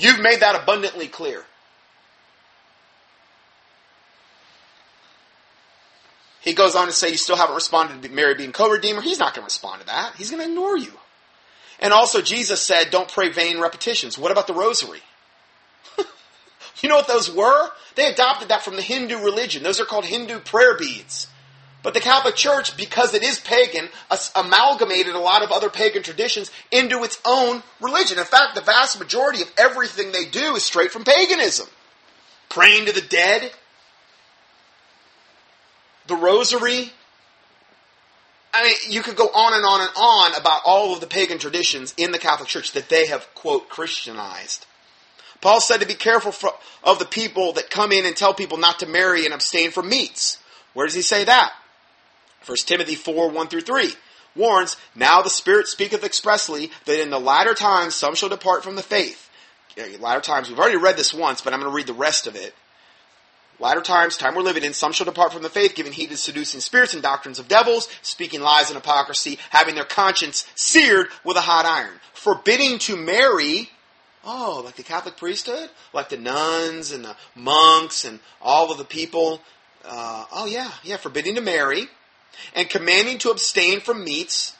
You've 0.00 0.20
made 0.20 0.40
that 0.40 0.60
abundantly 0.60 1.08
clear. 1.08 1.44
He 6.40 6.54
goes 6.54 6.74
on 6.74 6.86
to 6.86 6.92
say, 6.92 7.10
You 7.10 7.16
still 7.18 7.36
haven't 7.36 7.54
responded 7.54 8.02
to 8.02 8.08
Mary 8.08 8.34
being 8.34 8.52
co 8.52 8.70
redeemer. 8.70 9.02
He's 9.02 9.18
not 9.18 9.34
going 9.34 9.42
to 9.42 9.46
respond 9.46 9.82
to 9.82 9.86
that. 9.88 10.14
He's 10.16 10.30
going 10.30 10.42
to 10.42 10.48
ignore 10.48 10.76
you. 10.76 10.92
And 11.80 11.92
also, 11.92 12.22
Jesus 12.22 12.62
said, 12.62 12.90
Don't 12.90 13.10
pray 13.10 13.28
vain 13.28 13.60
repetitions. 13.60 14.18
What 14.18 14.32
about 14.32 14.46
the 14.46 14.54
rosary? 14.54 15.02
you 16.80 16.88
know 16.88 16.96
what 16.96 17.08
those 17.08 17.30
were? 17.30 17.68
They 17.94 18.06
adopted 18.06 18.48
that 18.48 18.62
from 18.62 18.76
the 18.76 18.82
Hindu 18.82 19.18
religion. 19.18 19.62
Those 19.62 19.80
are 19.80 19.84
called 19.84 20.06
Hindu 20.06 20.40
prayer 20.40 20.78
beads. 20.78 21.26
But 21.82 21.94
the 21.94 22.00
Catholic 22.00 22.36
Church, 22.36 22.76
because 22.76 23.14
it 23.14 23.22
is 23.22 23.40
pagan, 23.40 23.88
amalgamated 24.34 25.14
a 25.14 25.18
lot 25.18 25.42
of 25.42 25.50
other 25.50 25.70
pagan 25.70 26.02
traditions 26.02 26.50
into 26.70 27.02
its 27.04 27.18
own 27.24 27.62
religion. 27.80 28.18
In 28.18 28.24
fact, 28.24 28.54
the 28.54 28.60
vast 28.60 28.98
majority 28.98 29.40
of 29.40 29.50
everything 29.56 30.12
they 30.12 30.26
do 30.26 30.54
is 30.56 30.62
straight 30.62 30.90
from 30.90 31.04
paganism. 31.04 31.68
Praying 32.50 32.86
to 32.86 32.92
the 32.92 33.00
dead, 33.00 33.50
the 36.06 36.16
rosary. 36.16 36.92
I 38.52 38.64
mean, 38.64 38.74
you 38.88 39.00
could 39.00 39.16
go 39.16 39.28
on 39.28 39.54
and 39.54 39.64
on 39.64 39.80
and 39.80 39.90
on 39.96 40.34
about 40.34 40.62
all 40.66 40.92
of 40.92 41.00
the 41.00 41.06
pagan 41.06 41.38
traditions 41.38 41.94
in 41.96 42.10
the 42.10 42.18
Catholic 42.18 42.48
Church 42.48 42.72
that 42.72 42.88
they 42.90 43.06
have, 43.06 43.32
quote, 43.34 43.70
Christianized. 43.70 44.66
Paul 45.40 45.60
said 45.60 45.80
to 45.80 45.86
be 45.86 45.94
careful 45.94 46.32
for, 46.32 46.50
of 46.84 46.98
the 46.98 47.06
people 47.06 47.54
that 47.54 47.70
come 47.70 47.92
in 47.92 48.04
and 48.04 48.14
tell 48.14 48.34
people 48.34 48.58
not 48.58 48.80
to 48.80 48.86
marry 48.86 49.24
and 49.24 49.32
abstain 49.32 49.70
from 49.70 49.88
meats. 49.88 50.38
Where 50.74 50.86
does 50.86 50.94
he 50.94 51.02
say 51.02 51.24
that? 51.24 51.52
1 52.46 52.56
Timothy 52.66 52.94
4 52.94 53.30
1 53.30 53.48
through 53.48 53.60
3 53.60 53.92
warns, 54.36 54.76
Now 54.94 55.22
the 55.22 55.30
Spirit 55.30 55.68
speaketh 55.68 56.04
expressly 56.04 56.70
that 56.86 57.02
in 57.02 57.10
the 57.10 57.20
latter 57.20 57.54
times 57.54 57.94
some 57.94 58.14
shall 58.14 58.28
depart 58.28 58.62
from 58.62 58.76
the 58.76 58.82
faith. 58.82 59.28
Latter 59.98 60.20
times, 60.20 60.48
we've 60.48 60.58
already 60.58 60.76
read 60.76 60.96
this 60.96 61.14
once, 61.14 61.40
but 61.40 61.52
I'm 61.52 61.60
going 61.60 61.70
to 61.70 61.76
read 61.76 61.86
the 61.86 61.94
rest 61.94 62.26
of 62.26 62.36
it. 62.36 62.54
Latter 63.58 63.80
times, 63.82 64.16
time 64.16 64.34
we're 64.34 64.42
living 64.42 64.64
in, 64.64 64.72
some 64.72 64.92
shall 64.92 65.04
depart 65.04 65.32
from 65.32 65.42
the 65.42 65.48
faith, 65.48 65.74
giving 65.74 65.92
heed 65.92 66.10
to 66.10 66.16
seducing 66.16 66.60
spirits 66.60 66.94
and 66.94 67.02
doctrines 67.02 67.38
of 67.38 67.46
devils, 67.46 67.88
speaking 68.02 68.40
lies 68.40 68.70
and 68.70 68.76
hypocrisy, 68.76 69.38
having 69.50 69.74
their 69.74 69.84
conscience 69.84 70.46
seared 70.54 71.08
with 71.24 71.36
a 71.36 71.42
hot 71.42 71.66
iron, 71.66 72.00
forbidding 72.14 72.78
to 72.80 72.96
marry 72.96 73.70
Oh, 74.22 74.60
like 74.64 74.76
the 74.76 74.82
Catholic 74.82 75.16
priesthood? 75.16 75.70
Like 75.94 76.10
the 76.10 76.18
nuns 76.18 76.92
and 76.92 77.04
the 77.04 77.16
monks 77.34 78.04
and 78.04 78.20
all 78.42 78.70
of 78.70 78.76
the 78.76 78.84
people? 78.84 79.40
Uh, 79.82 80.26
oh, 80.30 80.46
yeah, 80.46 80.70
yeah, 80.82 80.98
forbidding 80.98 81.36
to 81.36 81.40
marry 81.40 81.88
and 82.54 82.68
commanding 82.68 83.18
to 83.18 83.30
abstain 83.30 83.80
from 83.80 84.04
meats 84.04 84.54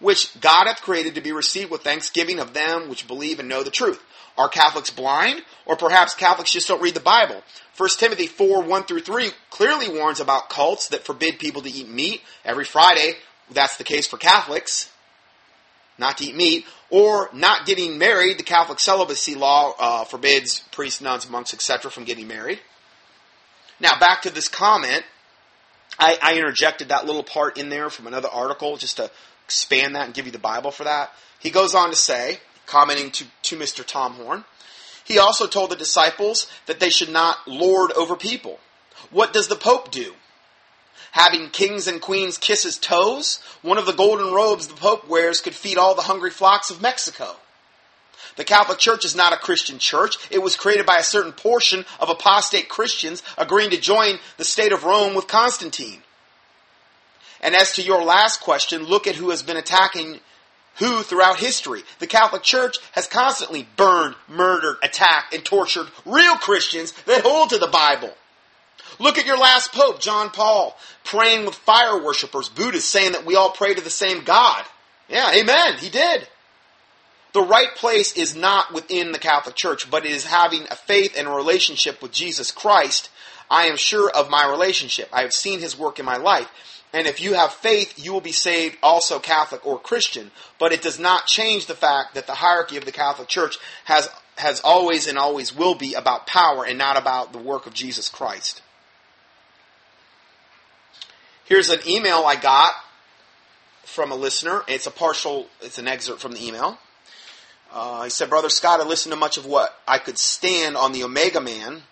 which 0.00 0.38
God 0.40 0.66
hath 0.66 0.82
created 0.82 1.14
to 1.14 1.20
be 1.20 1.32
received 1.32 1.70
with 1.70 1.82
thanksgiving 1.82 2.38
of 2.38 2.52
them 2.52 2.88
which 2.88 3.08
believe 3.08 3.38
and 3.38 3.48
know 3.48 3.62
the 3.62 3.70
truth. 3.70 4.02
Are 4.36 4.48
Catholics 4.48 4.90
blind? 4.90 5.42
Or 5.64 5.76
perhaps 5.76 6.14
Catholics 6.14 6.52
just 6.52 6.68
don't 6.68 6.82
read 6.82 6.94
the 6.94 7.00
Bible? 7.00 7.42
1 7.76 7.88
Timothy 7.98 8.26
4, 8.26 8.62
1 8.62 8.84
through 8.84 9.00
3 9.00 9.30
clearly 9.50 9.88
warns 9.88 10.20
about 10.20 10.50
cults 10.50 10.88
that 10.88 11.06
forbid 11.06 11.38
people 11.38 11.62
to 11.62 11.70
eat 11.70 11.88
meat. 11.88 12.20
Every 12.44 12.64
Friday, 12.64 13.14
that's 13.50 13.76
the 13.76 13.84
case 13.84 14.06
for 14.06 14.16
Catholics. 14.16 14.90
Not 15.98 16.18
to 16.18 16.24
eat 16.24 16.34
meat. 16.34 16.66
Or 16.90 17.30
not 17.32 17.66
getting 17.66 17.96
married. 17.96 18.38
The 18.38 18.44
Catholic 18.44 18.80
celibacy 18.80 19.36
law 19.36 19.74
uh, 19.78 20.04
forbids 20.04 20.60
priests, 20.72 21.00
nuns, 21.00 21.30
monks, 21.30 21.54
etc. 21.54 21.90
from 21.90 22.04
getting 22.04 22.26
married. 22.26 22.58
Now 23.80 23.98
back 23.98 24.22
to 24.22 24.30
this 24.30 24.48
comment 24.48 25.04
I, 25.98 26.18
I 26.22 26.36
interjected 26.36 26.88
that 26.88 27.06
little 27.06 27.22
part 27.22 27.58
in 27.58 27.68
there 27.68 27.90
from 27.90 28.06
another 28.06 28.28
article 28.28 28.76
just 28.76 28.96
to 28.96 29.10
expand 29.44 29.94
that 29.96 30.06
and 30.06 30.14
give 30.14 30.26
you 30.26 30.32
the 30.32 30.38
Bible 30.38 30.70
for 30.70 30.84
that. 30.84 31.12
He 31.38 31.50
goes 31.50 31.74
on 31.74 31.90
to 31.90 31.96
say, 31.96 32.40
commenting 32.66 33.10
to, 33.12 33.24
to 33.42 33.56
Mr. 33.56 33.84
Tom 33.84 34.14
Horn, 34.14 34.44
he 35.04 35.18
also 35.18 35.46
told 35.46 35.70
the 35.70 35.76
disciples 35.76 36.50
that 36.66 36.80
they 36.80 36.90
should 36.90 37.10
not 37.10 37.46
lord 37.46 37.92
over 37.92 38.16
people. 38.16 38.58
What 39.10 39.32
does 39.32 39.48
the 39.48 39.56
Pope 39.56 39.90
do? 39.90 40.14
Having 41.12 41.50
kings 41.50 41.86
and 41.86 42.00
queens 42.00 42.38
kiss 42.38 42.62
his 42.64 42.78
toes, 42.78 43.40
one 43.62 43.78
of 43.78 43.86
the 43.86 43.92
golden 43.92 44.32
robes 44.32 44.66
the 44.66 44.74
Pope 44.74 45.06
wears 45.06 45.40
could 45.40 45.54
feed 45.54 45.78
all 45.78 45.94
the 45.94 46.02
hungry 46.02 46.30
flocks 46.30 46.70
of 46.70 46.82
Mexico. 46.82 47.36
The 48.36 48.44
Catholic 48.44 48.78
Church 48.78 49.04
is 49.04 49.14
not 49.14 49.32
a 49.32 49.38
Christian 49.38 49.78
church. 49.78 50.16
It 50.30 50.42
was 50.42 50.56
created 50.56 50.86
by 50.86 50.96
a 50.96 51.04
certain 51.04 51.32
portion 51.32 51.84
of 52.00 52.08
apostate 52.08 52.68
Christians 52.68 53.22
agreeing 53.38 53.70
to 53.70 53.80
join 53.80 54.18
the 54.36 54.44
state 54.44 54.72
of 54.72 54.84
Rome 54.84 55.14
with 55.14 55.28
Constantine. 55.28 56.02
And 57.40 57.54
as 57.54 57.72
to 57.72 57.82
your 57.82 58.02
last 58.02 58.40
question, 58.40 58.84
look 58.84 59.06
at 59.06 59.16
who 59.16 59.30
has 59.30 59.42
been 59.42 59.56
attacking 59.56 60.20
who 60.76 61.02
throughout 61.02 61.38
history. 61.38 61.82
The 61.98 62.06
Catholic 62.06 62.42
Church 62.42 62.78
has 62.92 63.06
constantly 63.06 63.68
burned, 63.76 64.16
murdered, 64.28 64.76
attacked, 64.82 65.32
and 65.32 65.44
tortured 65.44 65.86
real 66.04 66.36
Christians 66.36 66.92
that 67.06 67.22
hold 67.22 67.50
to 67.50 67.58
the 67.58 67.68
Bible. 67.68 68.12
Look 68.98 69.18
at 69.18 69.26
your 69.26 69.38
last 69.38 69.72
Pope, 69.72 70.00
John 70.00 70.30
Paul, 70.30 70.76
praying 71.04 71.46
with 71.46 71.54
fire 71.54 72.02
worshippers, 72.02 72.48
Buddhists, 72.48 72.90
saying 72.90 73.12
that 73.12 73.26
we 73.26 73.36
all 73.36 73.50
pray 73.50 73.74
to 73.74 73.80
the 73.80 73.90
same 73.90 74.24
God. 74.24 74.64
Yeah, 75.08 75.32
amen, 75.32 75.78
he 75.78 75.90
did. 75.90 76.26
The 77.34 77.42
right 77.42 77.74
place 77.74 78.16
is 78.16 78.36
not 78.36 78.72
within 78.72 79.10
the 79.10 79.18
Catholic 79.18 79.56
Church, 79.56 79.90
but 79.90 80.06
it 80.06 80.12
is 80.12 80.24
having 80.24 80.62
a 80.70 80.76
faith 80.76 81.14
and 81.18 81.26
a 81.26 81.32
relationship 81.32 82.00
with 82.00 82.12
Jesus 82.12 82.52
Christ. 82.52 83.10
I 83.50 83.64
am 83.64 83.76
sure 83.76 84.08
of 84.08 84.30
my 84.30 84.48
relationship. 84.48 85.08
I 85.12 85.22
have 85.22 85.32
seen 85.32 85.58
his 85.58 85.76
work 85.76 85.98
in 85.98 86.06
my 86.06 86.16
life. 86.16 86.48
And 86.92 87.08
if 87.08 87.20
you 87.20 87.34
have 87.34 87.52
faith, 87.52 87.94
you 87.96 88.12
will 88.12 88.20
be 88.20 88.30
saved, 88.30 88.78
also 88.84 89.18
Catholic 89.18 89.66
or 89.66 89.80
Christian. 89.80 90.30
But 90.60 90.72
it 90.72 90.80
does 90.80 91.00
not 91.00 91.26
change 91.26 91.66
the 91.66 91.74
fact 91.74 92.14
that 92.14 92.28
the 92.28 92.34
hierarchy 92.34 92.76
of 92.76 92.84
the 92.84 92.92
Catholic 92.92 93.26
Church 93.26 93.58
has, 93.86 94.08
has 94.36 94.60
always 94.60 95.08
and 95.08 95.18
always 95.18 95.52
will 95.52 95.74
be 95.74 95.94
about 95.94 96.28
power 96.28 96.64
and 96.64 96.78
not 96.78 96.96
about 96.96 97.32
the 97.32 97.40
work 97.40 97.66
of 97.66 97.74
Jesus 97.74 98.08
Christ. 98.08 98.62
Here's 101.44 101.68
an 101.68 101.80
email 101.84 102.22
I 102.24 102.36
got 102.36 102.70
from 103.82 104.12
a 104.12 104.16
listener. 104.16 104.62
It's 104.68 104.86
a 104.86 104.92
partial, 104.92 105.48
it's 105.60 105.78
an 105.78 105.88
excerpt 105.88 106.20
from 106.20 106.32
the 106.32 106.46
email. 106.46 106.78
Uh, 107.74 108.04
he 108.04 108.10
said, 108.10 108.30
Brother 108.30 108.48
Scott, 108.48 108.80
I 108.80 108.84
listened 108.84 109.12
to 109.12 109.18
much 109.18 109.36
of 109.36 109.46
what 109.46 109.76
I 109.86 109.98
could 109.98 110.16
stand 110.16 110.76
on 110.76 110.92
the 110.92 111.02
Omega 111.02 111.40
Man 111.40 111.82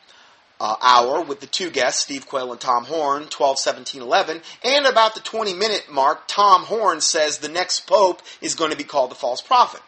uh, 0.60 0.76
hour 0.80 1.20
with 1.22 1.40
the 1.40 1.46
two 1.48 1.70
guests, 1.70 2.04
Steve 2.04 2.28
Quayle 2.28 2.52
and 2.52 2.60
Tom 2.60 2.84
Horn, 2.84 3.24
12, 3.24 3.58
17, 3.58 4.00
11. 4.00 4.40
And 4.62 4.86
about 4.86 5.16
the 5.16 5.20
20 5.20 5.54
minute 5.54 5.86
mark, 5.90 6.22
Tom 6.28 6.62
Horn 6.62 7.00
says 7.00 7.38
the 7.38 7.48
next 7.48 7.88
pope 7.88 8.22
is 8.40 8.54
going 8.54 8.70
to 8.70 8.76
be 8.76 8.84
called 8.84 9.10
the 9.10 9.16
false 9.16 9.40
prophet. 9.40 9.80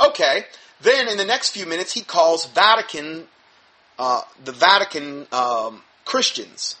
Okay. 0.00 0.46
Then 0.80 1.08
in 1.08 1.18
the 1.18 1.26
next 1.26 1.50
few 1.50 1.66
minutes, 1.66 1.92
he 1.92 2.00
calls 2.00 2.46
Vatican, 2.46 3.28
uh, 3.98 4.22
the 4.42 4.52
Vatican 4.52 5.26
um, 5.30 5.82
Christians. 6.06 6.76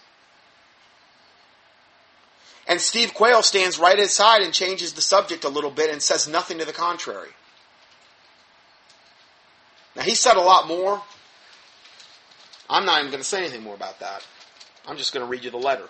And 2.66 2.80
Steve 2.80 3.12
Quayle 3.12 3.42
stands 3.42 3.78
right 3.78 3.98
aside 3.98 4.40
and 4.40 4.54
changes 4.54 4.94
the 4.94 5.02
subject 5.02 5.44
a 5.44 5.50
little 5.50 5.70
bit 5.70 5.90
and 5.90 6.02
says 6.02 6.26
nothing 6.26 6.58
to 6.58 6.64
the 6.64 6.72
contrary. 6.72 7.30
Now, 9.98 10.04
he 10.04 10.14
said 10.14 10.36
a 10.36 10.40
lot 10.40 10.68
more, 10.68 11.02
I'm 12.70 12.86
not 12.86 13.00
even 13.00 13.10
going 13.10 13.22
to 13.22 13.28
say 13.28 13.38
anything 13.38 13.64
more 13.64 13.74
about 13.74 13.98
that. 13.98 14.24
I'm 14.86 14.96
just 14.96 15.12
going 15.12 15.26
to 15.26 15.30
read 15.30 15.42
you 15.42 15.50
the 15.50 15.56
letter. 15.56 15.88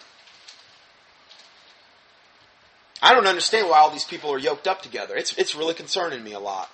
I 3.03 3.13
don't 3.13 3.27
understand 3.27 3.69
why 3.69 3.79
all 3.79 3.91
these 3.91 4.07
people 4.07 4.31
are 4.33 4.39
yoked 4.39 4.67
up 4.67 4.81
together. 4.81 5.15
It's, 5.15 5.37
it's 5.37 5.55
really 5.55 5.75
concerning 5.75 6.25
me 6.25 6.33
a 6.33 6.41
lot. 6.41 6.71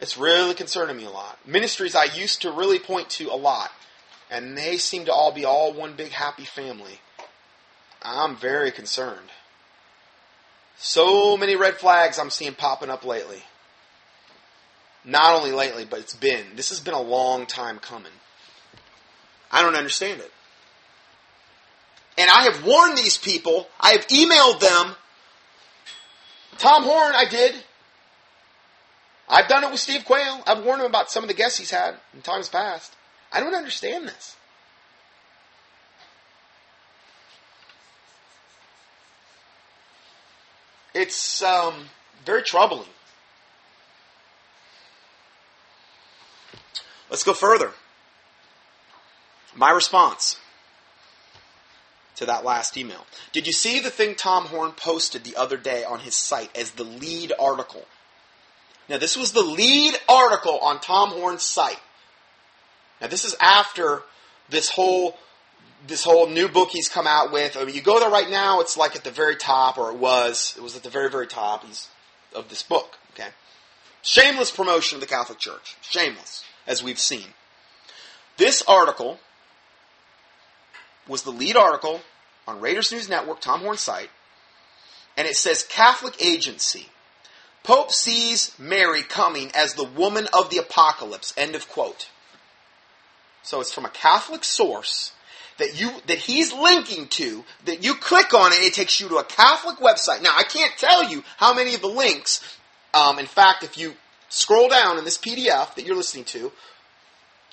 It's 0.00 0.16
really 0.16 0.54
concerning 0.54 0.96
me 0.96 1.04
a 1.04 1.10
lot. 1.10 1.36
Ministries 1.44 1.96
I 1.96 2.04
used 2.04 2.40
to 2.42 2.52
really 2.52 2.78
point 2.78 3.10
to 3.10 3.26
a 3.26 3.34
lot, 3.34 3.72
and 4.30 4.56
they 4.56 4.76
seem 4.76 5.04
to 5.06 5.12
all 5.12 5.32
be 5.32 5.44
all 5.44 5.72
one 5.72 5.94
big 5.94 6.12
happy 6.12 6.44
family. 6.44 7.00
I'm 8.02 8.36
very 8.36 8.70
concerned. 8.70 9.30
So 10.76 11.36
many 11.36 11.56
red 11.56 11.74
flags 11.74 12.20
I'm 12.20 12.30
seeing 12.30 12.54
popping 12.54 12.88
up 12.88 13.04
lately. 13.04 13.42
Not 15.08 15.34
only 15.34 15.52
lately, 15.52 15.86
but 15.88 16.00
it's 16.00 16.14
been. 16.14 16.44
This 16.54 16.68
has 16.68 16.80
been 16.80 16.92
a 16.92 17.00
long 17.00 17.46
time 17.46 17.78
coming. 17.78 18.12
I 19.50 19.62
don't 19.62 19.74
understand 19.74 20.20
it. 20.20 20.30
And 22.18 22.28
I 22.28 22.42
have 22.42 22.62
warned 22.62 22.98
these 22.98 23.16
people. 23.16 23.68
I 23.80 23.92
have 23.92 24.06
emailed 24.08 24.60
them. 24.60 24.94
Tom 26.58 26.82
Horn, 26.82 27.14
I 27.16 27.24
did. 27.24 27.54
I've 29.30 29.48
done 29.48 29.64
it 29.64 29.70
with 29.70 29.80
Steve 29.80 30.04
Quayle. 30.04 30.42
I've 30.46 30.62
warned 30.62 30.82
him 30.82 30.86
about 30.86 31.10
some 31.10 31.24
of 31.24 31.28
the 31.28 31.34
guests 31.34 31.58
he's 31.58 31.70
had 31.70 31.94
in 32.12 32.20
times 32.20 32.50
past. 32.50 32.94
I 33.32 33.40
don't 33.40 33.54
understand 33.54 34.08
this. 34.08 34.36
It's 40.92 41.42
um, 41.42 41.86
very 42.26 42.42
troubling. 42.42 42.88
Let's 47.18 47.24
go 47.24 47.34
further. 47.34 47.72
My 49.56 49.72
response 49.72 50.38
to 52.14 52.26
that 52.26 52.44
last 52.44 52.76
email. 52.76 53.06
Did 53.32 53.48
you 53.48 53.52
see 53.52 53.80
the 53.80 53.90
thing 53.90 54.14
Tom 54.14 54.44
Horn 54.44 54.70
posted 54.70 55.24
the 55.24 55.34
other 55.34 55.56
day 55.56 55.82
on 55.82 55.98
his 55.98 56.14
site 56.14 56.56
as 56.56 56.70
the 56.70 56.84
lead 56.84 57.32
article? 57.36 57.84
Now, 58.88 58.98
this 58.98 59.16
was 59.16 59.32
the 59.32 59.42
lead 59.42 59.96
article 60.08 60.60
on 60.60 60.78
Tom 60.78 61.10
Horn's 61.10 61.42
site. 61.42 61.80
Now, 63.00 63.08
this 63.08 63.24
is 63.24 63.34
after 63.40 64.04
this 64.48 64.70
whole 64.70 65.18
this 65.88 66.04
whole 66.04 66.28
new 66.28 66.46
book 66.46 66.68
he's 66.70 66.88
come 66.88 67.08
out 67.08 67.32
with. 67.32 67.56
I 67.56 67.64
mean, 67.64 67.74
you 67.74 67.82
go 67.82 67.98
there 67.98 68.10
right 68.10 68.30
now, 68.30 68.60
it's 68.60 68.76
like 68.76 68.94
at 68.94 69.02
the 69.02 69.10
very 69.10 69.34
top, 69.34 69.76
or 69.76 69.90
it 69.90 69.98
was. 69.98 70.54
It 70.56 70.62
was 70.62 70.76
at 70.76 70.84
the 70.84 70.90
very, 70.90 71.10
very 71.10 71.26
top 71.26 71.64
of 72.32 72.48
this 72.48 72.62
book. 72.62 72.96
Okay, 73.14 73.30
shameless 74.02 74.52
promotion 74.52 74.98
of 74.98 75.00
the 75.00 75.08
Catholic 75.08 75.40
Church. 75.40 75.76
Shameless 75.80 76.44
as 76.68 76.84
we've 76.84 77.00
seen. 77.00 77.24
This 78.36 78.62
article 78.68 79.18
was 81.08 81.22
the 81.24 81.30
lead 81.30 81.56
article 81.56 82.02
on 82.46 82.60
Raiders 82.60 82.92
News 82.92 83.08
Network, 83.08 83.40
Tom 83.40 83.62
Horn's 83.62 83.80
site, 83.80 84.10
and 85.16 85.26
it 85.26 85.34
says 85.34 85.64
Catholic 85.64 86.22
Agency. 86.22 86.86
Pope 87.64 87.90
sees 87.90 88.54
Mary 88.58 89.02
coming 89.02 89.50
as 89.54 89.74
the 89.74 89.84
woman 89.84 90.28
of 90.32 90.50
the 90.50 90.58
apocalypse. 90.58 91.34
End 91.36 91.56
of 91.56 91.68
quote. 91.68 92.08
So 93.42 93.60
it's 93.60 93.72
from 93.72 93.84
a 93.84 93.90
Catholic 93.90 94.44
source 94.44 95.12
that 95.58 95.80
you 95.80 95.90
that 96.06 96.18
he's 96.18 96.52
linking 96.52 97.08
to. 97.08 97.44
That 97.64 97.82
you 97.82 97.94
click 97.94 98.32
on 98.32 98.52
it, 98.52 98.62
it 98.62 98.74
takes 98.74 99.00
you 99.00 99.08
to 99.08 99.16
a 99.16 99.24
Catholic 99.24 99.78
website. 99.78 100.22
Now 100.22 100.34
I 100.36 100.44
can't 100.44 100.72
tell 100.78 101.10
you 101.10 101.24
how 101.36 101.52
many 101.52 101.74
of 101.74 101.80
the 101.80 101.88
links. 101.88 102.58
Um, 102.94 103.18
in 103.18 103.26
fact, 103.26 103.64
if 103.64 103.76
you 103.76 103.94
scroll 104.28 104.68
down 104.68 104.98
in 104.98 105.04
this 105.04 105.18
PDF 105.18 105.74
that 105.74 105.84
you're 105.84 105.96
listening 105.96 106.24
to, 106.24 106.52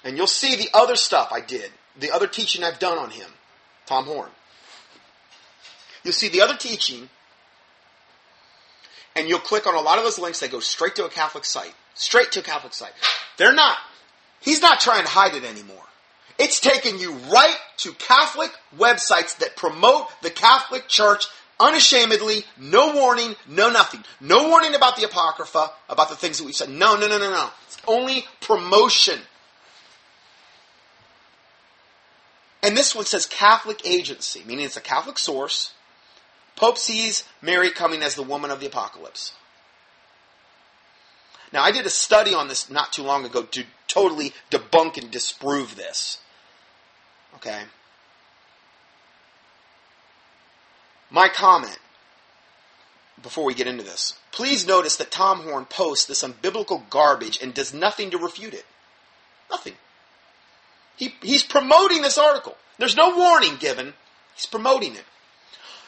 and 0.03 0.17
you'll 0.17 0.27
see 0.27 0.55
the 0.55 0.69
other 0.73 0.95
stuff 0.95 1.29
I 1.31 1.41
did, 1.41 1.71
the 1.99 2.11
other 2.11 2.27
teaching 2.27 2.63
I've 2.63 2.79
done 2.79 2.97
on 2.97 3.11
him, 3.11 3.29
Tom 3.85 4.05
Horn. 4.05 4.29
You'll 6.03 6.13
see 6.13 6.29
the 6.29 6.41
other 6.41 6.55
teaching, 6.55 7.09
and 9.15 9.27
you'll 9.27 9.39
click 9.39 9.65
on 9.65 9.75
a 9.75 9.81
lot 9.81 9.97
of 9.97 10.03
those 10.03 10.19
links 10.19 10.41
that 10.41 10.51
go 10.51 10.59
straight 10.59 10.95
to 10.95 11.05
a 11.05 11.09
Catholic 11.09 11.45
site. 11.45 11.73
Straight 11.95 12.31
to 12.33 12.41
a 12.41 12.43
Catholic 12.43 12.73
site. 12.73 12.91
They're 13.37 13.53
not, 13.53 13.77
he's 14.41 14.61
not 14.61 14.79
trying 14.79 15.03
to 15.03 15.09
hide 15.09 15.33
it 15.33 15.43
anymore. 15.43 15.81
It's 16.37 16.59
taking 16.59 16.99
you 16.99 17.13
right 17.13 17.55
to 17.77 17.93
Catholic 17.93 18.51
websites 18.77 19.37
that 19.37 19.55
promote 19.55 20.07
the 20.21 20.29
Catholic 20.29 20.87
Church 20.87 21.27
unashamedly, 21.59 22.43
no 22.57 22.93
warning, 22.93 23.35
no 23.47 23.69
nothing. 23.69 24.03
No 24.19 24.49
warning 24.49 24.75
about 24.75 24.97
the 24.97 25.05
Apocrypha, 25.05 25.71
about 25.89 26.09
the 26.09 26.15
things 26.15 26.37
that 26.37 26.45
we've 26.45 26.55
said. 26.55 26.69
No, 26.69 26.95
no, 26.95 27.07
no, 27.07 27.17
no, 27.17 27.31
no. 27.31 27.49
It's 27.67 27.77
only 27.87 28.25
promotion. 28.41 29.19
And 32.63 32.75
this 32.75 32.95
one 32.95 33.05
says 33.05 33.25
Catholic 33.25 33.85
agency, 33.85 34.43
meaning 34.45 34.65
it's 34.65 34.77
a 34.77 34.81
Catholic 34.81 35.19
source. 35.19 35.73
Pope 36.55 36.77
sees 36.77 37.23
Mary 37.41 37.69
coming 37.69 38.01
as 38.01 38.15
the 38.15 38.23
woman 38.23 38.49
of 38.49 38.59
the 38.59 38.65
apocalypse. 38.65 39.33
Now, 41.53 41.61
I 41.61 41.71
did 41.71 41.85
a 41.85 41.91
study 41.91 42.33
on 42.33 42.47
this 42.47 42.69
not 42.69 42.91
too 42.91 43.03
long 43.03 43.23
ago 43.23 43.43
to 43.43 43.63
totally 43.87 44.33
debunk 44.49 44.97
and 44.97 45.11
disprove 45.11 45.75
this. 45.75 46.19
Okay? 47.35 47.61
My 51.09 51.29
comment 51.29 51.79
before 53.21 53.45
we 53.45 53.53
get 53.53 53.67
into 53.67 53.83
this. 53.83 54.15
Please 54.31 54.67
notice 54.67 54.97
that 54.97 55.11
Tom 55.11 55.41
Horn 55.41 55.65
posts 55.65 56.05
this 56.05 56.23
unbiblical 56.23 56.89
garbage 56.89 57.41
and 57.41 57.53
does 57.53 57.73
nothing 57.73 58.11
to 58.11 58.17
refute 58.17 58.53
it. 58.53 58.65
Nothing. 59.49 59.73
He, 60.97 61.15
he's 61.21 61.43
promoting 61.43 62.01
this 62.01 62.17
article. 62.17 62.55
There's 62.77 62.95
no 62.95 63.15
warning 63.15 63.55
given. 63.57 63.93
He's 64.35 64.45
promoting 64.45 64.95
it. 64.95 65.03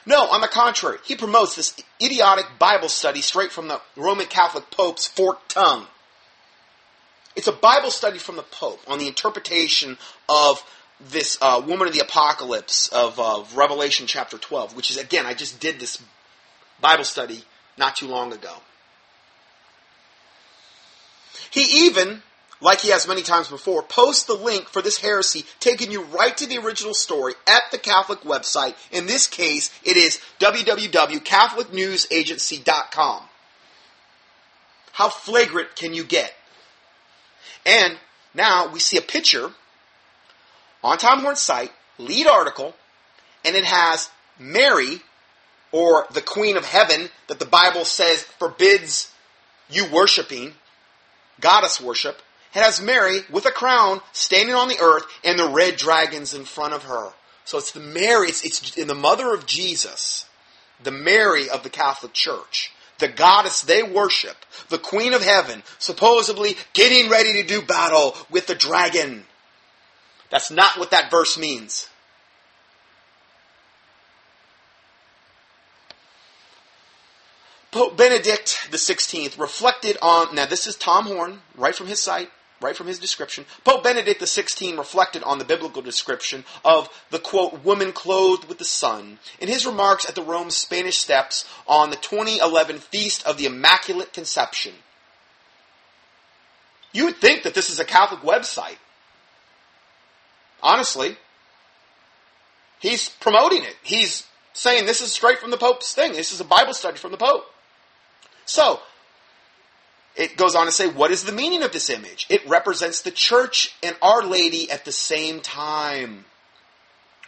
No, 0.05 0.30
on 0.30 0.39
the 0.39 0.47
contrary, 0.47 0.99
he 1.03 1.15
promotes 1.15 1.55
this 1.55 1.76
idiotic 2.01 2.45
Bible 2.57 2.88
study 2.88 3.22
straight 3.22 3.51
from 3.51 3.68
the 3.68 3.82
Roman 3.97 4.26
Catholic 4.26 4.72
Pope's 4.72 5.05
forked 5.05 5.49
tongue. 5.49 5.88
It's 7.36 7.47
a 7.47 7.51
Bible 7.51 7.91
study 7.91 8.18
from 8.18 8.38
the 8.38 8.43
Pope 8.43 8.80
on 8.88 8.99
the 8.99 9.07
interpretation 9.07 9.97
of 10.30 10.63
this 11.00 11.38
uh, 11.41 11.62
woman 11.66 11.88
of 11.88 11.93
the 11.93 12.02
apocalypse 12.02 12.89
of 12.89 13.18
uh, 13.20 13.43
Revelation 13.56 14.06
chapter 14.08 14.38
12, 14.38 14.76
which 14.76 14.91
is, 14.91 14.98
again, 14.98 15.26
I 15.26 15.34
just 15.34 15.60
did 15.60 15.80
this 15.80 16.00
Bible 16.82 17.04
study 17.04 17.43
not 17.78 17.95
too 17.95 18.08
long 18.08 18.32
ago. 18.34 18.54
He 21.52 21.86
even, 21.86 22.24
like 22.60 22.82
he 22.82 22.89
has 22.89 23.08
many 23.08 23.22
times 23.22 23.48
before, 23.48 23.84
posts 23.84 24.26
the 24.26 24.34
link 24.34 24.68
for 24.70 24.82
this 24.82 24.98
heresy, 24.98 25.45
taking 25.60 25.91
you 25.91 26.02
right 26.04 26.36
to 26.38 26.48
the 26.48 26.58
original 26.58 26.95
story 26.95 27.34
at 27.45 27.62
the 27.72 27.78
Catholic 27.78 28.22
website. 28.22 28.74
In 28.91 29.06
this 29.06 29.28
case, 29.28 29.70
it 29.84 29.98
is 29.98 30.20
www.catholicnewsagency.com. 30.39 33.24
How 34.93 35.10
flagrant 35.10 35.76
can 35.76 35.93
you 35.93 36.04
get? 36.04 36.34
And 37.66 37.98
now 38.34 38.68
we 38.68 38.80
see 38.80 38.98
a 38.98 39.02
picture 39.02 39.52
on 40.88 40.98
Tom 40.98 41.20
Horn's 41.20 41.42
site, 41.42 41.72
lead 41.98 42.28
article, 42.28 42.74
and 43.44 43.56
it 43.56 43.66
has 43.66 44.10
Mary, 44.40 45.02
or 45.74 46.08
the 46.14 46.22
Queen 46.22 46.56
of 46.56 46.66
Heaven, 46.66 47.10
that 47.28 47.40
the 47.40 47.46
Bible 47.46 47.84
says 47.84 48.24
forbids 48.24 49.14
you 49.70 49.86
worshiping, 49.92 50.54
goddess 51.42 51.82
worship. 51.82 52.22
It 52.56 52.64
has 52.64 52.82
Mary 52.82 53.20
with 53.30 53.46
a 53.46 53.52
crown 53.52 54.00
standing 54.14 54.56
on 54.56 54.70
the 54.70 54.80
earth 54.80 55.04
and 55.26 55.38
the 55.38 55.50
red 55.50 55.76
dragons 55.76 56.34
in 56.34 56.46
front 56.46 56.74
of 56.74 56.86
her. 56.86 57.10
So 57.44 57.58
it's 57.58 57.72
the 57.72 57.82
Mary, 57.82 58.30
it's, 58.30 58.46
it's 58.46 58.78
in 58.78 58.88
the 58.88 58.96
mother 58.96 59.34
of 59.34 59.46
Jesus, 59.46 60.26
the 60.82 60.92
Mary 60.92 61.50
of 61.50 61.64
the 61.64 61.70
Catholic 61.70 62.14
Church 62.14 62.72
the 63.00 63.08
goddess 63.08 63.62
they 63.62 63.84
worship, 63.84 64.38
the 64.70 64.80
queen 64.80 65.14
of 65.14 65.24
heaven, 65.24 65.62
supposedly 65.78 66.56
getting 66.74 67.12
ready 67.12 67.34
to 67.34 67.44
do 67.44 67.62
battle 67.62 68.16
with 68.32 68.48
the 68.48 68.56
dragon. 68.56 69.24
That's 70.30 70.51
not 70.51 70.78
what 70.78 70.91
that 70.91 71.09
verse 71.09 71.38
means. 71.38 71.89
Pope 77.71 77.97
Benedict 77.97 78.69
XVI 78.71 79.38
reflected 79.38 79.97
on, 80.01 80.34
now 80.34 80.45
this 80.45 80.67
is 80.67 80.75
Tom 80.75 81.05
Horn, 81.05 81.41
right 81.55 81.75
from 81.75 81.88
his 81.88 82.01
site, 82.01 82.32
right 82.59 82.75
from 82.75 82.88
his 82.88 82.97
description. 82.97 83.45
Pope 83.63 83.84
Benedict 83.84 84.21
XVI 84.21 84.78
reflected 84.78 85.21
on 85.23 85.38
the 85.38 85.45
biblical 85.45 85.82
description 85.82 86.43
of 86.65 86.89
the 87.11 87.19
quote, 87.19 87.63
woman 87.63 87.91
clothed 87.91 88.45
with 88.45 88.57
the 88.57 88.65
sun 88.65 89.19
in 89.39 89.47
his 89.47 89.65
remarks 89.65 90.07
at 90.07 90.15
the 90.15 90.23
Rome 90.23 90.49
Spanish 90.49 90.97
Steps 90.97 91.45
on 91.67 91.89
the 91.89 91.97
2011 91.97 92.80
Feast 92.80 93.25
of 93.28 93.38
the 93.38 93.45
Immaculate 93.45 94.11
Conception. 94.11 94.73
You 96.93 97.05
would 97.05 97.17
think 97.17 97.43
that 97.43 97.53
this 97.53 97.69
is 97.69 97.80
a 97.80 97.86
Catholic 97.86 98.21
website. 98.21 98.78
Honestly, 100.62 101.18
he's 102.80 103.10
promoting 103.10 103.64
it. 103.64 103.76
He's 103.84 104.28
saying 104.53 104.86
this 104.86 105.01
is 105.01 105.12
straight 105.12 105.39
from 105.39 105.51
the 105.51 105.58
Pope's 105.58 105.93
thing. 105.93 106.14
This 106.14 106.32
is 106.32 106.41
a 106.41 106.45
Bible 106.45 106.74
study 106.74 106.97
from 106.97 107.12
the 107.12 107.18
Pope. 107.18 107.45
So, 108.45 108.80
it 110.16 110.36
goes 110.36 110.55
on 110.55 110.66
to 110.66 110.72
say, 110.72 110.88
what 110.88 111.12
is 111.12 111.24
the 111.24 111.32
meaning 111.32 111.62
of 111.62 111.72
this 111.72 111.89
image? 111.89 112.26
It 112.30 112.47
represents 112.47 113.01
the 113.01 113.12
church 113.12 113.76
and 113.84 113.95
Our 114.01 114.24
Lady 114.24 114.70
at 114.72 114.84
the 114.84 114.91
same 114.91 115.41
time. 115.41 116.26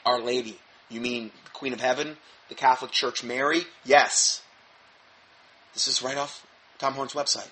Our 0.06 0.20
Lady. 0.20 0.60
You 0.90 1.00
mean 1.00 1.32
the 1.46 1.52
Queen 1.52 1.74
of 1.74 1.82
Heaven? 1.82 2.18
The 2.48 2.56
Catholic 2.56 2.92
Church 2.92 3.24
Mary? 3.24 3.66
Yes. 3.86 4.42
This 5.76 5.88
is 5.88 6.02
right 6.02 6.18
off 6.18 6.48
Tom 6.80 6.94
Horn's 6.94 7.14
website. 7.14 7.50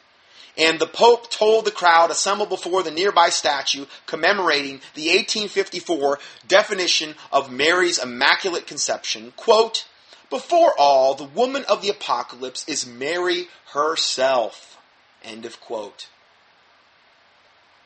And 0.58 0.80
the 0.80 0.88
Pope 0.88 1.30
told 1.30 1.66
the 1.66 1.72
crowd 1.72 2.10
assembled 2.10 2.50
before 2.50 2.82
the 2.82 2.92
nearby 2.92 3.30
statue 3.30 3.86
commemorating 4.08 4.82
the 4.96 5.10
1854 5.10 6.20
definition 6.48 7.16
of 7.32 7.52
Mary's 7.52 8.00
Immaculate 8.00 8.66
Conception, 8.66 9.34
quote, 9.36 9.86
Before 10.32 10.74
all, 10.78 11.14
the 11.14 11.24
woman 11.24 11.64
of 11.70 11.84
the 11.84 11.90
apocalypse 11.90 12.68
is 12.68 12.88
Mary 12.88 13.50
herself. 13.74 14.78
End 15.24 15.46
of 15.46 15.62
quote. 15.62 16.08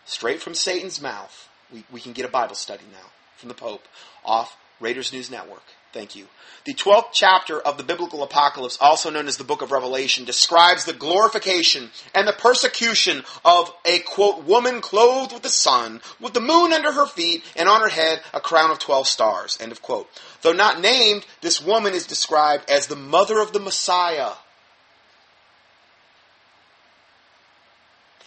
Straight 0.06 0.42
from 0.42 0.56
Satan's 0.56 1.02
mouth, 1.02 1.50
we, 1.72 1.84
we 1.92 2.00
can 2.00 2.14
get 2.14 2.26
a 2.26 2.30
Bible 2.30 2.56
study 2.56 2.84
now 2.92 3.10
from 3.36 3.50
the 3.50 3.56
Pope 3.56 3.88
off 4.24 4.58
Raiders 4.80 5.12
News 5.12 5.30
Network. 5.30 5.64
Thank 5.94 6.16
you. 6.16 6.28
The 6.64 6.74
12th 6.74 7.10
chapter 7.12 7.60
of 7.60 7.78
the 7.78 7.84
biblical 7.84 8.24
apocalypse, 8.24 8.78
also 8.80 9.10
known 9.10 9.28
as 9.28 9.38
the 9.38 9.44
book 9.44 9.62
of 9.62 9.72
Revelation, 9.72 10.26
describes 10.26 10.86
the 10.86 10.94
glorification 10.94 11.90
and 12.14 12.28
the 12.28 12.34
persecution 12.34 13.24
of 13.44 13.74
a, 13.84 14.00
quote, 14.00 14.44
woman 14.44 14.80
clothed 14.80 15.34
with 15.34 15.42
the 15.42 15.50
sun, 15.50 16.02
with 16.20 16.34
the 16.34 16.40
moon 16.40 16.72
under 16.72 16.92
her 16.92 17.08
feet, 17.08 17.44
and 17.56 17.68
on 17.68 17.82
her 17.82 17.90
head 17.90 18.22
a 18.34 18.40
crown 18.40 18.70
of 18.70 18.80
12 18.80 19.08
stars, 19.08 19.58
end 19.60 19.72
of 19.72 19.82
quote. 19.82 20.08
Though 20.44 20.54
not 20.54 20.80
named, 20.80 21.26
this 21.42 21.62
woman 21.62 21.94
is 21.94 22.06
described 22.06 22.70
as 22.70 22.88
the 22.88 22.96
mother 22.96 23.40
of 23.40 23.54
the 23.54 23.60
Messiah. 23.60 24.34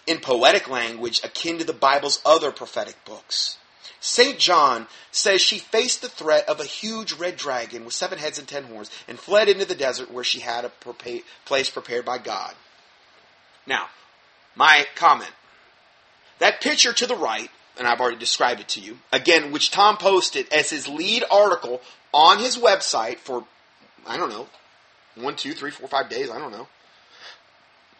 In 0.05 0.19
poetic 0.19 0.69
language, 0.69 1.21
akin 1.23 1.57
to 1.59 1.63
the 1.63 1.73
Bible's 1.73 2.21
other 2.25 2.51
prophetic 2.51 3.03
books. 3.05 3.57
St. 4.05 4.37
John 4.37 4.85
says 5.11 5.41
she 5.41 5.57
faced 5.57 6.03
the 6.03 6.09
threat 6.09 6.47
of 6.47 6.59
a 6.59 6.63
huge 6.63 7.13
red 7.13 7.37
dragon 7.37 7.85
with 7.85 7.95
seven 7.95 8.19
heads 8.19 8.37
and 8.37 8.47
ten 8.47 8.65
horns 8.65 8.91
and 9.07 9.17
fled 9.17 9.49
into 9.49 9.65
the 9.65 9.73
desert 9.73 10.11
where 10.11 10.23
she 10.23 10.41
had 10.41 10.63
a 10.63 10.71
place 11.45 11.69
prepared 11.71 12.05
by 12.05 12.19
God. 12.19 12.53
Now, 13.65 13.87
my 14.53 14.85
comment. 14.93 15.31
That 16.37 16.61
picture 16.61 16.93
to 16.93 17.07
the 17.07 17.15
right, 17.15 17.49
and 17.79 17.87
I've 17.87 17.99
already 17.99 18.17
described 18.17 18.61
it 18.61 18.67
to 18.69 18.79
you, 18.79 18.99
again, 19.11 19.51
which 19.51 19.71
Tom 19.71 19.97
posted 19.97 20.53
as 20.53 20.69
his 20.69 20.87
lead 20.87 21.23
article 21.31 21.81
on 22.13 22.37
his 22.37 22.57
website 22.57 23.17
for, 23.17 23.43
I 24.05 24.17
don't 24.17 24.29
know, 24.29 24.47
one, 25.15 25.35
two, 25.35 25.53
three, 25.53 25.71
four, 25.71 25.87
five 25.87 26.09
days, 26.09 26.29
I 26.29 26.37
don't 26.37 26.51
know. 26.51 26.67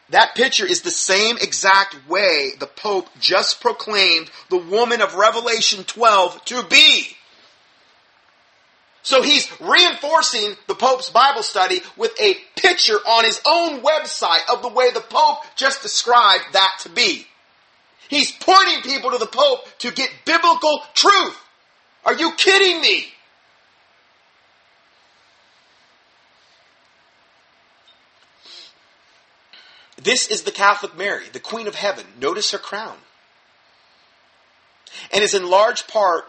That 0.09 0.35
picture 0.35 0.65
is 0.65 0.81
the 0.81 0.91
same 0.91 1.37
exact 1.37 1.95
way 2.07 2.51
the 2.59 2.67
Pope 2.67 3.09
just 3.19 3.59
proclaimed 3.59 4.29
the 4.49 4.57
woman 4.57 5.01
of 5.01 5.15
Revelation 5.15 5.83
12 5.83 6.45
to 6.45 6.63
be. 6.63 7.07
So 9.01 9.21
he's 9.21 9.49
reinforcing 9.59 10.55
the 10.67 10.75
Pope's 10.75 11.09
Bible 11.09 11.43
study 11.43 11.81
with 11.95 12.11
a 12.19 12.35
picture 12.55 12.97
on 12.97 13.23
his 13.23 13.39
own 13.45 13.81
website 13.81 14.49
of 14.51 14.61
the 14.61 14.69
way 14.69 14.91
the 14.91 15.01
Pope 15.01 15.43
just 15.55 15.81
described 15.81 16.43
that 16.53 16.79
to 16.81 16.89
be. 16.89 17.27
He's 18.07 18.31
pointing 18.31 18.81
people 18.81 19.11
to 19.11 19.17
the 19.17 19.27
Pope 19.27 19.65
to 19.79 19.91
get 19.91 20.09
biblical 20.25 20.83
truth. 20.93 21.37
Are 22.03 22.13
you 22.13 22.31
kidding 22.33 22.81
me? 22.81 23.05
This 30.05 30.27
is 30.27 30.43
the 30.43 30.51
Catholic 30.51 30.95
Mary, 30.95 31.25
the 31.33 31.39
Queen 31.39 31.67
of 31.67 31.73
Heaven. 31.73 32.05
Notice 32.21 32.51
her 32.51 32.59
crown. 32.59 32.95
And 35.11 35.23
is 35.23 35.33
in 35.33 35.49
large 35.49 35.87
part 35.87 36.25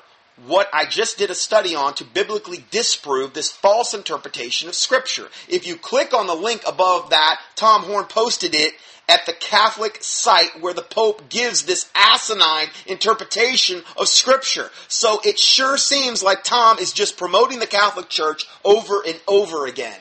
what 0.47 0.68
I 0.72 0.87
just 0.87 1.18
did 1.18 1.31
a 1.31 1.35
study 1.35 1.74
on 1.74 1.93
to 1.95 2.05
biblically 2.05 2.64
disprove 2.70 3.35
this 3.35 3.53
false 3.53 3.93
interpretation 3.93 4.70
of 4.70 4.74
Scripture. 4.74 5.29
If 5.47 5.66
you 5.66 5.77
click 5.77 6.14
on 6.14 6.27
the 6.27 6.35
link 6.35 6.62
above 6.66 7.11
that, 7.11 7.39
Tom 7.55 7.83
Horn 7.83 8.07
posted 8.07 8.55
it 8.55 8.72
at 9.11 9.27
the 9.27 9.35
Catholic 9.35 9.99
site 10.01 10.61
where 10.61 10.74
the 10.74 10.83
Pope 10.83 11.29
gives 11.29 11.64
this 11.64 11.91
asinine 11.95 12.68
interpretation 12.87 13.83
of 13.99 14.09
Scripture. 14.09 14.70
So 14.89 15.20
it 15.22 15.39
sure 15.39 15.77
seems 15.77 16.22
like 16.22 16.45
Tom 16.45 16.79
is 16.79 16.93
just 16.95 17.18
promoting 17.18 17.59
the 17.59 17.66
Catholic 17.66 18.09
Church 18.09 18.47
over 18.64 19.03
and 19.07 19.20
over 19.29 19.66
again. 19.66 20.01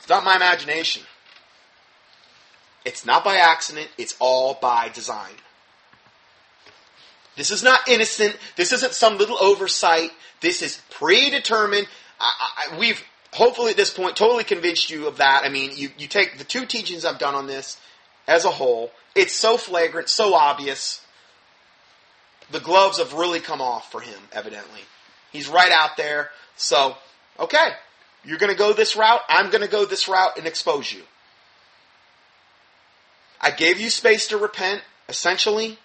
It's 0.00 0.08
not 0.08 0.24
my 0.24 0.34
imagination. 0.34 1.04
It's 2.90 3.06
not 3.06 3.22
by 3.22 3.36
accident, 3.36 3.88
it's 3.98 4.16
all 4.18 4.58
by 4.60 4.88
design. 4.88 5.30
This 7.36 7.52
is 7.52 7.62
not 7.62 7.88
innocent. 7.88 8.36
This 8.56 8.72
isn't 8.72 8.94
some 8.94 9.16
little 9.16 9.38
oversight. 9.40 10.10
This 10.40 10.60
is 10.60 10.80
predetermined. 10.90 11.86
I, 12.18 12.32
I, 12.72 12.78
we've 12.80 13.00
hopefully 13.32 13.70
at 13.70 13.76
this 13.76 13.92
point 13.92 14.16
totally 14.16 14.42
convinced 14.42 14.90
you 14.90 15.06
of 15.06 15.18
that. 15.18 15.42
I 15.44 15.50
mean, 15.50 15.70
you, 15.76 15.90
you 15.98 16.08
take 16.08 16.36
the 16.36 16.42
two 16.42 16.66
teachings 16.66 17.04
I've 17.04 17.20
done 17.20 17.36
on 17.36 17.46
this 17.46 17.78
as 18.26 18.44
a 18.44 18.50
whole, 18.50 18.90
it's 19.14 19.36
so 19.36 19.56
flagrant, 19.56 20.08
so 20.08 20.34
obvious. 20.34 21.00
The 22.50 22.58
gloves 22.58 22.98
have 22.98 23.12
really 23.12 23.38
come 23.38 23.60
off 23.60 23.92
for 23.92 24.00
him, 24.00 24.18
evidently. 24.32 24.80
He's 25.30 25.48
right 25.48 25.70
out 25.70 25.96
there. 25.96 26.30
So, 26.56 26.96
okay, 27.38 27.68
you're 28.24 28.38
going 28.38 28.52
to 28.52 28.58
go 28.58 28.72
this 28.72 28.96
route. 28.96 29.20
I'm 29.28 29.50
going 29.50 29.62
to 29.62 29.70
go 29.70 29.84
this 29.84 30.08
route 30.08 30.36
and 30.36 30.48
expose 30.48 30.92
you. 30.92 31.02
I 33.40 33.50
gave 33.50 33.80
you 33.80 33.90
space 33.90 34.28
to 34.28 34.36
repent, 34.36 34.82
essentially. 35.08 35.78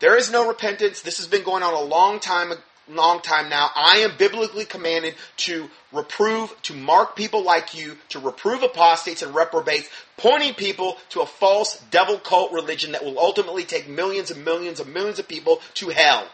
There 0.00 0.16
is 0.16 0.30
no 0.30 0.48
repentance. 0.48 1.02
This 1.02 1.18
has 1.18 1.26
been 1.26 1.44
going 1.44 1.62
on 1.62 1.74
a 1.74 1.80
long 1.80 2.20
time, 2.20 2.52
a 2.52 2.56
long 2.88 3.20
time 3.20 3.48
now. 3.48 3.70
I 3.76 3.98
am 3.98 4.16
biblically 4.16 4.64
commanded 4.64 5.14
to 5.38 5.70
reprove, 5.92 6.60
to 6.62 6.74
mark 6.74 7.14
people 7.14 7.42
like 7.42 7.74
you, 7.78 7.98
to 8.08 8.18
reprove 8.18 8.62
apostates 8.62 9.22
and 9.22 9.34
reprobates, 9.34 9.88
pointing 10.16 10.54
people 10.54 10.96
to 11.10 11.20
a 11.20 11.26
false 11.26 11.82
devil 11.90 12.18
cult 12.18 12.52
religion 12.52 12.92
that 12.92 13.04
will 13.04 13.18
ultimately 13.18 13.64
take 13.64 13.88
millions 13.88 14.30
and 14.30 14.44
millions 14.44 14.80
and 14.80 14.92
millions 14.92 15.18
of 15.18 15.28
people 15.28 15.60
to 15.74 15.90
hell. 15.90 16.28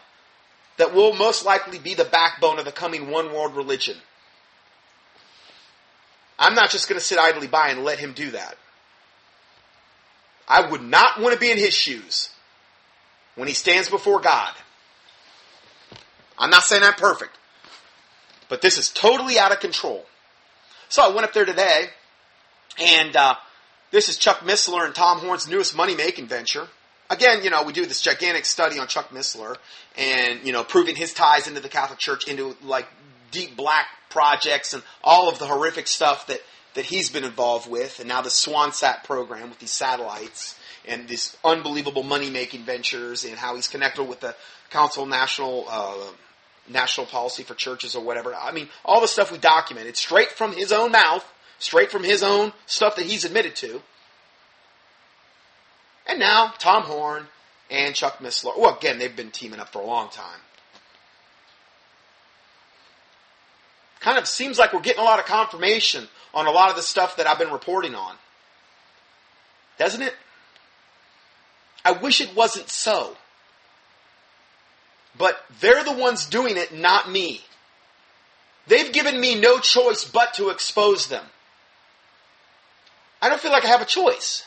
that 0.77 0.93
will 0.93 1.13
most 1.13 1.45
likely 1.45 1.79
be 1.79 1.93
the 1.93 2.05
backbone 2.05 2.59
of 2.59 2.65
the 2.65 2.71
coming 2.71 3.09
one 3.09 3.33
world 3.33 3.55
religion. 3.55 3.97
I'm 6.39 6.53
not 6.53 6.69
just 6.69 6.87
going 6.87 6.99
to 6.99 7.05
sit 7.05 7.17
idly 7.17 7.47
by 7.47 7.69
and 7.69 7.83
let 7.83 7.99
him 7.99 8.13
do 8.13 8.31
that. 8.31 8.57
I 10.47 10.69
would 10.69 10.81
not 10.81 11.19
want 11.19 11.33
to 11.33 11.39
be 11.39 11.51
in 11.51 11.57
his 11.57 11.73
shoes 11.73 12.29
when 13.35 13.47
he 13.47 13.53
stands 13.53 13.89
before 13.89 14.21
God. 14.21 14.53
I'm 16.37 16.49
not 16.49 16.63
saying 16.63 16.83
I'm 16.83 16.93
perfect, 16.93 17.37
but 18.47 18.61
this 18.61 18.77
is 18.77 18.89
totally 18.89 19.39
out 19.39 19.51
of 19.51 19.59
control. 19.59 20.05
So 20.89 21.03
I 21.03 21.13
went 21.13 21.25
up 21.25 21.33
there 21.33 21.45
today, 21.45 21.87
and 22.79 23.15
uh, 23.15 23.35
this 23.91 24.07
is 24.07 24.17
Chuck 24.17 24.39
Missler 24.39 24.85
and 24.85 24.95
Tom 24.95 25.19
Horn's 25.19 25.47
newest 25.47 25.75
money 25.75 25.95
making 25.95 26.27
venture. 26.27 26.67
Again, 27.09 27.43
you 27.43 27.49
know, 27.49 27.63
we 27.63 27.73
do 27.73 27.85
this 27.85 28.01
gigantic 28.01 28.45
study 28.45 28.79
on 28.79 28.87
Chuck 28.87 29.09
Missler 29.09 29.55
and, 29.97 30.45
you 30.45 30.51
know, 30.51 30.63
proving 30.63 30.95
his 30.95 31.13
ties 31.13 31.47
into 31.47 31.61
the 31.61 31.69
Catholic 31.69 31.99
Church, 31.99 32.27
into 32.27 32.55
like 32.61 32.87
deep 33.31 33.55
black 33.55 33.87
projects 34.09 34.73
and 34.73 34.83
all 35.03 35.29
of 35.29 35.39
the 35.39 35.45
horrific 35.45 35.87
stuff 35.87 36.27
that, 36.27 36.41
that 36.77 36.85
he's 36.85 37.09
been 37.09 37.23
involved 37.23 37.67
with. 37.67 37.99
And 37.99 38.07
now 38.07 38.21
the 38.21 38.29
SwanSat 38.29 39.03
program 39.03 39.49
with 39.49 39.57
these 39.57 39.71
satellites 39.71 40.59
and 40.87 41.07
these 41.07 41.35
unbelievable 41.43 42.03
money 42.03 42.29
making 42.29 42.65
ventures 42.65 43.25
and 43.25 43.33
how 43.33 43.55
he's 43.55 43.67
connected 43.67 44.03
with 44.03 44.19
the 44.19 44.35
Council 44.69 45.07
National, 45.07 45.65
uh, 45.67 46.11
National 46.69 47.07
Policy 47.07 47.41
for 47.41 47.55
Churches 47.55 47.95
or 47.95 48.03
whatever. 48.03 48.35
I 48.35 48.51
mean, 48.51 48.69
all 48.85 49.01
the 49.01 49.07
stuff 49.07 49.31
we 49.31 49.39
document. 49.39 49.87
It's 49.87 49.99
straight 49.99 50.29
from 50.29 50.53
his 50.53 50.71
own 50.71 50.91
mouth, 50.91 51.25
straight 51.57 51.89
from 51.89 52.03
his 52.03 52.21
own 52.21 52.53
stuff 52.67 52.95
that 52.97 53.07
he's 53.07 53.25
admitted 53.25 53.55
to. 53.55 53.81
And 56.05 56.19
now 56.19 56.53
Tom 56.59 56.83
Horn 56.83 57.25
and 57.71 57.95
Chuck 57.95 58.19
Missler. 58.19 58.55
Well, 58.55 58.77
again, 58.77 58.99
they've 58.99 59.15
been 59.15 59.31
teaming 59.31 59.59
up 59.59 59.73
for 59.73 59.81
a 59.81 59.85
long 59.85 60.09
time. 60.09 60.41
Kind 63.99 64.17
of 64.17 64.27
seems 64.27 64.59
like 64.59 64.73
we're 64.73 64.81
getting 64.81 65.01
a 65.01 65.05
lot 65.05 65.19
of 65.19 65.25
confirmation 65.25 66.07
on 66.33 66.47
a 66.47 66.51
lot 66.51 66.69
of 66.69 66.75
the 66.75 66.81
stuff 66.81 67.17
that 67.17 67.27
I've 67.27 67.39
been 67.39 67.51
reporting 67.51 67.95
on. 67.95 68.15
Doesn't 69.77 70.01
it? 70.01 70.13
I 71.83 71.91
wish 71.91 72.21
it 72.21 72.35
wasn't 72.35 72.69
so. 72.69 73.15
But 75.17 75.43
they're 75.59 75.83
the 75.83 75.93
ones 75.93 76.25
doing 76.25 76.57
it, 76.57 76.73
not 76.73 77.09
me. 77.09 77.41
They've 78.67 78.91
given 78.91 79.19
me 79.19 79.39
no 79.39 79.59
choice 79.59 80.03
but 80.03 80.33
to 80.35 80.49
expose 80.49 81.07
them. 81.07 81.23
I 83.21 83.29
don't 83.29 83.41
feel 83.41 83.51
like 83.51 83.65
I 83.65 83.69
have 83.69 83.81
a 83.81 83.85
choice. 83.85 84.45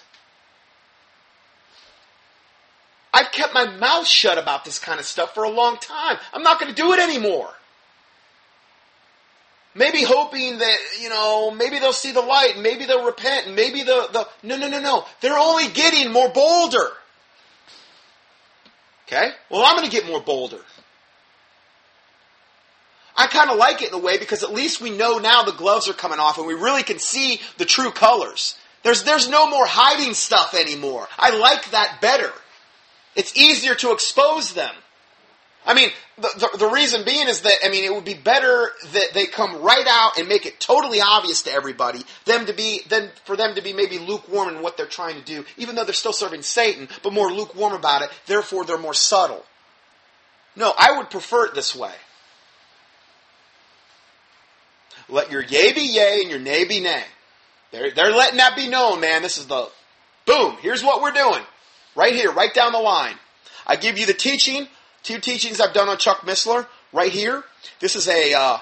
I've 3.13 3.33
kept 3.33 3.55
my 3.55 3.67
mouth 3.67 4.07
shut 4.07 4.39
about 4.39 4.65
this 4.65 4.79
kind 4.79 5.01
of 5.01 5.07
stuff 5.07 5.35
for 5.35 5.43
a 5.43 5.51
long 5.51 5.79
time. 5.79 6.19
I'm 6.33 6.43
not 6.43 6.61
going 6.61 6.73
to 6.73 6.81
do 6.81 6.93
it 6.93 7.01
anymore. 7.01 7.51
Maybe 9.75 10.03
hoping 10.03 10.59
that, 10.59 10.79
you 11.01 11.09
know, 11.09 11.51
maybe 11.53 11.79
they'll 11.79 11.93
see 11.93 12.11
the 12.13 12.21
light, 12.21 12.59
maybe 12.59 12.87
they'll 12.87 13.05
repent, 13.05 13.55
maybe 13.55 13.83
the, 13.83 14.09
the, 14.13 14.29
no, 14.43 14.57
no, 14.57 14.69
no, 14.69 14.81
no. 14.81 15.05
They're 15.21 15.39
only 15.39 15.69
getting 15.69 16.13
more 16.13 16.29
bolder. 16.29 16.91
Okay? 19.07 19.31
Well, 19.49 19.65
I'm 19.65 19.77
going 19.77 19.89
to 19.89 19.95
get 19.95 20.07
more 20.07 20.21
bolder. 20.21 20.61
I 23.17 23.27
kind 23.27 23.51
of 23.51 23.59
like 23.59 23.83
it 23.83 23.89
in 23.89 23.95
a 23.95 23.99
way 23.99 24.19
because 24.19 24.43
at 24.43 24.53
least 24.53 24.81
we 24.81 24.91
know 24.91 25.19
now 25.19 25.43
the 25.43 25.53
gloves 25.53 25.89
are 25.89 25.93
coming 25.93 26.19
off 26.19 26.39
and 26.39 26.47
we 26.47 26.55
really 26.55 26.83
can 26.83 26.99
see 26.99 27.41
the 27.59 27.65
true 27.65 27.91
colors. 27.91 28.57
There's, 28.83 29.05
there's 29.05 29.29
no 29.29 29.49
more 29.49 29.67
hiding 29.67 30.15
stuff 30.15 30.55
anymore. 30.55 31.07
I 31.19 31.37
like 31.37 31.71
that 31.73 32.01
better. 32.01 32.33
It's 33.15 33.37
easier 33.37 33.75
to 33.77 33.93
expose 33.93 34.55
them. 34.55 34.75
I 35.67 35.75
mean, 35.75 35.91
the, 36.17 36.49
the, 36.53 36.59
the, 36.59 36.69
reason 36.69 37.05
being 37.05 37.29
is 37.29 37.43
that, 37.43 37.59
I 37.63 37.69
mean, 37.69 37.85
it 37.85 37.93
would 37.93 38.05
be 38.05 38.15
better 38.15 38.71
that 38.93 39.13
they 39.13 39.27
come 39.27 39.61
right 39.61 39.87
out 39.87 40.19
and 40.19 40.27
make 40.27 40.47
it 40.47 40.59
totally 40.59 41.01
obvious 41.03 41.43
to 41.43 41.53
everybody, 41.53 42.03
them 42.25 42.47
to 42.47 42.55
be, 42.55 42.81
than 42.89 43.11
for 43.25 43.37
them 43.37 43.55
to 43.55 43.63
be 43.63 43.75
maybe 43.75 43.99
lukewarm 43.99 44.49
in 44.49 44.63
what 44.63 44.79
they're 44.79 44.87
trying 44.87 45.17
to 45.17 45.25
do, 45.25 45.45
even 45.59 45.75
though 45.75 45.85
they're 45.85 45.93
still 45.93 46.15
serving 46.15 46.43
Satan, 46.43 46.89
but 47.03 47.13
more 47.13 47.31
lukewarm 47.31 47.75
about 47.75 48.01
it, 48.03 48.11
therefore 48.27 48.65
they're 48.65 48.79
more 48.79 48.95
subtle. 48.95 49.45
No, 50.57 50.73
I 50.77 50.97
would 50.97 51.11
prefer 51.11 51.47
it 51.47 51.55
this 51.55 51.77
way. 51.77 51.93
Let 55.09 55.31
your 55.31 55.43
yea 55.43 55.73
be 55.73 55.83
yea 55.83 56.21
and 56.23 56.31
your 56.31 56.39
nay 56.39 56.65
be 56.65 56.81
nay. 56.81 57.05
They're, 57.71 57.91
they're 57.91 58.13
letting 58.13 58.39
that 58.39 58.57
be 58.57 58.69
known, 58.69 59.01
man. 59.01 59.23
This 59.23 59.39
is 59.39 59.47
the, 59.47 59.69
boom, 60.27 60.57
here's 60.63 60.83
what 60.83 61.03
we're 61.03 61.13
doing. 61.13 61.43
Right 61.95 62.15
here, 62.15 62.33
right 62.33 62.53
down 62.53 62.73
the 62.73 62.79
line. 62.79 63.17
I 63.67 63.77
give 63.77 63.99
you 63.99 64.07
the 64.07 64.15
teaching, 64.15 64.67
two 65.03 65.19
teachings 65.19 65.61
I've 65.61 65.75
done 65.75 65.89
on 65.89 65.99
Chuck 65.99 66.21
Missler, 66.21 66.67
right 66.93 67.13
here. 67.13 67.45
This 67.81 67.97
is 67.97 68.09
a 68.09 68.35
uh, 68.35 68.59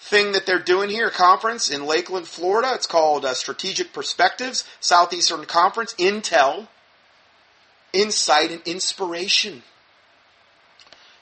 thing 0.00 0.32
that 0.32 0.46
they're 0.46 0.58
doing 0.58 0.90
here, 0.90 1.08
a 1.08 1.12
conference 1.12 1.70
in 1.70 1.86
Lakeland, 1.86 2.28
Florida. 2.28 2.72
It's 2.74 2.86
called 2.86 3.24
uh, 3.24 3.34
Strategic 3.34 3.92
Perspectives, 3.92 4.64
Southeastern 4.80 5.44
Conference, 5.46 5.94
Intel, 5.94 6.68
Insight 7.92 8.50
and 8.50 8.62
Inspiration. 8.66 9.62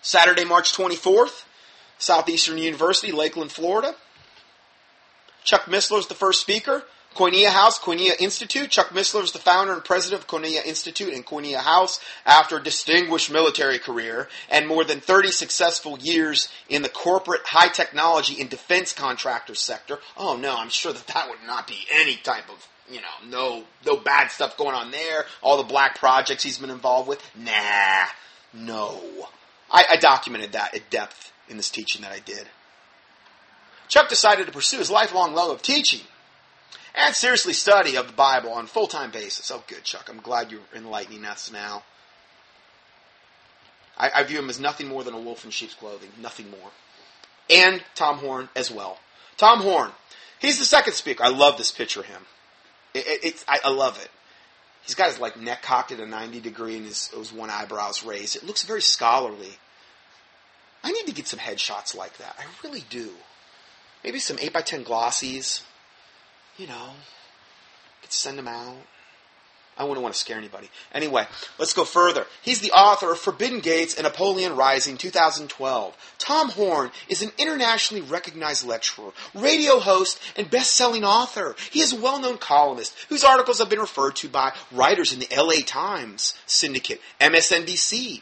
Saturday, 0.00 0.44
March 0.44 0.74
24th, 0.76 1.44
Southeastern 1.98 2.58
University, 2.58 3.12
Lakeland, 3.12 3.52
Florida. 3.52 3.94
Chuck 5.44 5.62
Missler 5.66 5.98
is 5.98 6.08
the 6.08 6.14
first 6.14 6.40
speaker. 6.40 6.84
Koinonia 7.14 7.48
House, 7.48 7.78
Koinonia 7.78 8.18
Institute. 8.18 8.70
Chuck 8.70 8.88
Missler 8.88 9.22
is 9.22 9.32
the 9.32 9.38
founder 9.38 9.72
and 9.72 9.84
president 9.84 10.22
of 10.22 10.28
Koinonia 10.28 10.64
Institute 10.64 11.12
and 11.12 11.24
Koinonia 11.24 11.58
House 11.58 12.00
after 12.24 12.56
a 12.56 12.62
distinguished 12.62 13.30
military 13.30 13.78
career 13.78 14.28
and 14.50 14.66
more 14.66 14.84
than 14.84 15.00
30 15.00 15.30
successful 15.30 15.98
years 15.98 16.48
in 16.68 16.82
the 16.82 16.88
corporate 16.88 17.42
high 17.44 17.68
technology 17.68 18.40
and 18.40 18.48
defense 18.50 18.92
contractor 18.92 19.54
sector. 19.54 19.98
Oh 20.16 20.36
no, 20.36 20.56
I'm 20.56 20.70
sure 20.70 20.92
that 20.92 21.06
that 21.08 21.28
would 21.28 21.46
not 21.46 21.66
be 21.66 21.78
any 21.92 22.16
type 22.16 22.48
of, 22.48 22.68
you 22.90 23.00
know, 23.00 23.28
no, 23.28 23.64
no 23.86 23.96
bad 23.96 24.30
stuff 24.30 24.56
going 24.56 24.74
on 24.74 24.90
there. 24.90 25.24
All 25.42 25.56
the 25.56 25.64
black 25.64 25.98
projects 25.98 26.42
he's 26.42 26.58
been 26.58 26.70
involved 26.70 27.08
with. 27.08 27.22
Nah, 27.36 28.06
no. 28.52 29.00
I, 29.70 29.84
I 29.90 29.96
documented 29.96 30.52
that 30.52 30.74
at 30.74 30.90
depth 30.90 31.32
in 31.48 31.56
this 31.56 31.70
teaching 31.70 32.02
that 32.02 32.12
I 32.12 32.20
did. 32.20 32.48
Chuck 33.88 34.08
decided 34.08 34.46
to 34.46 34.52
pursue 34.52 34.78
his 34.78 34.90
lifelong 34.90 35.34
love 35.34 35.50
of 35.50 35.60
teaching 35.60 36.00
and 36.94 37.14
seriously 37.14 37.52
study 37.52 37.96
of 37.96 38.06
the 38.06 38.12
Bible 38.12 38.50
on 38.52 38.64
a 38.64 38.68
full 38.68 38.86
time 38.86 39.10
basis. 39.10 39.50
Oh, 39.50 39.62
good, 39.66 39.84
Chuck. 39.84 40.08
I'm 40.10 40.20
glad 40.20 40.50
you're 40.50 40.60
enlightening 40.74 41.24
us 41.24 41.50
now. 41.50 41.84
I, 43.96 44.10
I, 44.16 44.22
view 44.24 44.38
him 44.38 44.50
as 44.50 44.58
nothing 44.58 44.88
more 44.88 45.04
than 45.04 45.14
a 45.14 45.20
wolf 45.20 45.44
in 45.44 45.50
sheep's 45.50 45.74
clothing, 45.74 46.10
nothing 46.20 46.50
more. 46.50 46.70
And 47.50 47.82
Tom 47.94 48.18
Horn 48.18 48.48
as 48.56 48.70
well. 48.70 48.98
Tom 49.36 49.60
Horn, 49.60 49.90
he's 50.38 50.58
the 50.58 50.64
second 50.64 50.94
speaker. 50.94 51.22
I 51.24 51.28
love 51.28 51.58
this 51.58 51.70
picture 51.70 52.00
of 52.00 52.06
him. 52.06 52.22
It, 52.94 53.06
it, 53.06 53.20
it's, 53.24 53.44
I, 53.46 53.60
I, 53.64 53.70
love 53.70 54.00
it. 54.02 54.10
He's 54.82 54.94
got 54.94 55.10
his 55.10 55.20
like 55.20 55.38
neck 55.38 55.62
cocked 55.62 55.92
at 55.92 56.00
a 56.00 56.06
90 56.06 56.40
degree 56.40 56.76
and 56.76 56.86
his, 56.86 57.08
his 57.08 57.32
one 57.32 57.50
eyebrow's 57.50 58.02
raised. 58.02 58.36
It 58.36 58.44
looks 58.44 58.64
very 58.64 58.82
scholarly. 58.82 59.58
I 60.82 60.90
need 60.90 61.06
to 61.06 61.12
get 61.12 61.28
some 61.28 61.38
headshots 61.38 61.94
like 61.94 62.16
that. 62.18 62.36
I 62.38 62.44
really 62.66 62.84
do. 62.90 63.10
Maybe 64.02 64.18
some 64.18 64.36
8x10 64.38 64.84
glossies 64.84 65.62
you 66.56 66.66
know, 66.66 66.90
could 68.02 68.12
send 68.12 68.38
them 68.38 68.48
out. 68.48 68.76
I 69.76 69.84
wouldn't 69.84 70.02
want 70.02 70.14
to 70.14 70.20
scare 70.20 70.36
anybody. 70.36 70.68
Anyway, 70.92 71.26
let's 71.58 71.72
go 71.72 71.84
further. 71.84 72.26
He's 72.42 72.60
the 72.60 72.72
author 72.72 73.10
of 73.10 73.18
Forbidden 73.18 73.60
Gates 73.60 73.94
and 73.94 74.06
Apollyon 74.06 74.54
Rising 74.54 74.98
2012. 74.98 76.14
Tom 76.18 76.50
Horn 76.50 76.90
is 77.08 77.22
an 77.22 77.32
internationally 77.38 78.02
recognized 78.02 78.66
lecturer, 78.66 79.12
radio 79.34 79.78
host, 79.78 80.20
and 80.36 80.50
best-selling 80.50 81.04
author. 81.04 81.56
He 81.70 81.80
is 81.80 81.94
a 81.94 82.00
well-known 82.00 82.36
columnist 82.36 82.94
whose 83.08 83.24
articles 83.24 83.58
have 83.58 83.70
been 83.70 83.80
referred 83.80 84.16
to 84.16 84.28
by 84.28 84.52
writers 84.70 85.12
in 85.12 85.20
the 85.20 85.28
LA 85.34 85.64
Times 85.64 86.34
Syndicate, 86.44 87.00
MSNBC, 87.18 88.20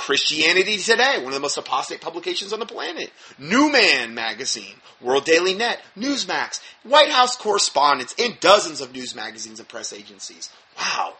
Christianity 0.00 0.78
Today, 0.78 1.18
one 1.18 1.28
of 1.28 1.34
the 1.34 1.40
most 1.40 1.58
apostate 1.58 2.00
publications 2.00 2.54
on 2.54 2.58
the 2.58 2.64
planet. 2.64 3.10
Newman 3.38 4.14
Magazine, 4.14 4.76
World 4.98 5.26
Daily 5.26 5.52
Net, 5.52 5.82
Newsmax, 5.94 6.62
White 6.84 7.10
House 7.10 7.36
correspondence, 7.36 8.14
and 8.18 8.40
dozens 8.40 8.80
of 8.80 8.94
news 8.94 9.14
magazines 9.14 9.60
and 9.60 9.68
press 9.68 9.92
agencies. 9.92 10.48
Wow. 10.78 11.14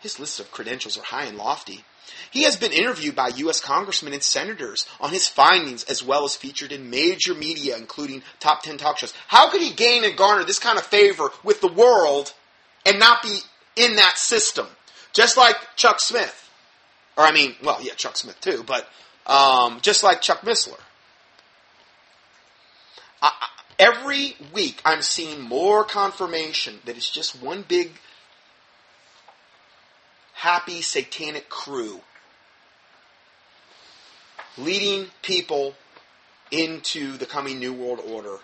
His 0.00 0.20
list 0.20 0.40
of 0.40 0.50
credentials 0.50 0.98
are 0.98 1.04
high 1.04 1.24
and 1.24 1.38
lofty. 1.38 1.84
He 2.30 2.42
has 2.42 2.54
been 2.54 2.72
interviewed 2.72 3.16
by 3.16 3.28
U.S. 3.28 3.60
congressmen 3.60 4.12
and 4.12 4.22
senators 4.22 4.86
on 5.00 5.10
his 5.10 5.26
findings, 5.26 5.84
as 5.84 6.02
well 6.02 6.24
as 6.24 6.36
featured 6.36 6.70
in 6.70 6.90
major 6.90 7.34
media, 7.34 7.78
including 7.78 8.22
top 8.40 8.62
10 8.62 8.76
talk 8.76 8.98
shows. 8.98 9.14
How 9.26 9.48
could 9.50 9.62
he 9.62 9.72
gain 9.72 10.04
and 10.04 10.18
garner 10.18 10.44
this 10.44 10.58
kind 10.58 10.78
of 10.78 10.84
favor 10.84 11.30
with 11.42 11.62
the 11.62 11.72
world 11.72 12.34
and 12.84 12.98
not 12.98 13.22
be 13.22 13.38
in 13.76 13.96
that 13.96 14.18
system? 14.18 14.66
Just 15.14 15.38
like 15.38 15.56
Chuck 15.76 15.98
Smith. 15.98 16.41
Or 17.16 17.24
I 17.24 17.32
mean, 17.32 17.54
well, 17.62 17.78
yeah, 17.82 17.94
Chuck 17.94 18.16
Smith 18.16 18.40
too, 18.40 18.64
but 18.66 18.88
um, 19.26 19.80
just 19.82 20.02
like 20.02 20.20
Chuck 20.20 20.40
Missler. 20.42 20.80
Every 23.78 24.36
week 24.52 24.80
I'm 24.84 25.02
seeing 25.02 25.40
more 25.40 25.84
confirmation 25.84 26.78
that 26.84 26.96
it's 26.96 27.10
just 27.10 27.42
one 27.42 27.64
big 27.66 27.92
happy 30.34 30.82
satanic 30.82 31.48
crew. 31.48 32.00
leading 34.58 35.06
people 35.22 35.74
into 36.50 37.16
the 37.16 37.26
coming 37.26 37.58
New 37.58 37.72
World 37.72 38.00
Order. 38.06 38.38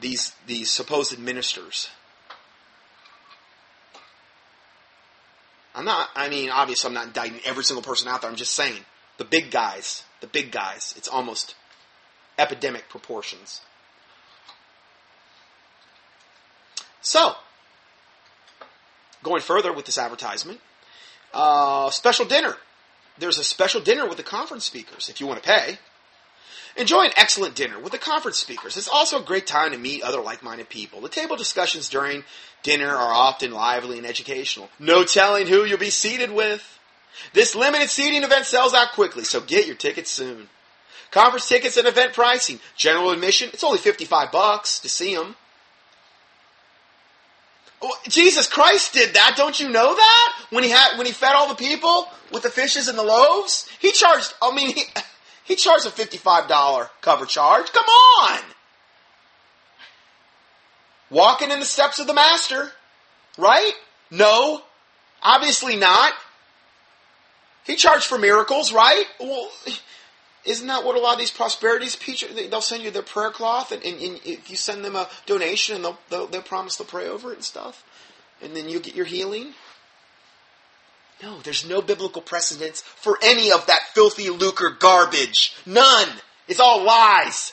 These, 0.00 0.32
these 0.46 0.70
supposed 0.70 1.18
ministers. 1.18 1.88
I'm 5.78 5.84
not, 5.84 6.10
I 6.16 6.28
mean, 6.28 6.50
obviously, 6.50 6.88
I'm 6.88 6.94
not 6.94 7.06
indicting 7.06 7.38
every 7.44 7.62
single 7.62 7.84
person 7.84 8.08
out 8.08 8.20
there. 8.20 8.28
I'm 8.28 8.36
just 8.36 8.56
saying 8.56 8.82
the 9.16 9.24
big 9.24 9.52
guys, 9.52 10.02
the 10.20 10.26
big 10.26 10.50
guys, 10.50 10.92
it's 10.96 11.06
almost 11.06 11.54
epidemic 12.36 12.88
proportions. 12.88 13.60
So, 17.00 17.34
going 19.22 19.40
further 19.40 19.72
with 19.72 19.86
this 19.86 19.98
advertisement, 19.98 20.58
uh, 21.32 21.90
special 21.90 22.26
dinner. 22.26 22.56
There's 23.16 23.38
a 23.38 23.44
special 23.44 23.80
dinner 23.80 24.08
with 24.08 24.16
the 24.16 24.24
conference 24.24 24.64
speakers 24.64 25.08
if 25.08 25.20
you 25.20 25.28
want 25.28 25.40
to 25.40 25.48
pay. 25.48 25.78
Enjoy 26.78 27.04
an 27.04 27.12
excellent 27.16 27.56
dinner 27.56 27.80
with 27.80 27.90
the 27.90 27.98
conference 27.98 28.38
speakers. 28.38 28.76
It's 28.76 28.88
also 28.88 29.20
a 29.20 29.24
great 29.24 29.48
time 29.48 29.72
to 29.72 29.78
meet 29.78 30.02
other 30.02 30.20
like-minded 30.20 30.68
people. 30.68 31.00
The 31.00 31.08
table 31.08 31.34
discussions 31.34 31.88
during 31.88 32.22
dinner 32.62 32.88
are 32.88 33.12
often 33.12 33.50
lively 33.50 33.98
and 33.98 34.06
educational. 34.06 34.68
No 34.78 35.02
telling 35.04 35.48
who 35.48 35.64
you'll 35.64 35.78
be 35.78 35.90
seated 35.90 36.30
with. 36.30 36.78
This 37.32 37.56
limited 37.56 37.90
seating 37.90 38.22
event 38.22 38.46
sells 38.46 38.74
out 38.74 38.92
quickly, 38.92 39.24
so 39.24 39.40
get 39.40 39.66
your 39.66 39.74
tickets 39.74 40.10
soon. 40.10 40.48
Conference 41.10 41.48
tickets 41.48 41.76
and 41.76 41.88
event 41.88 42.12
pricing. 42.12 42.60
General 42.76 43.10
admission, 43.10 43.50
it's 43.52 43.64
only 43.64 43.78
55 43.78 44.30
bucks 44.30 44.78
to 44.80 44.88
see 44.88 45.16
them. 45.16 45.34
Well, 47.80 47.92
oh, 47.94 48.00
Jesus 48.08 48.48
Christ 48.48 48.92
did 48.92 49.14
that. 49.14 49.34
Don't 49.36 49.58
you 49.58 49.68
know 49.68 49.94
that? 49.94 50.34
When 50.50 50.64
he 50.64 50.70
had, 50.70 50.96
when 50.96 51.06
he 51.06 51.12
fed 51.12 51.34
all 51.34 51.48
the 51.48 51.54
people 51.54 52.08
with 52.32 52.42
the 52.42 52.50
fishes 52.50 52.88
and 52.88 52.98
the 52.98 53.04
loaves, 53.04 53.68
he 53.78 53.92
charged, 53.92 54.34
I 54.42 54.54
mean, 54.54 54.74
he, 54.74 54.82
he 55.48 55.56
charged 55.56 55.86
a 55.86 55.90
$55 55.90 56.90
cover 57.00 57.24
charge. 57.24 57.72
Come 57.72 57.86
on! 57.86 58.40
Walking 61.10 61.50
in 61.50 61.58
the 61.58 61.64
steps 61.64 61.98
of 61.98 62.06
the 62.06 62.12
master. 62.12 62.70
Right? 63.38 63.72
No. 64.10 64.60
Obviously 65.22 65.76
not. 65.76 66.12
He 67.64 67.76
charged 67.76 68.04
for 68.04 68.18
miracles, 68.18 68.74
right? 68.74 69.04
Well, 69.18 69.50
isn't 70.44 70.66
that 70.66 70.84
what 70.84 70.96
a 70.96 71.00
lot 71.00 71.14
of 71.14 71.18
these 71.18 71.30
prosperities 71.30 71.96
teach? 71.96 72.26
They'll 72.28 72.60
send 72.60 72.82
you 72.82 72.90
their 72.90 73.02
prayer 73.02 73.30
cloth, 73.30 73.72
and, 73.72 73.82
and, 73.82 74.00
and 74.00 74.20
if 74.24 74.50
you 74.50 74.56
send 74.56 74.84
them 74.84 74.96
a 74.96 75.08
donation, 75.24 75.76
and 75.76 75.84
they'll, 75.84 75.98
they'll, 76.10 76.26
they'll 76.26 76.42
promise 76.42 76.76
to 76.76 76.84
pray 76.84 77.08
over 77.08 77.30
it 77.30 77.36
and 77.36 77.44
stuff, 77.44 77.84
and 78.42 78.54
then 78.54 78.68
you 78.68 78.80
get 78.80 78.94
your 78.94 79.06
healing. 79.06 79.54
No, 81.22 81.40
there's 81.40 81.68
no 81.68 81.82
biblical 81.82 82.22
precedence 82.22 82.80
for 82.80 83.18
any 83.22 83.50
of 83.50 83.66
that 83.66 83.80
filthy 83.92 84.30
lucre 84.30 84.70
garbage. 84.78 85.56
None. 85.66 86.08
It's 86.46 86.60
all 86.60 86.84
lies. 86.84 87.52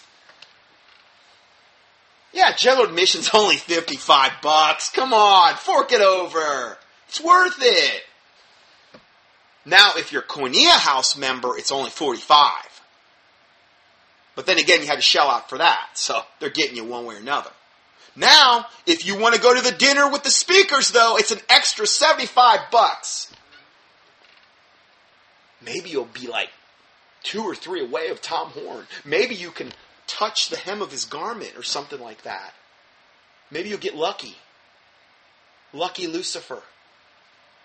Yeah, 2.32 2.54
general 2.56 2.86
admission's 2.86 3.30
only 3.34 3.56
55 3.56 4.32
bucks. 4.42 4.90
Come 4.90 5.14
on, 5.14 5.56
fork 5.56 5.92
it 5.92 6.02
over. 6.02 6.78
It's 7.08 7.22
worth 7.22 7.58
it. 7.60 8.04
Now, 9.66 9.92
if 9.96 10.12
you're 10.12 10.22
a 10.22 10.26
Koinonia 10.26 10.78
House 10.78 11.18
member, 11.18 11.58
it's 11.58 11.72
only 11.72 11.90
45. 11.90 12.52
But 14.36 14.46
then 14.46 14.60
again, 14.60 14.82
you 14.82 14.88
had 14.88 14.98
to 14.98 15.02
shell 15.02 15.30
out 15.30 15.50
for 15.50 15.58
that, 15.58 15.90
so 15.96 16.22
they're 16.40 16.50
getting 16.50 16.76
you 16.76 16.84
one 16.84 17.06
way 17.06 17.16
or 17.16 17.20
another. 17.20 17.50
Now, 18.16 18.68
if 18.86 19.06
you 19.06 19.18
want 19.18 19.36
to 19.36 19.42
go 19.42 19.54
to 19.54 19.62
the 19.62 19.76
dinner 19.76 20.10
with 20.10 20.24
the 20.24 20.30
speakers, 20.30 20.92
though, 20.92 21.18
it's 21.18 21.32
an 21.32 21.40
extra 21.50 21.88
75 21.88 22.72
bucks. 22.72 23.34
Maybe 25.66 25.90
you'll 25.90 26.06
be 26.06 26.28
like 26.28 26.50
two 27.24 27.42
or 27.42 27.56
three 27.56 27.82
away 27.84 28.10
of 28.10 28.22
Tom 28.22 28.50
Horn. 28.50 28.86
Maybe 29.04 29.36
you 29.36 29.52
can 29.52 29.72
touch 30.08 30.50
the 30.50 30.58
hem 30.58 30.82
of 30.82 30.92
his 30.92 31.06
garment 31.06 31.54
or 31.58 31.64
something 31.64 32.00
like 32.00 32.22
that. 32.24 32.54
Maybe 33.50 33.70
you'll 33.70 33.80
get 33.80 33.96
lucky. 33.96 34.36
Lucky 35.74 36.08
Lucifer. 36.08 36.62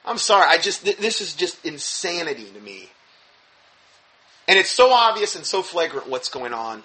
I'm 0.04 0.18
sorry, 0.18 0.46
I 0.48 0.58
just, 0.58 0.84
this 0.84 1.20
is 1.20 1.34
just 1.34 1.64
insanity 1.64 2.46
to 2.54 2.60
me. 2.60 2.88
And 4.48 4.58
it's 4.58 4.70
so 4.70 4.92
obvious 4.92 5.36
and 5.36 5.44
so 5.44 5.62
flagrant 5.62 6.08
what's 6.08 6.28
going 6.28 6.54
on. 6.54 6.82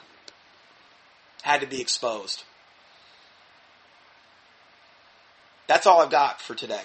Had 1.41 1.61
to 1.61 1.67
be 1.67 1.81
exposed. 1.81 2.43
That's 5.67 5.87
all 5.87 6.01
I've 6.01 6.11
got 6.11 6.41
for 6.41 6.53
today. 6.55 6.83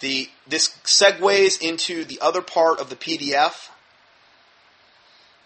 The, 0.00 0.28
this 0.46 0.68
segues 0.84 1.60
into 1.60 2.04
the 2.04 2.20
other 2.20 2.42
part 2.42 2.80
of 2.80 2.88
the 2.88 2.96
PDF. 2.96 3.68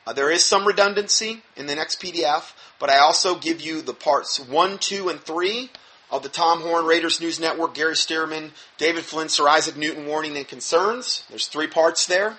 Uh, 0.06 0.12
there 0.12 0.30
is 0.30 0.44
some 0.44 0.66
redundancy 0.66 1.42
in 1.56 1.66
the 1.66 1.74
next 1.74 2.00
PDF, 2.00 2.52
but 2.78 2.90
I 2.90 2.98
also 2.98 3.36
give 3.36 3.60
you 3.60 3.82
the 3.82 3.94
parts 3.94 4.38
1, 4.38 4.78
2, 4.78 5.08
and 5.08 5.20
3 5.20 5.70
of 6.10 6.22
the 6.22 6.28
Tom 6.28 6.60
Horn 6.60 6.84
Raiders 6.84 7.20
News 7.20 7.40
Network, 7.40 7.74
Gary 7.74 7.94
Stearman, 7.94 8.50
David 8.76 9.04
Flynn, 9.04 9.30
Sir 9.30 9.48
Isaac 9.48 9.76
Newton 9.76 10.06
Warning 10.06 10.36
and 10.36 10.46
Concerns. 10.46 11.24
There's 11.30 11.46
three 11.46 11.66
parts 11.66 12.06
there. 12.06 12.36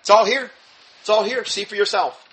It's 0.00 0.10
all 0.10 0.24
here. 0.24 0.50
It's 1.00 1.10
all 1.10 1.24
here. 1.24 1.44
See 1.44 1.64
for 1.64 1.76
yourself. 1.76 2.26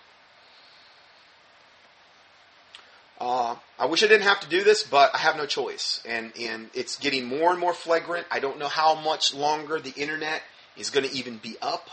Uh, 3.20 3.56
I 3.80 3.86
wish 3.86 4.04
I 4.04 4.08
didn't 4.08 4.28
have 4.28 4.42
to 4.42 4.50
do 4.50 4.64
this, 4.66 4.84
but 4.84 5.16
I 5.16 5.20
have 5.20 5.38
no 5.38 5.46
choice. 5.46 6.04
And, 6.06 6.34
and 6.38 6.70
it's 6.74 6.98
getting 6.98 7.26
more 7.26 7.52
and 7.52 7.60
more 7.60 7.74
flagrant. 7.74 8.28
I 8.30 8.40
don't 8.40 8.60
know 8.60 8.68
how 8.68 8.94
much 8.94 9.34
longer 9.34 9.80
the 9.80 9.94
internet 9.94 10.42
is 10.76 10.90
going 10.90 11.08
to 11.08 11.16
even 11.16 11.38
be 11.38 11.56
up. 11.62 11.90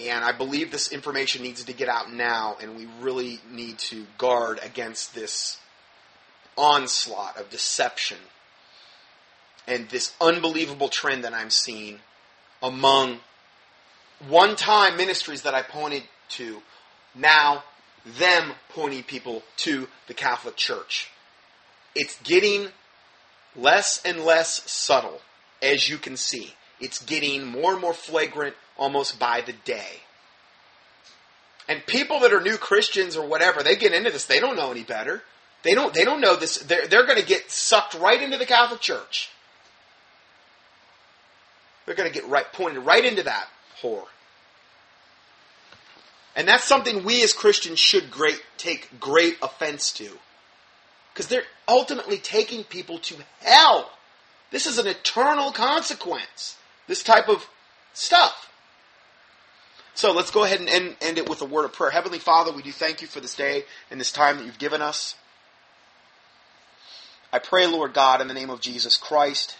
And 0.00 0.24
I 0.24 0.30
believe 0.30 0.70
this 0.70 0.92
information 0.92 1.42
needs 1.42 1.64
to 1.64 1.72
get 1.72 1.88
out 1.88 2.12
now, 2.12 2.56
and 2.62 2.76
we 2.76 2.86
really 3.00 3.40
need 3.50 3.78
to 3.78 4.06
guard 4.16 4.60
against 4.62 5.16
this 5.16 5.58
onslaught 6.56 7.36
of 7.36 7.50
deception 7.50 8.18
and 9.66 9.88
this 9.88 10.14
unbelievable 10.20 10.88
trend 10.88 11.24
that 11.24 11.34
I'm 11.34 11.50
seeing 11.50 11.98
among 12.62 13.18
one 14.28 14.54
time 14.54 14.96
ministries 14.96 15.42
that 15.42 15.54
I 15.54 15.62
pointed 15.62 16.04
to, 16.30 16.62
now 17.14 17.64
them 18.16 18.52
pointing 18.70 19.02
people 19.02 19.42
to 19.58 19.88
the 20.06 20.14
Catholic 20.14 20.56
Church. 20.56 21.10
It's 21.94 22.18
getting 22.22 22.68
less 23.56 24.02
and 24.04 24.24
less 24.24 24.70
subtle, 24.70 25.20
as 25.62 25.88
you 25.88 25.98
can 25.98 26.16
see. 26.16 26.54
It's 26.80 27.04
getting 27.04 27.44
more 27.44 27.72
and 27.72 27.80
more 27.80 27.94
flagrant 27.94 28.54
almost 28.76 29.18
by 29.18 29.40
the 29.40 29.52
day. 29.64 30.02
And 31.68 31.84
people 31.86 32.20
that 32.20 32.32
are 32.32 32.40
new 32.40 32.56
Christians 32.56 33.16
or 33.16 33.26
whatever, 33.26 33.62
they 33.62 33.76
get 33.76 33.92
into 33.92 34.10
this, 34.10 34.24
they 34.24 34.40
don't 34.40 34.56
know 34.56 34.70
any 34.70 34.84
better. 34.84 35.22
They 35.62 35.74
don't, 35.74 35.92
they 35.92 36.04
don't 36.04 36.20
know 36.20 36.36
this. 36.36 36.58
They're, 36.58 36.86
they're 36.86 37.04
going 37.04 37.20
to 37.20 37.26
get 37.26 37.50
sucked 37.50 37.94
right 37.94 38.22
into 38.22 38.38
the 38.38 38.46
Catholic 38.46 38.80
Church. 38.80 39.30
They're 41.84 41.96
going 41.96 42.10
to 42.10 42.14
get 42.14 42.28
right, 42.28 42.50
pointed 42.52 42.80
right 42.80 43.04
into 43.04 43.24
that 43.24 43.48
whore. 43.82 44.04
And 46.38 46.46
that's 46.46 46.62
something 46.62 47.02
we 47.02 47.24
as 47.24 47.32
Christians 47.32 47.80
should 47.80 48.12
great, 48.12 48.40
take 48.56 49.00
great 49.00 49.38
offense 49.42 49.90
to. 49.94 50.08
Because 51.12 51.26
they're 51.26 51.42
ultimately 51.66 52.16
taking 52.16 52.62
people 52.62 53.00
to 53.00 53.16
hell. 53.40 53.90
This 54.52 54.68
is 54.68 54.78
an 54.78 54.86
eternal 54.86 55.50
consequence. 55.50 56.56
This 56.86 57.02
type 57.02 57.28
of 57.28 57.44
stuff. 57.92 58.52
So 59.94 60.12
let's 60.12 60.30
go 60.30 60.44
ahead 60.44 60.60
and 60.60 60.68
end, 60.68 60.96
end 61.00 61.18
it 61.18 61.28
with 61.28 61.42
a 61.42 61.44
word 61.44 61.64
of 61.64 61.72
prayer. 61.72 61.90
Heavenly 61.90 62.20
Father, 62.20 62.52
we 62.52 62.62
do 62.62 62.70
thank 62.70 63.02
you 63.02 63.08
for 63.08 63.18
this 63.18 63.34
day 63.34 63.64
and 63.90 64.00
this 64.00 64.12
time 64.12 64.36
that 64.36 64.46
you've 64.46 64.60
given 64.60 64.80
us. 64.80 65.16
I 67.32 67.40
pray, 67.40 67.66
Lord 67.66 67.94
God, 67.94 68.20
in 68.20 68.28
the 68.28 68.32
name 68.34 68.48
of 68.48 68.60
Jesus 68.60 68.96
Christ, 68.96 69.56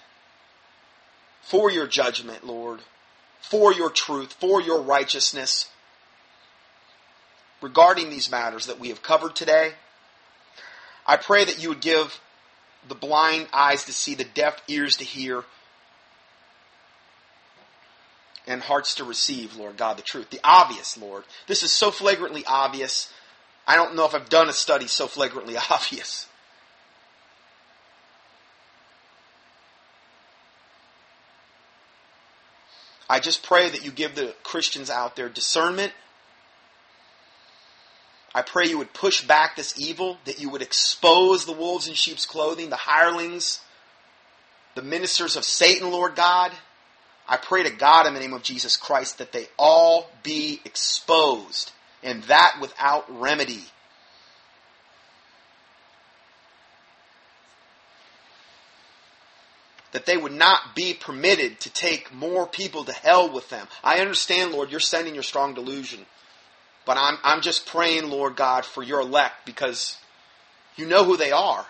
for 1.43 1.72
your 1.72 1.89
judgment, 1.89 2.47
Lord, 2.47 2.83
for 3.41 3.72
your 3.72 3.91
truth, 3.91 4.35
for 4.35 4.62
your 4.62 4.81
righteousness 4.81 5.68
regarding 7.61 8.11
these 8.11 8.31
matters 8.31 8.67
that 8.67 8.79
we 8.79 8.89
have 8.89 9.03
covered 9.03 9.35
today. 9.35 9.73
I 11.07 11.17
pray 11.17 11.45
that 11.45 11.63
you 11.63 11.71
would 11.71 11.81
give 11.81 12.21
the 12.87 12.95
blind 12.95 13.49
eyes 13.53 13.85
to 13.85 13.93
see, 13.93 14.15
the 14.15 14.25
deaf 14.25 14.61
ears 14.69 14.97
to 14.99 15.05
hear, 15.05 15.45
and 18.47 18.63
hearts 18.63 18.95
to 18.97 19.05
receive, 19.05 19.57
Lord 19.57 19.77
God, 19.77 19.99
the 19.99 20.03
truth. 20.03 20.31
The 20.31 20.41
obvious, 20.43 20.97
Lord. 20.97 21.25
This 21.47 21.63
is 21.63 21.73
so 21.73 21.91
flagrantly 21.91 22.45
obvious. 22.47 23.13
I 23.67 23.77
don't 23.77 23.95
know 23.95 24.07
if 24.07 24.15
I've 24.15 24.31
done 24.31 24.49
a 24.49 24.55
study 24.55 24.87
so 24.87 25.07
flagrantly 25.07 25.57
obvious. 25.71 26.27
I 33.11 33.21
just 33.21 33.43
pray 33.43 33.71
that 33.71 33.85
you 33.85 33.91
give 33.91 34.15
the 34.15 34.35
Christians 34.43 34.91
out 34.91 35.17
there 35.17 35.29
discernment 35.29 35.93
I 38.39 38.43
pray 38.43 38.66
you 38.68 38.78
would 38.78 38.95
push 38.95 39.26
back 39.26 39.57
this 39.57 39.74
evil, 39.76 40.16
that 40.24 40.39
you 40.39 40.49
would 40.51 40.62
expose 40.62 41.45
the 41.45 41.53
wolves 41.53 41.89
in 41.89 41.95
sheep's 41.95 42.24
clothing, 42.24 42.70
the 42.70 42.76
hirelings, 42.76 43.62
the 44.76 44.82
ministers 44.82 45.34
of 45.34 45.43
Satan, 45.43 45.91
Lord 45.91 46.14
God. 46.14 46.53
I 47.28 47.36
pray 47.36 47.64
to 47.64 47.70
God 47.70 48.07
in 48.07 48.14
the 48.14 48.20
name 48.20 48.32
of 48.32 48.45
Jesus 48.45 48.76
Christ 48.76 49.18
that 49.18 49.32
they 49.32 49.49
all 49.59 50.09
be 50.22 50.61
exposed, 50.64 51.72
and 52.01 52.22
that 52.24 52.59
without 52.61 53.07
remedy. 53.20 53.64
That 59.91 60.07
they 60.07 60.16
would 60.16 60.30
not 60.30 60.76
be 60.76 60.95
permitted 60.95 61.59
to 61.59 61.70
take 61.70 62.14
more 62.14 62.47
people 62.47 62.84
to 62.84 62.93
hell 62.93 63.28
with 63.28 63.51
them. 63.51 63.66
I 63.82 63.99
understand, 63.99 64.53
Lord, 64.53 64.70
you're 64.70 64.78
sending 64.78 65.14
your 65.14 65.24
strong 65.24 65.55
delusion. 65.55 66.07
But 66.89 66.97
I'm, 66.97 67.18
I'm 67.22 67.43
just 67.43 67.66
praying, 67.66 68.09
Lord 68.09 68.34
God, 68.34 68.64
for 68.64 68.82
your 68.82 69.03
elect 69.03 69.45
because 69.45 69.99
you 70.74 70.86
know 70.86 71.05
who 71.05 71.18
they 71.18 71.32
are. 71.32 71.66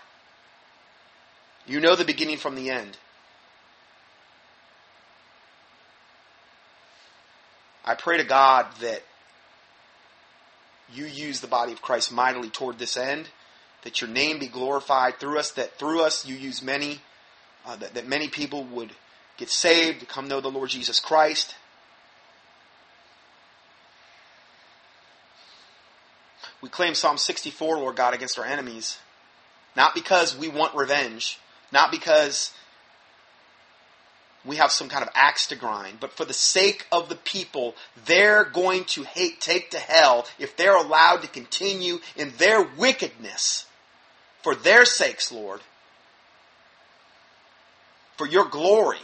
You 1.67 1.81
know 1.81 1.97
the 1.97 2.05
beginning 2.05 2.37
from 2.37 2.55
the 2.55 2.71
end. 2.71 2.97
I 7.85 7.97
pray 7.97 8.19
to 8.19 8.23
God 8.23 8.67
that 8.81 9.03
you 10.95 11.07
use 11.07 11.41
the 11.41 11.49
body 11.49 11.73
of 11.73 11.83
Christ 11.83 12.13
mightily 12.13 12.49
toward 12.49 12.79
this 12.79 12.97
end, 12.97 13.29
that 13.83 14.01
your 14.01 14.11
name 14.11 14.39
be 14.39 14.47
glorified 14.47 15.19
through 15.19 15.41
us, 15.41 15.51
that 15.51 15.81
through 15.81 16.05
us 16.05 16.29
you 16.29 16.37
use 16.37 16.63
many, 16.63 17.01
uh, 17.67 17.75
that, 17.75 17.95
that 17.95 18.07
many 18.07 18.29
people 18.29 18.63
would 18.63 18.93
get 19.37 19.51
saved, 19.51 20.07
come 20.07 20.29
know 20.29 20.41
the 20.41 20.49
Lord 20.49 20.69
Jesus 20.71 21.01
Christ. 21.01 21.57
We 26.61 26.69
claim 26.69 26.95
Psalm 26.95 27.19
64, 27.19 27.79
Lord 27.79 27.97
God, 27.97 28.15
against 28.15 28.39
our 28.39 28.45
enemies, 28.45 28.99
not 29.77 29.95
because 29.95 30.37
we 30.37 30.49
want 30.49 30.75
revenge, 30.75 31.39
not 31.73 31.91
because 31.91 32.53
we 34.45 34.57
have 34.57 34.73
some 34.73 34.89
kind 34.89 35.03
of 35.03 35.11
axe 35.15 35.47
to 35.49 35.57
grind, 35.57 36.01
but 36.01 36.13
for 36.13 36.25
the 36.25 36.33
sake 36.33 36.87
of 36.91 37.09
the 37.09 37.17
people, 37.17 37.75
they're 38.07 38.45
going 38.45 38.85
to 38.85 39.03
hate, 39.05 39.41
take 39.41 39.71
to 39.71 39.79
hell 39.79 40.27
if 40.39 40.57
they're 40.57 40.77
allowed 40.77 41.23
to 41.23 41.29
continue 41.29 41.99
in 42.17 42.33
their 42.39 42.63
wickedness. 42.63 43.67
For 44.43 44.55
their 44.55 44.85
sakes, 44.85 45.31
Lord. 45.31 45.61
For 48.17 48.27
your 48.27 48.47
glory. 48.47 48.99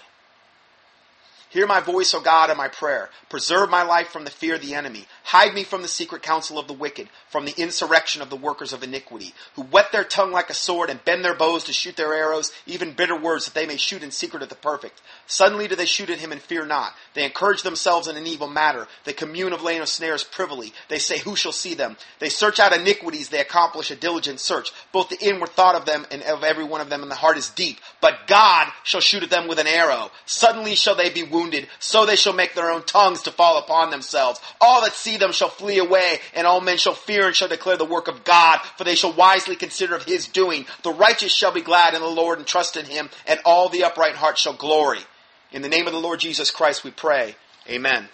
Hear 1.54 1.68
my 1.68 1.78
voice, 1.78 2.12
O 2.14 2.20
God, 2.20 2.50
and 2.50 2.58
my 2.58 2.66
prayer. 2.66 3.10
Preserve 3.28 3.70
my 3.70 3.84
life 3.84 4.08
from 4.08 4.24
the 4.24 4.30
fear 4.32 4.56
of 4.56 4.60
the 4.60 4.74
enemy. 4.74 5.06
Hide 5.22 5.54
me 5.54 5.62
from 5.62 5.82
the 5.82 5.88
secret 5.88 6.20
counsel 6.20 6.58
of 6.58 6.66
the 6.66 6.72
wicked, 6.72 7.08
from 7.28 7.44
the 7.44 7.54
insurrection 7.56 8.22
of 8.22 8.28
the 8.28 8.34
workers 8.34 8.72
of 8.72 8.82
iniquity, 8.82 9.32
who 9.54 9.62
whet 9.62 9.92
their 9.92 10.02
tongue 10.02 10.32
like 10.32 10.50
a 10.50 10.54
sword 10.54 10.90
and 10.90 11.04
bend 11.04 11.24
their 11.24 11.36
bows 11.36 11.62
to 11.64 11.72
shoot 11.72 11.94
their 11.94 12.12
arrows, 12.12 12.50
even 12.66 12.90
bitter 12.90 13.16
words 13.16 13.44
that 13.44 13.54
they 13.54 13.66
may 13.66 13.76
shoot 13.76 14.02
in 14.02 14.10
secret 14.10 14.42
at 14.42 14.48
the 14.48 14.56
perfect. 14.56 15.00
Suddenly 15.28 15.68
do 15.68 15.76
they 15.76 15.84
shoot 15.84 16.10
at 16.10 16.18
him 16.18 16.32
and 16.32 16.42
fear 16.42 16.66
not. 16.66 16.92
They 17.14 17.24
encourage 17.24 17.62
themselves 17.62 18.08
in 18.08 18.16
an 18.16 18.26
evil 18.26 18.48
matter. 18.48 18.88
They 19.04 19.12
commune 19.12 19.52
of 19.52 19.62
laying 19.62 19.80
of 19.80 19.88
snares 19.88 20.24
privily. 20.24 20.72
They 20.88 20.98
say, 20.98 21.18
Who 21.18 21.36
shall 21.36 21.52
see 21.52 21.74
them? 21.74 21.96
They 22.18 22.30
search 22.30 22.58
out 22.58 22.76
iniquities. 22.76 23.28
They 23.28 23.38
accomplish 23.38 23.92
a 23.92 23.96
diligent 23.96 24.40
search. 24.40 24.72
Both 24.90 25.08
the 25.08 25.24
inward 25.24 25.50
thought 25.50 25.76
of 25.76 25.86
them 25.86 26.04
and 26.10 26.20
of 26.24 26.42
every 26.42 26.64
one 26.64 26.80
of 26.80 26.90
them 26.90 27.04
in 27.04 27.08
the 27.08 27.14
heart 27.14 27.38
is 27.38 27.50
deep. 27.50 27.78
But 28.00 28.26
God 28.26 28.72
shall 28.82 29.00
shoot 29.00 29.22
at 29.22 29.30
them 29.30 29.46
with 29.46 29.60
an 29.60 29.68
arrow. 29.68 30.10
Suddenly 30.26 30.74
shall 30.74 30.96
they 30.96 31.10
be 31.10 31.22
wounded 31.22 31.43
wounded, 31.44 31.68
so 31.78 32.06
they 32.06 32.16
shall 32.16 32.32
make 32.32 32.54
their 32.54 32.70
own 32.70 32.82
tongues 32.84 33.22
to 33.22 33.30
fall 33.30 33.58
upon 33.58 33.90
themselves. 33.90 34.40
All 34.60 34.82
that 34.82 34.92
see 34.92 35.16
them 35.16 35.32
shall 35.32 35.48
flee 35.48 35.78
away, 35.78 36.18
and 36.34 36.46
all 36.46 36.60
men 36.60 36.78
shall 36.78 36.94
fear 36.94 37.26
and 37.26 37.36
shall 37.36 37.48
declare 37.48 37.76
the 37.76 37.84
work 37.84 38.08
of 38.08 38.24
God, 38.24 38.60
for 38.76 38.84
they 38.84 38.94
shall 38.94 39.12
wisely 39.12 39.56
consider 39.56 39.94
of 39.94 40.04
his 40.04 40.26
doing. 40.26 40.66
The 40.82 40.92
righteous 40.92 41.32
shall 41.32 41.52
be 41.52 41.60
glad 41.60 41.94
in 41.94 42.00
the 42.00 42.06
Lord 42.06 42.38
and 42.38 42.46
trust 42.46 42.76
in 42.76 42.86
him, 42.86 43.10
and 43.26 43.40
all 43.44 43.68
the 43.68 43.84
upright 43.84 44.14
heart 44.14 44.38
shall 44.38 44.54
glory. 44.54 45.00
In 45.52 45.62
the 45.62 45.68
name 45.68 45.86
of 45.86 45.92
the 45.92 46.00
Lord 46.00 46.20
Jesus 46.20 46.50
Christ 46.50 46.82
we 46.82 46.90
pray. 46.90 47.36
Amen. 47.68 48.08